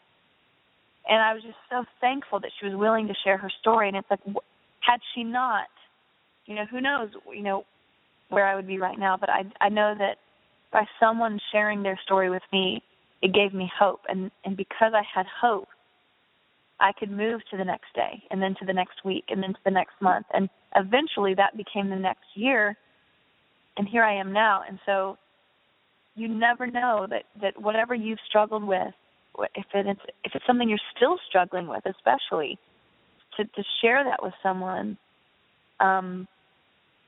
and 1.08 1.20
I 1.22 1.34
was 1.34 1.42
just 1.42 1.58
so 1.70 1.84
thankful 2.00 2.38
that 2.40 2.52
she 2.60 2.66
was 2.66 2.76
willing 2.76 3.08
to 3.08 3.14
share 3.24 3.38
her 3.38 3.50
story. 3.60 3.88
And 3.88 3.96
it's 3.96 4.10
like, 4.10 4.20
had 4.80 5.00
she 5.14 5.24
not, 5.24 5.66
you 6.46 6.54
know, 6.54 6.66
who 6.70 6.80
knows, 6.80 7.10
you 7.34 7.42
know, 7.42 7.64
where 8.28 8.46
I 8.46 8.54
would 8.54 8.66
be 8.66 8.78
right 8.78 8.98
now. 8.98 9.16
But 9.16 9.30
I 9.30 9.44
I 9.60 9.70
know 9.70 9.94
that 9.98 10.18
by 10.72 10.84
someone 11.00 11.40
sharing 11.52 11.82
their 11.82 11.98
story 12.04 12.30
with 12.30 12.42
me, 12.52 12.82
it 13.22 13.32
gave 13.32 13.52
me 13.54 13.70
hope, 13.78 14.02
and 14.08 14.30
and 14.44 14.56
because 14.56 14.92
I 14.94 15.02
had 15.02 15.26
hope, 15.26 15.68
I 16.80 16.92
could 16.92 17.10
move 17.10 17.40
to 17.50 17.56
the 17.56 17.64
next 17.64 17.92
day, 17.94 18.22
and 18.30 18.40
then 18.40 18.54
to 18.60 18.64
the 18.66 18.72
next 18.72 19.04
week, 19.04 19.24
and 19.28 19.42
then 19.42 19.52
to 19.54 19.60
the 19.64 19.70
next 19.70 20.00
month, 20.00 20.26
and 20.32 20.48
eventually 20.76 21.34
that 21.34 21.56
became 21.56 21.90
the 21.90 21.96
next 21.96 22.26
year, 22.34 22.76
and 23.76 23.88
here 23.88 24.04
I 24.04 24.14
am 24.14 24.32
now. 24.32 24.62
And 24.68 24.78
so, 24.86 25.18
you 26.14 26.28
never 26.28 26.66
know 26.66 27.06
that 27.10 27.24
that 27.42 27.60
whatever 27.60 27.94
you've 27.94 28.20
struggled 28.28 28.64
with, 28.64 28.94
if 29.54 29.66
it's 29.74 30.00
if 30.24 30.34
it's 30.34 30.46
something 30.46 30.68
you're 30.68 30.78
still 30.96 31.18
struggling 31.28 31.66
with, 31.66 31.84
especially, 31.86 32.58
to 33.36 33.44
to 33.44 33.64
share 33.80 34.04
that 34.04 34.22
with 34.22 34.34
someone. 34.42 34.96
Um, 35.80 36.28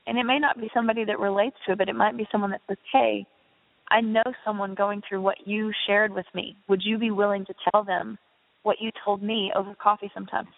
and 0.06 0.18
it 0.18 0.24
may 0.24 0.38
not 0.38 0.58
be 0.60 0.70
somebody 0.74 1.04
that 1.04 1.20
relates 1.20 1.56
to 1.66 1.72
it, 1.72 1.78
but 1.78 1.88
it 1.88 1.94
might 1.94 2.16
be 2.16 2.26
someone 2.32 2.50
that 2.50 2.62
says, 2.66 2.78
"Hey, 2.90 3.26
I 3.90 4.00
know 4.00 4.22
someone 4.44 4.74
going 4.74 5.02
through 5.08 5.22
what 5.22 5.46
you 5.46 5.72
shared 5.86 6.12
with 6.12 6.26
me. 6.34 6.56
Would 6.68 6.82
you 6.84 6.98
be 6.98 7.10
willing 7.10 7.44
to 7.46 7.54
tell 7.70 7.84
them 7.84 8.18
what 8.62 8.80
you 8.80 8.90
told 9.04 9.22
me 9.22 9.52
over 9.54 9.74
coffee 9.74 10.10
sometimes?" 10.14 10.48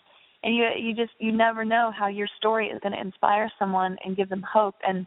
And 0.44 0.54
you 0.56 0.68
you 0.76 0.94
just 0.94 1.12
you 1.18 1.32
never 1.32 1.64
know 1.64 1.92
how 1.96 2.08
your 2.08 2.28
story 2.38 2.68
is 2.68 2.80
going 2.80 2.92
to 2.92 3.00
inspire 3.00 3.50
someone 3.58 3.96
and 4.04 4.16
give 4.16 4.28
them 4.28 4.42
hope 4.42 4.74
and 4.86 5.06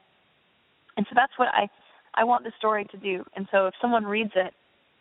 and 0.97 1.05
so 1.07 1.13
that's 1.15 1.37
what 1.37 1.49
I 1.49 1.69
I 2.13 2.23
want 2.23 2.43
the 2.43 2.51
story 2.57 2.85
to 2.85 2.97
do. 2.97 3.25
And 3.35 3.47
so 3.51 3.67
if 3.67 3.73
someone 3.81 4.05
reads 4.05 4.31
it 4.35 4.53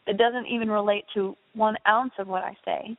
that 0.06 0.18
doesn't 0.18 0.46
even 0.46 0.70
relate 0.70 1.04
to 1.14 1.36
one 1.54 1.76
ounce 1.88 2.12
of 2.18 2.26
what 2.28 2.42
I 2.42 2.56
say, 2.64 2.96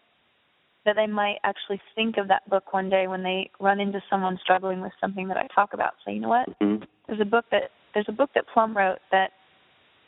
that 0.85 0.95
they 0.95 1.07
might 1.07 1.37
actually 1.43 1.81
think 1.95 2.17
of 2.17 2.27
that 2.29 2.49
book 2.49 2.73
one 2.73 2.89
day 2.89 3.07
when 3.07 3.23
they 3.23 3.49
run 3.59 3.79
into 3.79 4.01
someone 4.09 4.39
struggling 4.41 4.81
with 4.81 4.93
something 5.01 5.27
that 5.27 5.37
I 5.37 5.47
talk 5.53 5.73
about. 5.73 5.93
Say, 6.05 6.13
you 6.13 6.21
know 6.21 6.29
what? 6.29 6.47
Mhm. 6.59 6.87
There's 7.07 7.19
a 7.19 7.25
book 7.25 7.45
that 7.51 7.71
there's 7.93 8.09
a 8.09 8.13
book 8.13 8.31
that 8.33 8.47
Plumb 8.47 8.75
wrote 8.75 8.99
that 9.11 9.31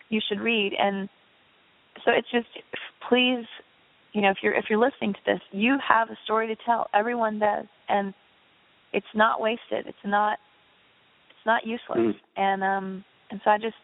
you 0.09 0.21
should 0.27 0.39
read, 0.39 0.73
and 0.77 1.09
so 2.05 2.11
it's 2.11 2.29
just 2.31 2.47
please, 3.09 3.45
you 4.13 4.21
know, 4.21 4.29
if 4.29 4.37
you're 4.41 4.53
if 4.53 4.65
you're 4.69 4.79
listening 4.79 5.13
to 5.13 5.19
this, 5.25 5.41
you 5.51 5.77
have 5.85 6.09
a 6.09 6.17
story 6.23 6.47
to 6.47 6.55
tell. 6.65 6.87
Everyone 6.93 7.39
does, 7.39 7.65
and 7.89 8.13
it's 8.93 9.05
not 9.13 9.41
wasted. 9.41 9.85
It's 9.87 9.97
not 10.05 10.39
it's 11.29 11.45
not 11.45 11.65
useless. 11.65 11.97
Mm. 11.97 12.13
And 12.37 12.63
um 12.63 13.05
and 13.31 13.41
so 13.43 13.51
I 13.51 13.57
just 13.57 13.75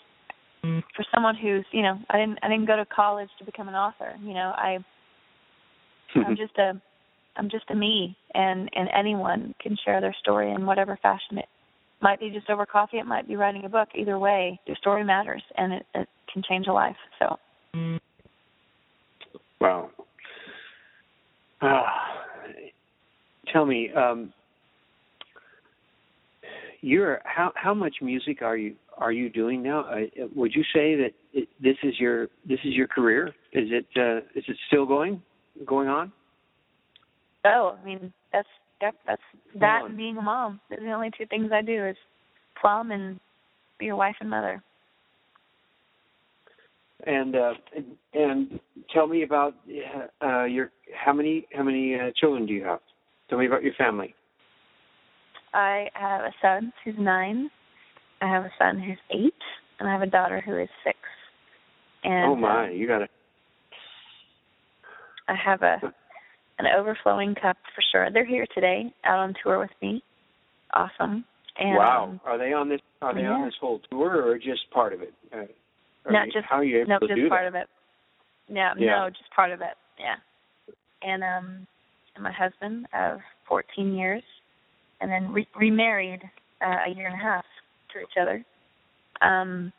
for 0.95 1.05
someone 1.13 1.35
who's 1.35 1.65
you 1.71 1.81
know 1.81 1.99
I 2.09 2.17
didn't 2.17 2.39
I 2.41 2.49
didn't 2.49 2.65
go 2.65 2.77
to 2.77 2.85
college 2.85 3.29
to 3.39 3.45
become 3.45 3.67
an 3.67 3.75
author. 3.75 4.13
You 4.21 4.33
know 4.33 4.53
I 4.55 4.77
I'm 6.15 6.35
just 6.37 6.57
a 6.57 6.79
I'm 7.35 7.49
just 7.49 7.69
a 7.69 7.75
me 7.75 8.15
and 8.33 8.69
and 8.73 8.89
anyone 8.95 9.55
can 9.61 9.75
share 9.83 10.01
their 10.01 10.15
story 10.21 10.51
in 10.51 10.65
whatever 10.65 10.97
fashion 11.01 11.37
it 11.37 11.49
might 12.03 12.19
be 12.19 12.29
just 12.29 12.49
over 12.49 12.65
coffee, 12.65 12.97
it 12.97 13.05
might 13.05 13.27
be 13.27 13.35
writing 13.35 13.65
a 13.65 13.69
book. 13.69 13.89
Either 13.95 14.19
way, 14.19 14.59
your 14.67 14.75
story 14.75 15.03
matters 15.03 15.41
and 15.57 15.73
it, 15.73 15.85
it 15.95 16.07
can 16.31 16.43
change 16.47 16.67
a 16.67 16.73
life. 16.73 16.97
So 17.17 17.37
Wow. 19.59 19.89
Ah, 21.61 21.85
tell 23.51 23.65
me, 23.65 23.89
um, 23.93 24.33
you're 26.81 27.21
how 27.23 27.53
how 27.55 27.73
much 27.73 27.95
music 28.01 28.41
are 28.41 28.57
you 28.57 28.75
are 28.97 29.13
you 29.13 29.29
doing 29.29 29.63
now? 29.63 29.85
Uh, 29.85 30.27
would 30.35 30.53
you 30.53 30.63
say 30.73 30.95
that 30.95 31.11
it, 31.31 31.47
this 31.61 31.77
is 31.81 31.93
your 31.97 32.27
this 32.45 32.59
is 32.65 32.73
your 32.73 32.87
career? 32.87 33.27
Is 33.53 33.69
it 33.71 33.85
uh, 33.95 34.17
is 34.37 34.43
it 34.49 34.57
still 34.67 34.85
going 34.85 35.21
going 35.65 35.87
on? 35.87 36.11
oh, 37.45 37.77
I 37.81 37.85
mean 37.85 38.11
that's 38.33 38.47
that 38.83 38.95
that's 39.07 39.21
that 39.59 39.85
and 39.85 39.97
being 39.97 40.17
a 40.17 40.21
mom. 40.21 40.59
Those 40.69 40.79
are 40.79 40.85
the 40.85 40.91
only 40.91 41.11
two 41.17 41.25
things 41.25 41.51
I 41.53 41.61
do 41.61 41.85
is 41.85 41.95
Plumb 42.59 42.91
and 42.91 43.19
be 43.79 43.87
a 43.89 43.95
wife 43.95 44.15
and 44.19 44.29
mother. 44.29 44.61
And 47.05 47.35
uh, 47.35 47.53
and, 47.75 47.85
and 48.13 48.59
tell 48.93 49.07
me 49.07 49.23
about 49.23 49.55
uh, 50.21 50.43
your 50.43 50.71
how 50.93 51.13
many 51.13 51.47
how 51.53 51.63
many 51.63 51.95
uh, 51.95 52.11
children 52.15 52.45
do 52.45 52.53
you 52.53 52.63
have? 52.63 52.79
Tell 53.29 53.39
me 53.39 53.47
about 53.47 53.63
your 53.63 53.73
family. 53.73 54.13
I 55.53 55.89
have 55.93 56.21
a 56.21 56.33
son 56.41 56.73
who's 56.83 56.95
nine. 56.97 57.49
I 58.21 58.27
have 58.27 58.43
a 58.43 58.51
son 58.57 58.79
who's 58.79 58.97
eight, 59.11 59.33
and 59.79 59.89
I 59.89 59.91
have 59.91 60.01
a 60.01 60.07
daughter 60.07 60.41
who 60.45 60.57
is 60.57 60.69
six. 60.83 60.97
And 62.03 62.31
oh 62.31 62.35
my, 62.35 62.65
uh, 62.65 62.69
you 62.69 62.87
got 62.87 62.99
to 62.99 63.07
I 65.27 65.35
have 65.35 65.61
a 65.61 65.93
an 66.65 66.71
overflowing 66.77 67.35
cup 67.35 67.57
for 67.75 67.81
sure. 67.91 68.09
They're 68.11 68.25
here 68.25 68.45
today, 68.53 68.93
out 69.03 69.19
on 69.19 69.33
tour 69.43 69.59
with 69.59 69.71
me. 69.81 70.03
Awesome. 70.73 71.25
And 71.57 71.77
wow. 71.77 72.05
um, 72.11 72.21
Are 72.25 72.37
they 72.37 72.53
on 72.53 72.69
this? 72.69 72.81
Are 73.01 73.13
they 73.13 73.25
on 73.25 73.45
this 73.45 73.53
whole 73.61 73.79
tour, 73.91 74.25
or 74.27 74.37
just 74.37 74.69
part 74.71 74.93
of 74.93 75.01
it? 75.01 75.13
Uh, 75.31 75.43
Not 76.09 76.27
you- 76.27 76.31
just- 76.33 76.45
how 76.45 76.57
are 76.57 76.63
you 76.63 76.79
able 76.81 76.89
no, 76.89 76.99
to 76.99 77.07
just 77.07 77.29
part 77.29 77.43
that? 77.43 77.47
of 77.47 77.55
it. 77.55 77.69
Yeah, 78.47 78.73
Yeah. 78.77 78.99
no, 78.99 79.09
just 79.09 79.29
part 79.35 79.51
of 79.51 79.61
it. 79.61 79.75
Yeah. 79.99 80.15
And 81.01 81.23
um 81.23 81.67
and 82.15 82.23
my 82.23 82.31
husband 82.31 82.87
of 82.93 83.19
14 83.47 83.93
years 83.95 84.23
and 85.01 85.11
then 85.11 85.31
re- 85.31 85.47
remarried 85.55 86.21
uh, 86.61 86.77
a 86.87 86.89
year 86.89 87.07
and 87.07 87.15
a 87.15 87.23
half 87.23 87.45
to 87.93 87.99
each 87.99 88.17
other. 88.19 88.43
Um 89.21 89.71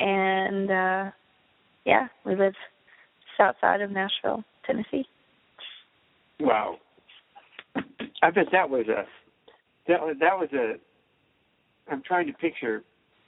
and 0.00 0.70
uh 0.70 1.10
yeah, 1.84 2.08
we 2.24 2.36
live 2.36 2.54
south 3.36 3.56
side 3.60 3.80
of 3.80 3.90
Nashville, 3.90 4.44
Tennessee. 4.66 5.06
Wow. 6.42 6.76
I 8.22 8.30
bet 8.30 8.46
that 8.52 8.68
was 8.68 8.86
a 8.88 9.04
that 9.88 10.00
was 10.00 10.16
that 10.20 10.38
was 10.38 10.48
a. 10.52 10.74
I'm 11.90 12.02
trying 12.02 12.26
to 12.26 12.32
picture 12.34 12.82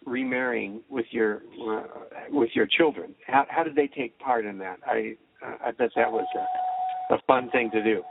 remarrying 0.05 0.83
with 0.89 1.07
your 1.11 1.43
uh, 1.69 1.83
with 2.31 2.51
your 2.55 2.67
children. 2.67 3.15
How 3.27 3.47
how 3.49 3.63
did 3.63 3.77
they 3.77 3.87
take 3.89 4.19
part 4.19 4.45
in 4.45 4.59
that? 4.59 4.79
I 4.87 5.17
uh, 5.45 5.55
I 5.67 5.71
bet 5.71 5.91
that 5.97 6.11
was 6.11 6.27
a, 6.35 7.15
a 7.15 7.19
fun 7.27 7.51
thing 7.51 7.71
to 7.73 7.83
do. 7.83 8.03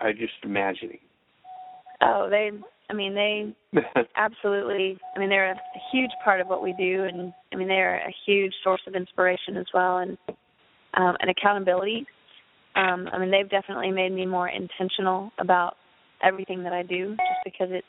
I 0.00 0.12
just 0.12 0.32
imagining. 0.42 0.98
Oh, 2.00 2.28
they 2.30 2.50
I 2.90 2.94
mean 2.94 3.14
they 3.14 3.54
absolutely 4.16 4.98
i 5.16 5.18
mean 5.18 5.30
they're 5.30 5.52
a 5.52 5.60
huge 5.90 6.10
part 6.22 6.42
of 6.42 6.46
what 6.48 6.62
we 6.62 6.74
do 6.78 7.04
and 7.04 7.32
i 7.52 7.56
mean 7.56 7.68
they're 7.68 7.96
a 7.96 8.14
huge 8.26 8.52
source 8.62 8.82
of 8.86 8.94
inspiration 8.94 9.56
as 9.56 9.64
well 9.72 9.98
and 9.98 10.18
um 10.94 11.16
and 11.20 11.30
accountability 11.30 12.06
um 12.76 13.08
i 13.12 13.18
mean 13.18 13.30
they've 13.30 13.50
definitely 13.50 13.90
made 13.90 14.12
me 14.12 14.26
more 14.26 14.48
intentional 14.48 15.30
about 15.38 15.76
everything 16.22 16.62
that 16.62 16.72
i 16.72 16.82
do 16.82 17.10
just 17.10 17.44
because 17.44 17.68
it 17.70 17.84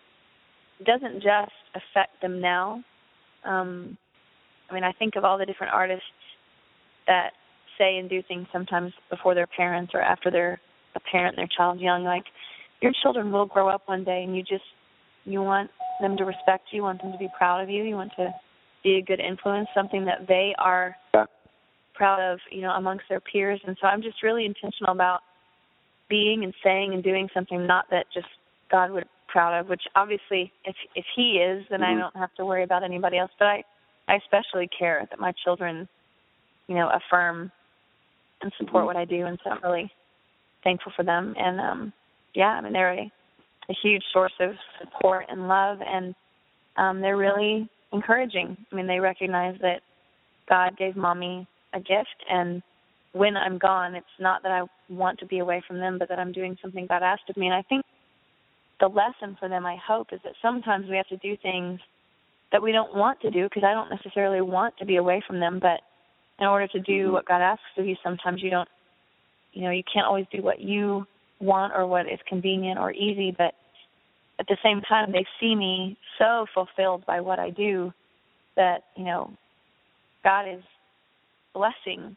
doesn't 0.86 1.16
just 1.16 1.52
affect 1.76 2.22
them 2.22 2.42
now 2.42 2.84
um 3.46 3.98
i 4.70 4.74
mean 4.74 4.84
i 4.84 4.92
think 4.94 5.16
of 5.16 5.24
all 5.24 5.38
the 5.38 5.46
different 5.46 5.74
artists 5.74 6.06
that 7.08 7.32
say 7.78 7.98
and 7.98 8.10
do 8.10 8.22
things 8.28 8.48
sometimes 8.52 8.92
before 9.10 9.34
their 9.34 9.48
parents 9.48 9.92
or 9.94 10.02
after 10.02 10.30
they're 10.30 10.60
a 10.96 11.00
parent 11.12 11.36
and 11.38 11.42
their 11.42 11.58
child's 11.58 11.82
young 11.82 12.04
like 12.04 12.26
your 12.84 12.92
children 13.02 13.32
will 13.32 13.46
grow 13.46 13.70
up 13.70 13.84
one 13.86 14.04
day, 14.04 14.24
and 14.24 14.36
you 14.36 14.44
just 14.44 14.66
you 15.24 15.42
want 15.42 15.72
them 16.02 16.18
to 16.18 16.26
respect 16.26 16.66
you, 16.72 16.78
you 16.78 16.84
want 16.84 17.02
them 17.02 17.14
to 17.14 17.18
be 17.18 17.30
proud 17.36 17.64
of 17.64 17.70
you, 17.70 17.84
you 17.84 17.96
want 17.96 18.12
to 18.18 18.30
be 18.84 18.96
a 18.98 19.02
good 19.02 19.22
influence, 19.22 19.70
something 19.74 20.04
that 20.06 20.28
they 20.28 20.54
are 20.60 20.96
Yeah. 21.14 21.26
Proud 21.94 22.20
of, 22.20 22.40
you 22.52 22.62
know, 22.62 22.72
amongst 22.72 23.06
their 23.10 23.20
peers. 23.20 23.60
And 23.66 23.78
so 23.80 23.88
I'm 23.88 24.02
just 24.02 24.24
really 24.24 24.46
intentional 24.46 24.92
about 24.92 25.22
being 26.10 26.44
and 26.44 26.54
saying 26.64 26.94
and 26.94 27.04
doing 27.04 27.30
something 27.34 27.66
not 27.66 27.86
that 27.92 28.06
just 28.14 28.28
God 28.72 28.92
would 28.92 29.08
proud 29.28 29.60
of, 29.60 29.68
which 29.68 29.82
obviously 29.96 30.52
if 30.64 30.76
if 30.96 31.06
he 31.16 31.40
is, 31.40 31.66
then 31.70 31.82
I 31.82 31.94
Mhm. 31.96 32.00
don't 32.02 32.16
have 32.16 32.34
to 32.36 32.46
worry 32.46 32.64
about 32.64 32.84
anybody 32.84 33.18
else. 33.18 33.32
But 33.40 33.48
I 33.48 33.64
I 34.08 34.16
especially 34.16 34.68
care 34.68 35.08
that 35.10 35.20
my 35.20 35.32
children, 35.32 35.88
you 36.68 36.76
know, 36.76 36.90
affirm 36.90 37.52
and 38.42 38.54
support 38.58 38.84
Mhm. 38.84 38.88
what 38.88 38.98
I 38.98 39.06
do 39.06 39.26
and 39.26 39.40
so 39.44 39.50
I'm 39.52 39.62
really 39.62 39.90
thankful 40.64 40.92
for 40.92 41.04
them 41.04 41.34
and 41.38 41.60
um 41.60 41.94
yeah, 42.34 42.50
I 42.50 42.62
mean 42.62 42.74
they're 42.74 42.92
a, 42.94 43.12
a 43.70 43.74
huge 43.74 44.04
source 44.12 44.34
of 44.40 44.58
support 44.80 45.26
and 45.30 45.48
love 45.48 45.82
and 45.82 46.14
um 46.78 47.02
they're 47.02 47.18
really 47.18 47.68
encouraging. 47.92 48.58
I 48.72 48.76
mean 48.76 48.88
they 48.88 49.00
recognize 49.00 49.58
that 49.62 49.82
God 50.48 50.78
gave 50.78 50.96
mommy 50.96 51.48
a 51.74 51.80
gift 51.80 52.24
and 52.30 52.62
when 53.14 53.38
I'm 53.38 53.58
gone 53.58 53.96
it's 53.96 54.06
not 54.20 54.44
that 54.44 54.52
I 54.52 54.64
want 54.90 55.20
to 55.20 55.26
be 55.26 55.40
away 55.40 55.62
from 55.68 55.80
them 55.80 55.98
but 56.00 56.10
that 56.10 56.20
I'm 56.20 56.32
doing 56.32 56.58
something 56.62 56.88
God 56.88 57.04
asked 57.04 57.30
of 57.30 57.38
me 57.38 57.48
and 57.48 57.56
I 57.56 57.62
think 57.64 57.84
the 58.80 58.88
lesson 58.88 59.38
for 59.40 59.50
them 59.50 59.66
I 59.66 59.78
hope 59.86 60.08
is 60.12 60.20
that 60.24 60.34
sometimes 60.42 60.90
we 60.90 60.98
have 60.98 61.08
to 61.08 61.18
do 61.18 61.38
things 61.38 61.80
that 62.52 62.62
we 62.62 62.72
don't 62.72 62.96
want 62.96 63.22
to 63.22 63.32
do 63.32 63.44
because 63.44 63.64
I 63.64 63.74
don't 63.74 63.90
necessarily 63.90 64.42
want 64.42 64.78
to 64.78 64.86
be 64.86 64.98
away 64.98 65.22
from 65.26 65.40
them 65.40 65.60
but 65.60 65.82
in 66.40 66.48
order 66.48 66.68
to 66.68 66.80
do 66.80 67.10
Mhm. 67.10 67.12
what 67.14 67.26
God 67.26 67.42
asks 67.42 67.78
of 67.78 67.86
you 67.86 67.96
sometimes 68.04 68.42
you 68.42 68.50
don't 68.50 68.70
you 69.54 69.64
know 69.64 69.72
you 69.72 69.84
can't 69.84 70.08
always 70.08 70.28
do 70.32 70.42
what 70.42 70.60
you 70.60 71.06
want 71.40 71.74
or 71.76 71.86
what 71.86 72.08
is 72.08 72.20
convenient 72.28 72.80
or 72.80 72.92
easy 72.92 73.32
but 73.32 73.54
at 74.40 74.48
the 74.48 74.58
same 74.64 74.82
time 74.82 75.12
they 75.12 75.26
see 75.40 75.56
me 75.56 75.98
so 76.18 76.46
fulfilled 76.54 77.06
by 77.06 77.22
what 77.22 77.40
I 77.40 77.50
do 77.52 77.94
that 78.56 78.84
you 78.96 79.04
know 79.04 79.32
God 80.24 80.48
is 80.48 80.64
blessing 81.54 82.16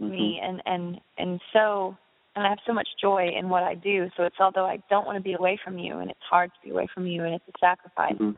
me 0.00 0.40
and 0.42 0.62
and 0.66 1.00
and 1.18 1.40
so 1.52 1.96
and 2.36 2.46
I 2.46 2.50
have 2.50 2.58
so 2.66 2.72
much 2.72 2.88
joy 3.00 3.30
in 3.36 3.48
what 3.48 3.64
I 3.64 3.74
do. 3.74 4.08
So 4.16 4.22
it's 4.22 4.36
although 4.38 4.66
I 4.66 4.80
don't 4.88 5.06
want 5.06 5.16
to 5.16 5.22
be 5.22 5.32
away 5.32 5.58
from 5.62 5.78
you 5.78 5.98
and 5.98 6.10
it's 6.10 6.20
hard 6.30 6.50
to 6.50 6.66
be 6.66 6.70
away 6.70 6.86
from 6.94 7.06
you 7.06 7.24
and 7.24 7.34
it's 7.34 7.44
a 7.48 7.58
sacrifice 7.58 8.14
Mhm. 8.14 8.36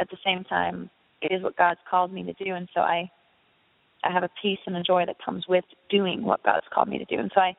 at 0.00 0.10
the 0.10 0.16
same 0.24 0.44
time 0.44 0.90
it 1.22 1.32
is 1.32 1.42
what 1.42 1.56
God's 1.56 1.80
called 1.88 2.12
me 2.12 2.22
to 2.24 2.32
do. 2.32 2.54
And 2.54 2.68
so 2.74 2.80
I 2.80 3.10
I 4.04 4.10
have 4.10 4.24
a 4.24 4.30
peace 4.42 4.58
and 4.66 4.76
a 4.76 4.82
joy 4.82 5.06
that 5.06 5.16
comes 5.24 5.46
with 5.48 5.64
doing 5.88 6.22
what 6.22 6.42
God's 6.42 6.66
called 6.70 6.88
me 6.88 6.98
to 6.98 7.04
do. 7.04 7.18
And 7.18 7.30
so 7.34 7.40
I 7.40 7.48
you 7.48 7.54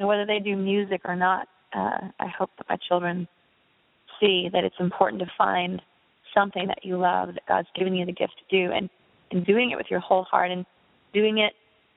know, 0.00 0.06
whether 0.06 0.26
they 0.26 0.40
do 0.40 0.56
music 0.56 1.02
or 1.04 1.14
not 1.16 1.48
uh 1.72 2.08
I 2.18 2.26
hope 2.26 2.50
that 2.58 2.68
my 2.68 2.76
children 2.76 3.28
see 4.18 4.48
that 4.52 4.64
it's 4.64 4.80
important 4.80 5.20
to 5.22 5.30
find 5.38 5.80
something 6.34 6.66
that 6.66 6.84
you 6.84 6.98
love 6.98 7.34
that 7.34 7.46
God's 7.46 7.68
given 7.74 7.94
you 7.94 8.04
the 8.04 8.12
gift 8.12 8.34
to 8.38 8.56
do 8.56 8.72
and 8.72 8.90
and 9.30 9.44
doing 9.46 9.70
it 9.70 9.76
with 9.76 9.90
your 9.90 10.00
whole 10.00 10.24
heart. 10.24 10.50
And 10.50 10.66
doing 11.12 11.38
it 11.38 11.52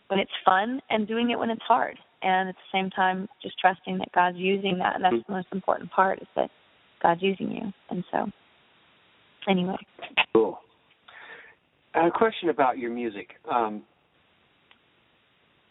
when 0.07 0.19
it's 0.19 0.31
fun 0.45 0.81
and 0.89 1.07
doing 1.07 1.31
it 1.31 1.39
when 1.39 1.49
it's 1.49 1.61
hard 1.67 1.97
and 2.21 2.49
at 2.49 2.55
the 2.55 2.77
same 2.77 2.89
time 2.89 3.27
just 3.41 3.57
trusting 3.59 3.97
that 3.97 4.11
God's 4.13 4.37
using 4.37 4.77
that 4.79 4.95
and 4.95 5.03
that's 5.03 5.25
the 5.27 5.33
most 5.33 5.47
important 5.51 5.91
part 5.91 6.21
is 6.21 6.27
that 6.35 6.49
God's 7.01 7.21
using 7.21 7.51
you 7.51 7.73
and 7.89 8.03
so 8.11 8.27
anyway 9.47 9.77
Cool. 10.33 10.59
A 11.93 12.09
question 12.09 12.49
about 12.49 12.77
your 12.77 12.91
music. 12.91 13.31
Um, 13.51 13.83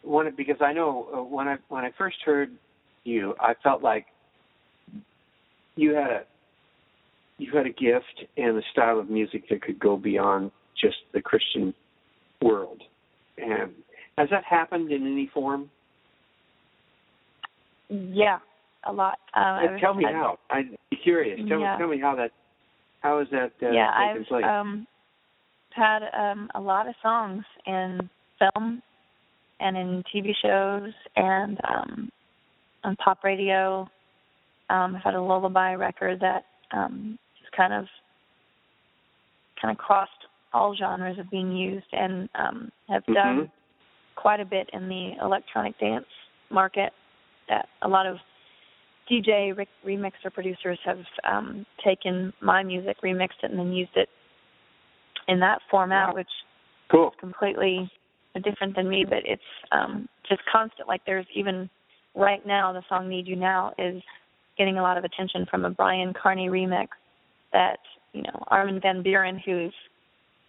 one 0.02 0.32
because 0.36 0.56
I 0.60 0.72
know 0.72 1.08
uh, 1.14 1.22
when 1.22 1.48
I 1.48 1.56
when 1.68 1.84
I 1.84 1.90
first 1.96 2.16
heard 2.24 2.50
you, 3.04 3.34
I 3.40 3.54
felt 3.62 3.82
like 3.82 4.06
you 5.76 5.94
had 5.94 6.10
a 6.10 6.22
you 7.38 7.52
had 7.54 7.66
a 7.66 7.70
gift 7.70 8.24
and 8.36 8.58
a 8.58 8.62
style 8.70 8.98
of 8.98 9.08
music 9.08 9.48
that 9.48 9.62
could 9.62 9.78
go 9.78 9.96
beyond 9.96 10.50
just 10.78 10.96
the 11.14 11.22
Christian 11.22 11.72
world. 12.42 12.82
And 13.42 13.72
has 14.18 14.28
that 14.30 14.44
happened 14.44 14.90
in 14.92 15.06
any 15.06 15.30
form? 15.32 15.70
yeah 17.88 18.38
a 18.84 18.92
lot 18.92 19.18
um 19.34 19.74
Uh, 19.74 19.78
tell 19.78 19.94
me 19.94 20.06
I- 20.06 20.12
how. 20.12 20.38
I'd 20.50 20.70
be 20.90 20.96
curious. 20.96 21.40
Tell 21.48 21.58
Yeah. 21.60 21.72
me 21.72 21.78
tell 21.78 21.88
me 21.88 21.98
how 22.00 22.14
that 22.16 22.30
how 23.00 23.18
is 23.18 23.28
that 23.30 23.52
uh, 23.62 23.70
yeah, 23.70 23.90
I've 23.94 24.24
place? 24.26 24.44
um 24.44 24.86
had 25.72 26.02
um 26.12 26.50
a 26.54 26.60
lot 26.60 26.88
of 26.88 26.94
songs 27.02 27.44
in 27.66 28.08
film 28.38 28.82
and 29.60 29.76
in 29.76 30.02
TV 30.14 30.32
shows 30.40 30.92
and 31.16 31.58
um 31.68 32.10
on 32.84 32.96
pop 32.96 33.24
radio. 33.24 33.88
Um 34.70 34.96
I've 34.96 35.02
had 35.02 35.14
a 35.14 35.22
lullaby 35.22 35.74
record 35.74 36.20
that 36.20 36.44
um 36.72 37.18
just 37.40 37.52
kind 37.52 37.72
of 37.72 37.86
kind 39.60 39.72
of 39.72 39.78
crossed 39.78 40.19
all 40.52 40.74
genres 40.74 41.18
of 41.18 41.30
being 41.30 41.52
used 41.56 41.86
and 41.92 42.28
um 42.34 42.70
have 42.88 43.04
Mhm. 43.06 43.14
done 43.14 43.52
quite 44.16 44.40
a 44.40 44.44
bit 44.44 44.68
in 44.72 44.88
the 44.88 45.12
electronic 45.22 45.78
dance 45.78 46.06
market 46.50 46.92
that 47.48 47.68
a 47.82 47.88
lot 47.88 48.06
of 48.06 48.18
DJ 49.10 49.56
re- 49.56 49.66
remixer 49.84 50.32
producers 50.32 50.78
have 50.84 51.04
um, 51.24 51.66
taken 51.84 52.32
my 52.40 52.62
music, 52.62 52.96
remixed 53.02 53.42
it, 53.42 53.50
and 53.50 53.58
then 53.58 53.72
used 53.72 53.96
it 53.96 54.08
in 55.26 55.40
that 55.40 55.60
format, 55.70 56.14
which 56.14 56.28
cool. 56.90 57.08
is 57.08 57.14
completely 57.18 57.90
different 58.44 58.76
than 58.76 58.88
me. 58.88 59.04
But 59.04 59.24
it's 59.24 59.42
um, 59.72 60.08
just 60.28 60.42
constant. 60.50 60.86
Like 60.86 61.00
there's 61.06 61.26
even 61.34 61.68
right 62.14 62.44
now, 62.46 62.72
the 62.72 62.82
song 62.88 63.08
"Need 63.08 63.26
You 63.26 63.36
Now" 63.36 63.72
is 63.78 64.00
getting 64.56 64.78
a 64.78 64.82
lot 64.82 64.96
of 64.96 65.04
attention 65.04 65.46
from 65.50 65.64
a 65.64 65.70
Brian 65.70 66.12
Kearney 66.12 66.48
remix 66.48 66.88
that 67.52 67.78
you 68.12 68.22
know 68.22 68.44
Armin 68.46 68.80
van 68.80 69.02
Buuren, 69.02 69.40
who's 69.44 69.74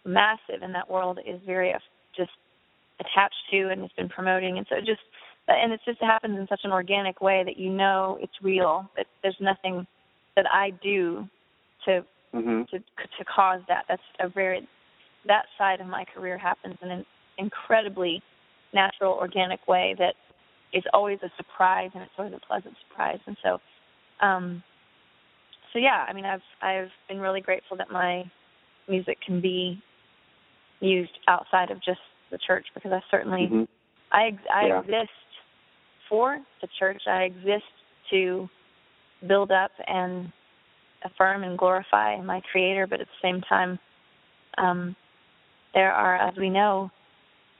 massive 0.04 0.62
in 0.62 0.72
that 0.72 0.90
world, 0.90 1.18
is 1.26 1.40
very 1.46 1.74
just 2.16 2.30
attached 3.00 3.42
to 3.50 3.68
and 3.70 3.80
has 3.82 3.90
been 3.96 4.08
promoting, 4.08 4.58
and 4.58 4.66
so 4.68 4.76
it 4.76 4.84
just 4.84 5.00
and 5.48 5.72
it 5.72 5.80
just 5.84 6.00
happens 6.00 6.38
in 6.38 6.46
such 6.48 6.60
an 6.64 6.72
organic 6.72 7.20
way 7.20 7.42
that 7.44 7.56
you 7.56 7.70
know 7.70 8.18
it's 8.20 8.32
real. 8.42 8.88
That 8.96 9.06
there's 9.22 9.36
nothing 9.40 9.86
that 10.36 10.46
I 10.50 10.70
do 10.82 11.28
to 11.86 12.04
hmm 12.32 12.62
to 12.70 12.78
to 12.78 13.24
cause 13.24 13.60
that. 13.68 13.84
That's 13.88 14.02
a 14.20 14.28
very 14.28 14.66
that 15.26 15.44
side 15.58 15.80
of 15.80 15.86
my 15.86 16.04
career 16.04 16.38
happens 16.38 16.76
in 16.82 16.90
an 16.90 17.04
incredibly 17.38 18.22
natural, 18.72 19.12
organic 19.14 19.66
way 19.68 19.94
that 19.98 20.14
is 20.72 20.82
always 20.92 21.18
a 21.22 21.30
surprise 21.36 21.90
and 21.94 22.02
it's 22.02 22.12
always 22.18 22.34
a 22.34 22.46
pleasant 22.46 22.74
surprise. 22.88 23.18
And 23.26 23.36
so, 23.42 23.58
um, 24.20 24.62
so 25.72 25.78
yeah, 25.78 26.06
I 26.08 26.12
mean, 26.12 26.24
I've 26.24 26.42
I've 26.60 26.90
been 27.08 27.20
really 27.20 27.40
grateful 27.40 27.76
that 27.76 27.90
my 27.90 28.24
music 28.88 29.18
can 29.24 29.40
be 29.40 29.82
used 30.82 31.12
outside 31.28 31.70
of 31.70 31.82
just 31.82 32.00
the 32.30 32.38
church 32.38 32.66
because 32.74 32.92
I 32.92 33.00
certainly 33.10 33.46
hmm 33.46 33.62
I 34.10 34.26
ex- 34.26 34.46
I 34.52 34.66
Yeah. 34.66 34.80
exist 34.80 35.10
for 36.08 36.38
the 36.60 36.68
church. 36.78 37.06
I 37.06 37.22
exist 37.22 37.64
to 38.10 38.48
build 39.26 39.50
up 39.50 39.70
and 39.86 40.30
affirm 41.02 41.44
and 41.44 41.56
glorify 41.56 42.20
my 42.20 42.40
Creator, 42.52 42.86
but 42.88 43.00
at 43.00 43.06
the 43.06 43.22
same 43.22 43.40
time, 43.42 43.78
um, 44.58 44.94
there 45.72 45.92
are, 45.92 46.16
as 46.16 46.36
we 46.36 46.50
know, 46.50 46.90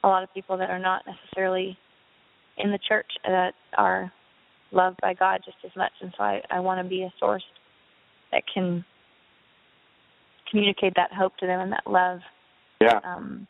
a 0.03 0.07
lot 0.07 0.21
of 0.21 0.33
people 0.33 0.57
that 0.57 0.69
are 0.69 0.79
not 0.79 1.03
necessarily 1.07 1.77
in 2.57 2.71
the 2.71 2.77
church 2.87 3.11
that 3.25 3.55
are 3.77 4.11
loved 4.71 4.99
by 5.01 5.13
God 5.13 5.41
just 5.43 5.57
as 5.65 5.75
much, 5.75 5.93
and 6.01 6.13
so 6.15 6.23
I, 6.23 6.41
I 6.51 6.59
want 6.59 6.83
to 6.83 6.87
be 6.87 7.03
a 7.03 7.13
source 7.19 7.43
that 8.31 8.43
can 8.53 8.85
communicate 10.51 10.93
that 10.95 11.11
hope 11.11 11.35
to 11.37 11.47
them 11.47 11.61
and 11.61 11.71
that 11.71 11.87
love 11.87 12.19
Yeah. 12.83 12.99
um, 13.03 13.47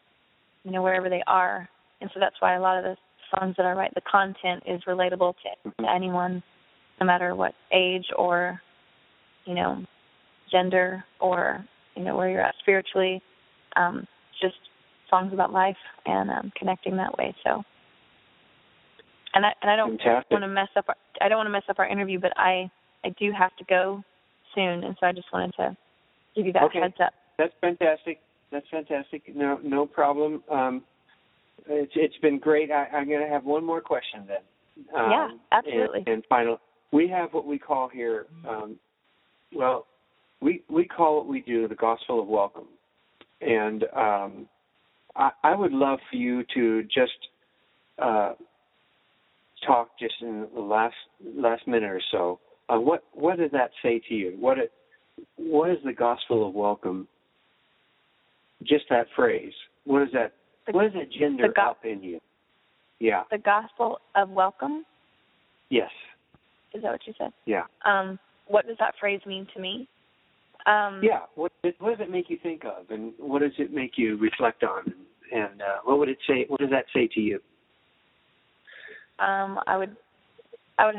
you 0.64 0.72
know, 0.72 0.82
wherever 0.82 1.10
they 1.10 1.24
are. 1.28 1.68
And 2.02 2.10
so 2.14 2.20
that's 2.20 2.36
why 2.40 2.56
a 2.56 2.62
lot 2.62 2.78
of 2.78 2.84
the 2.84 2.98
songs 3.36 3.56
that 3.58 3.66
I 3.66 3.74
write, 3.74 3.94
the 3.96 4.02
content 4.02 4.64
is 4.66 4.82
relatable 4.84 5.36
to, 5.44 5.72
to 5.84 5.92
anyone, 5.92 6.44
no 7.00 7.06
matter 7.06 7.36
what 7.36 7.54
age 7.72 8.06
or, 8.16 8.62
you 9.46 9.56
know, 9.56 9.84
gender 10.52 11.04
or, 11.20 11.66
you 11.96 12.04
know, 12.04 12.16
where 12.16 12.30
you're 12.30 12.42
at 12.42 12.56
spiritually. 12.62 13.22
Um, 13.76 14.08
just 14.42 14.56
songs 15.10 15.34
about 15.34 15.52
life 15.52 15.78
and 16.06 16.30
um, 16.30 16.52
connecting 16.56 16.98
that 16.98 17.18
way. 17.18 17.36
So, 17.44 17.64
and 19.34 19.46
I 19.46 19.54
and 19.62 19.72
I 19.72 19.76
don't 19.76 20.00
want 20.30 20.44
to 20.44 20.48
mess 20.48 20.70
up. 20.76 20.86
Our, 20.88 20.96
I 21.22 21.30
don't 21.30 21.38
want 21.38 21.48
to 21.48 21.52
mess 21.52 21.64
up 21.70 21.80
our 21.80 21.88
interview, 21.88 22.20
but 22.20 22.34
I 22.36 22.70
I 23.04 23.10
do 23.20 23.32
have 23.32 23.56
to 23.58 23.64
go 23.66 24.04
soon, 24.54 24.84
and 24.84 24.96
so 25.00 25.08
I 25.08 25.12
just 25.12 25.32
wanted 25.34 25.54
to 25.56 25.76
give 26.36 26.46
you 26.46 26.54
that 26.54 26.64
Okay. 26.64 26.82
heads 26.82 26.96
up. 27.04 27.14
That's 27.38 27.54
fantastic. 27.62 28.20
That's 28.54 28.70
fantastic. 28.70 29.36
No, 29.36 29.60
no 29.64 29.86
problem. 29.88 30.44
Um, 30.50 30.84
it's 31.68 31.92
it's 31.96 32.18
been 32.22 32.38
great. 32.40 32.72
I, 32.72 32.86
I'm 32.96 33.08
going 33.10 33.22
to 33.22 33.28
have 33.28 33.44
one 33.44 33.66
more 33.66 33.82
question 33.82 34.22
then. 34.28 34.38
Um, 34.96 35.12
Yeah, 35.12 35.28
absolutely. 35.52 36.00
And, 36.00 36.08
and 36.08 36.24
final, 36.30 36.60
we 36.92 37.08
have 37.10 37.34
what 37.34 37.46
we 37.46 37.58
call 37.58 37.90
here. 37.90 38.28
Um, 38.48 38.78
well, 39.54 39.88
we 40.40 40.62
we 40.70 40.86
call 40.86 41.18
what 41.18 41.28
we 41.28 41.42
do 41.42 41.68
the 41.68 41.76
gospel 41.76 42.22
of 42.22 42.28
welcome, 42.28 42.68
and 43.42 43.84
um, 43.96 44.48
I, 45.16 45.32
I 45.44 45.56
would 45.56 45.74
love 45.74 46.00
for 46.12 46.18
you 46.18 46.44
to 46.54 46.84
just 46.84 47.20
uh, 47.98 48.34
talk 49.66 49.90
just 50.00 50.16
in 50.22 50.48
the 50.54 50.62
last 50.62 50.96
last 51.36 51.68
minute 51.68 51.90
or 51.90 52.02
so 52.12 52.40
Uh, 52.70 52.80
what 52.80 53.04
what 53.14 53.38
does 53.38 53.52
that 53.52 53.72
say 53.82 54.00
to 54.08 54.14
you? 54.14 54.36
What 54.40 54.58
it, 54.58 54.72
what 55.38 55.70
is 55.72 55.78
the 55.84 55.94
gospel 55.94 56.48
of 56.48 56.54
welcome? 56.54 57.08
Just 58.64 58.86
that 58.90 59.08
phrase. 59.16 59.54
What 59.86 60.00
does 60.00 60.12
that 60.14 60.34
The- 60.66 60.72
what 60.72 60.84
does 60.84 60.94
that 60.94 61.10
gender 61.10 61.50
go- 61.50 61.62
up 61.62 61.86
in 61.86 62.02
you? 62.04 62.22
Yeah. 63.00 63.24
The 63.30 63.38
gospel 63.38 64.00
of 64.16 64.30
welcome. 64.30 64.86
Yes. 65.70 65.92
Is 66.74 66.82
that 66.84 66.92
what 66.92 67.06
you 67.06 67.14
said? 67.18 67.34
Yeah. 67.46 67.66
Um, 67.84 68.18
what 68.48 68.66
does 68.68 68.78
that 68.78 68.96
phrase 68.98 69.26
mean 69.26 69.46
to 69.48 69.60
me? 69.60 69.88
Um, 70.66 71.04
Yeah. 71.04 71.26
What 71.36 71.52
what 71.80 71.98
does 71.98 72.00
it 72.00 72.10
make 72.10 72.30
you 72.30 72.38
think 72.38 72.64
of, 72.64 72.90
and 72.92 73.14
what 73.18 73.40
does 73.40 73.58
it 73.60 73.72
make 73.72 73.98
you 73.98 74.16
reflect 74.18 74.64
on, 74.64 74.94
and 75.32 75.62
uh, 75.62 75.80
what 75.84 76.00
would 76.00 76.10
it 76.10 76.20
say? 76.26 76.46
What 76.46 76.60
does 76.62 76.70
that 76.70 76.86
say 76.94 77.08
to 77.08 77.20
you? 77.20 77.42
Um, 79.20 79.60
I 79.68 79.78
would, 79.78 79.96
I 80.80 80.86
would, 80.88 80.96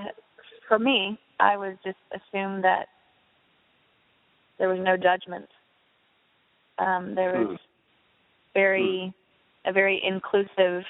for 0.68 0.78
me, 0.78 1.18
I 1.40 1.56
would 1.56 1.78
just 1.82 1.98
assume 2.12 2.62
that 2.62 2.88
there 4.58 4.68
was 4.68 4.78
no 4.80 4.96
judgment. 4.96 5.48
Um, 6.78 7.14
there 7.14 7.46
was 7.46 7.58
very, 8.52 9.14
a 9.64 9.72
very 9.72 10.00
inclusive 10.04 10.84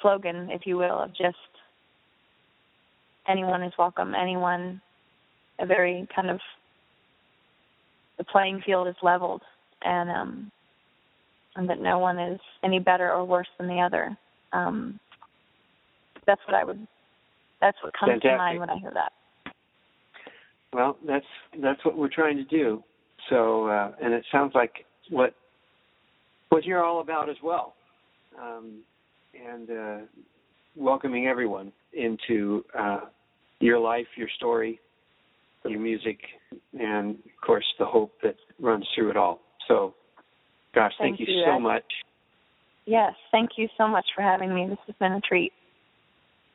slogan, 0.00 0.50
if 0.50 0.66
you 0.66 0.76
will, 0.76 1.00
of 1.00 1.10
just 1.10 1.36
anyone 3.28 3.62
is 3.62 3.72
welcome. 3.78 4.14
Anyone, 4.14 4.80
a 5.58 5.66
very 5.66 6.06
kind 6.14 6.30
of, 6.30 6.40
the 8.16 8.24
playing 8.24 8.62
field 8.64 8.88
is 8.88 8.96
leveled, 9.02 9.42
and 9.82 10.10
um, 10.10 10.52
and 11.56 11.68
that 11.68 11.80
no 11.80 11.98
one 11.98 12.18
is 12.18 12.40
any 12.62 12.78
better 12.78 13.12
or 13.12 13.24
worse 13.24 13.48
than 13.58 13.68
the 13.68 13.80
other. 13.80 14.16
Um, 14.52 14.98
that's 16.26 16.40
what 16.46 16.54
I 16.54 16.64
would. 16.64 16.86
That's 17.60 17.76
what 17.82 17.92
comes 17.98 18.10
Fantastic. 18.10 18.30
to 18.30 18.36
mind 18.36 18.60
when 18.60 18.70
I 18.70 18.78
hear 18.78 18.92
that. 18.94 19.12
Well, 20.72 20.96
that's 21.06 21.26
that's 21.60 21.84
what 21.84 21.96
we're 21.96 22.08
trying 22.08 22.36
to 22.36 22.44
do. 22.44 22.82
So, 23.28 23.66
uh, 23.66 23.92
and 24.02 24.14
it 24.14 24.24
sounds 24.32 24.52
like 24.54 24.84
what 25.10 25.34
what 26.50 26.64
you're 26.64 26.82
all 26.82 27.00
about 27.00 27.28
as 27.28 27.36
well, 27.42 27.74
um, 28.40 28.80
and 29.46 29.70
uh, 29.70 29.98
welcoming 30.76 31.26
everyone 31.26 31.72
into 31.92 32.64
uh, 32.78 33.00
your 33.60 33.78
life, 33.78 34.06
your 34.16 34.28
story, 34.36 34.80
your 35.66 35.78
music, 35.78 36.18
and 36.78 37.16
of 37.16 37.46
course 37.46 37.66
the 37.78 37.84
hope 37.84 38.12
that 38.22 38.36
runs 38.58 38.86
through 38.94 39.10
it 39.10 39.16
all. 39.16 39.40
So, 39.66 39.94
gosh, 40.74 40.92
thank, 40.98 41.18
Thank 41.18 41.28
you 41.28 41.34
you. 41.34 41.44
so 41.44 41.58
much. 41.58 41.84
Yes, 42.86 43.12
thank 43.30 43.50
you 43.56 43.68
so 43.76 43.86
much 43.86 44.06
for 44.16 44.22
having 44.22 44.54
me. 44.54 44.66
This 44.66 44.78
has 44.86 44.96
been 44.98 45.12
a 45.12 45.20
treat. 45.20 45.52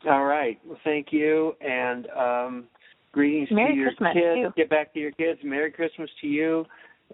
All 0.10 0.26
right. 0.26 0.60
Well, 0.66 0.80
thank 0.84 1.08
you, 1.12 1.54
and 1.62 2.08
um, 2.10 2.66
greetings 3.14 3.48
Merry 3.52 3.74
to 3.74 3.80
your 3.80 3.90
Christmas, 3.90 4.14
kids. 4.14 4.36
too. 4.36 4.50
Get 4.58 4.70
back 4.70 4.94
to 4.94 5.00
your 5.00 5.12
kids. 5.12 5.40
Merry 5.44 5.72
Christmas 5.72 6.10
to 6.22 6.28
you, 6.28 6.66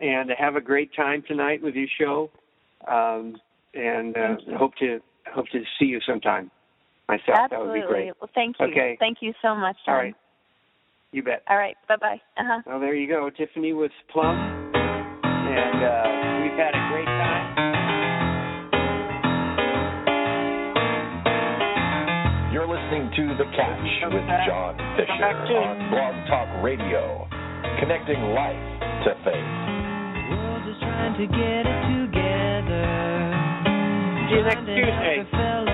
and 0.01 0.31
have 0.37 0.55
a 0.55 0.61
great 0.61 0.89
time 0.95 1.23
tonight 1.27 1.61
with 1.61 1.75
your 1.75 1.87
show. 1.99 2.31
Um, 2.87 3.35
and 3.75 4.17
uh, 4.17 4.37
you. 4.47 4.57
hope 4.57 4.73
to 4.79 4.99
hope 5.31 5.45
to 5.51 5.59
see 5.77 5.85
you 5.85 5.99
sometime. 6.07 6.49
Myself, 7.07 7.49
that 7.51 7.59
would 7.59 7.73
be 7.73 7.81
great. 7.87 8.13
Well, 8.19 8.29
thank 8.33 8.55
you. 8.59 8.67
Okay. 8.67 8.97
Thank 8.99 9.17
you 9.21 9.33
so 9.41 9.55
much. 9.55 9.75
John. 9.85 9.95
All 9.95 10.01
right. 10.01 10.15
You 11.11 11.23
bet. 11.23 11.43
All 11.49 11.57
right. 11.57 11.75
Bye 11.87 11.97
bye. 11.99 12.21
Uh 12.37 12.43
huh. 12.45 12.61
Well, 12.65 12.79
there 12.79 12.95
you 12.95 13.07
go, 13.07 13.29
Tiffany 13.29 13.73
with 13.73 13.91
Plumb, 14.11 14.37
and 14.73 15.83
uh, 15.83 16.43
we've 16.43 16.57
had 16.57 16.73
a 16.73 16.89
great 16.91 17.05
time. 17.05 17.68
Listening 22.99 23.11
to 23.15 23.43
The 23.43 23.49
Catch 23.55 24.11
with. 24.11 24.23
John 24.47 24.75
Fisher 24.97 25.55
on 25.55 25.89
Blog 25.89 26.15
Talk 26.27 26.63
Radio, 26.63 27.27
connecting 27.79 28.19
life 28.35 28.59
to 29.05 29.15
faith. 29.23 29.51
World 30.31 30.67
is 30.67 30.75
trying 30.81 31.15
to 31.15 31.27
get 31.27 31.63
it 31.63 31.79
together. 31.95 32.87
See 34.27 34.35
you 34.35 34.43
next 34.43 34.53
Trying 34.53 34.65
to 34.65 34.73
help 34.73 34.99
Tuesday. 34.99 35.19
a 35.19 35.31
fellow 35.31 35.68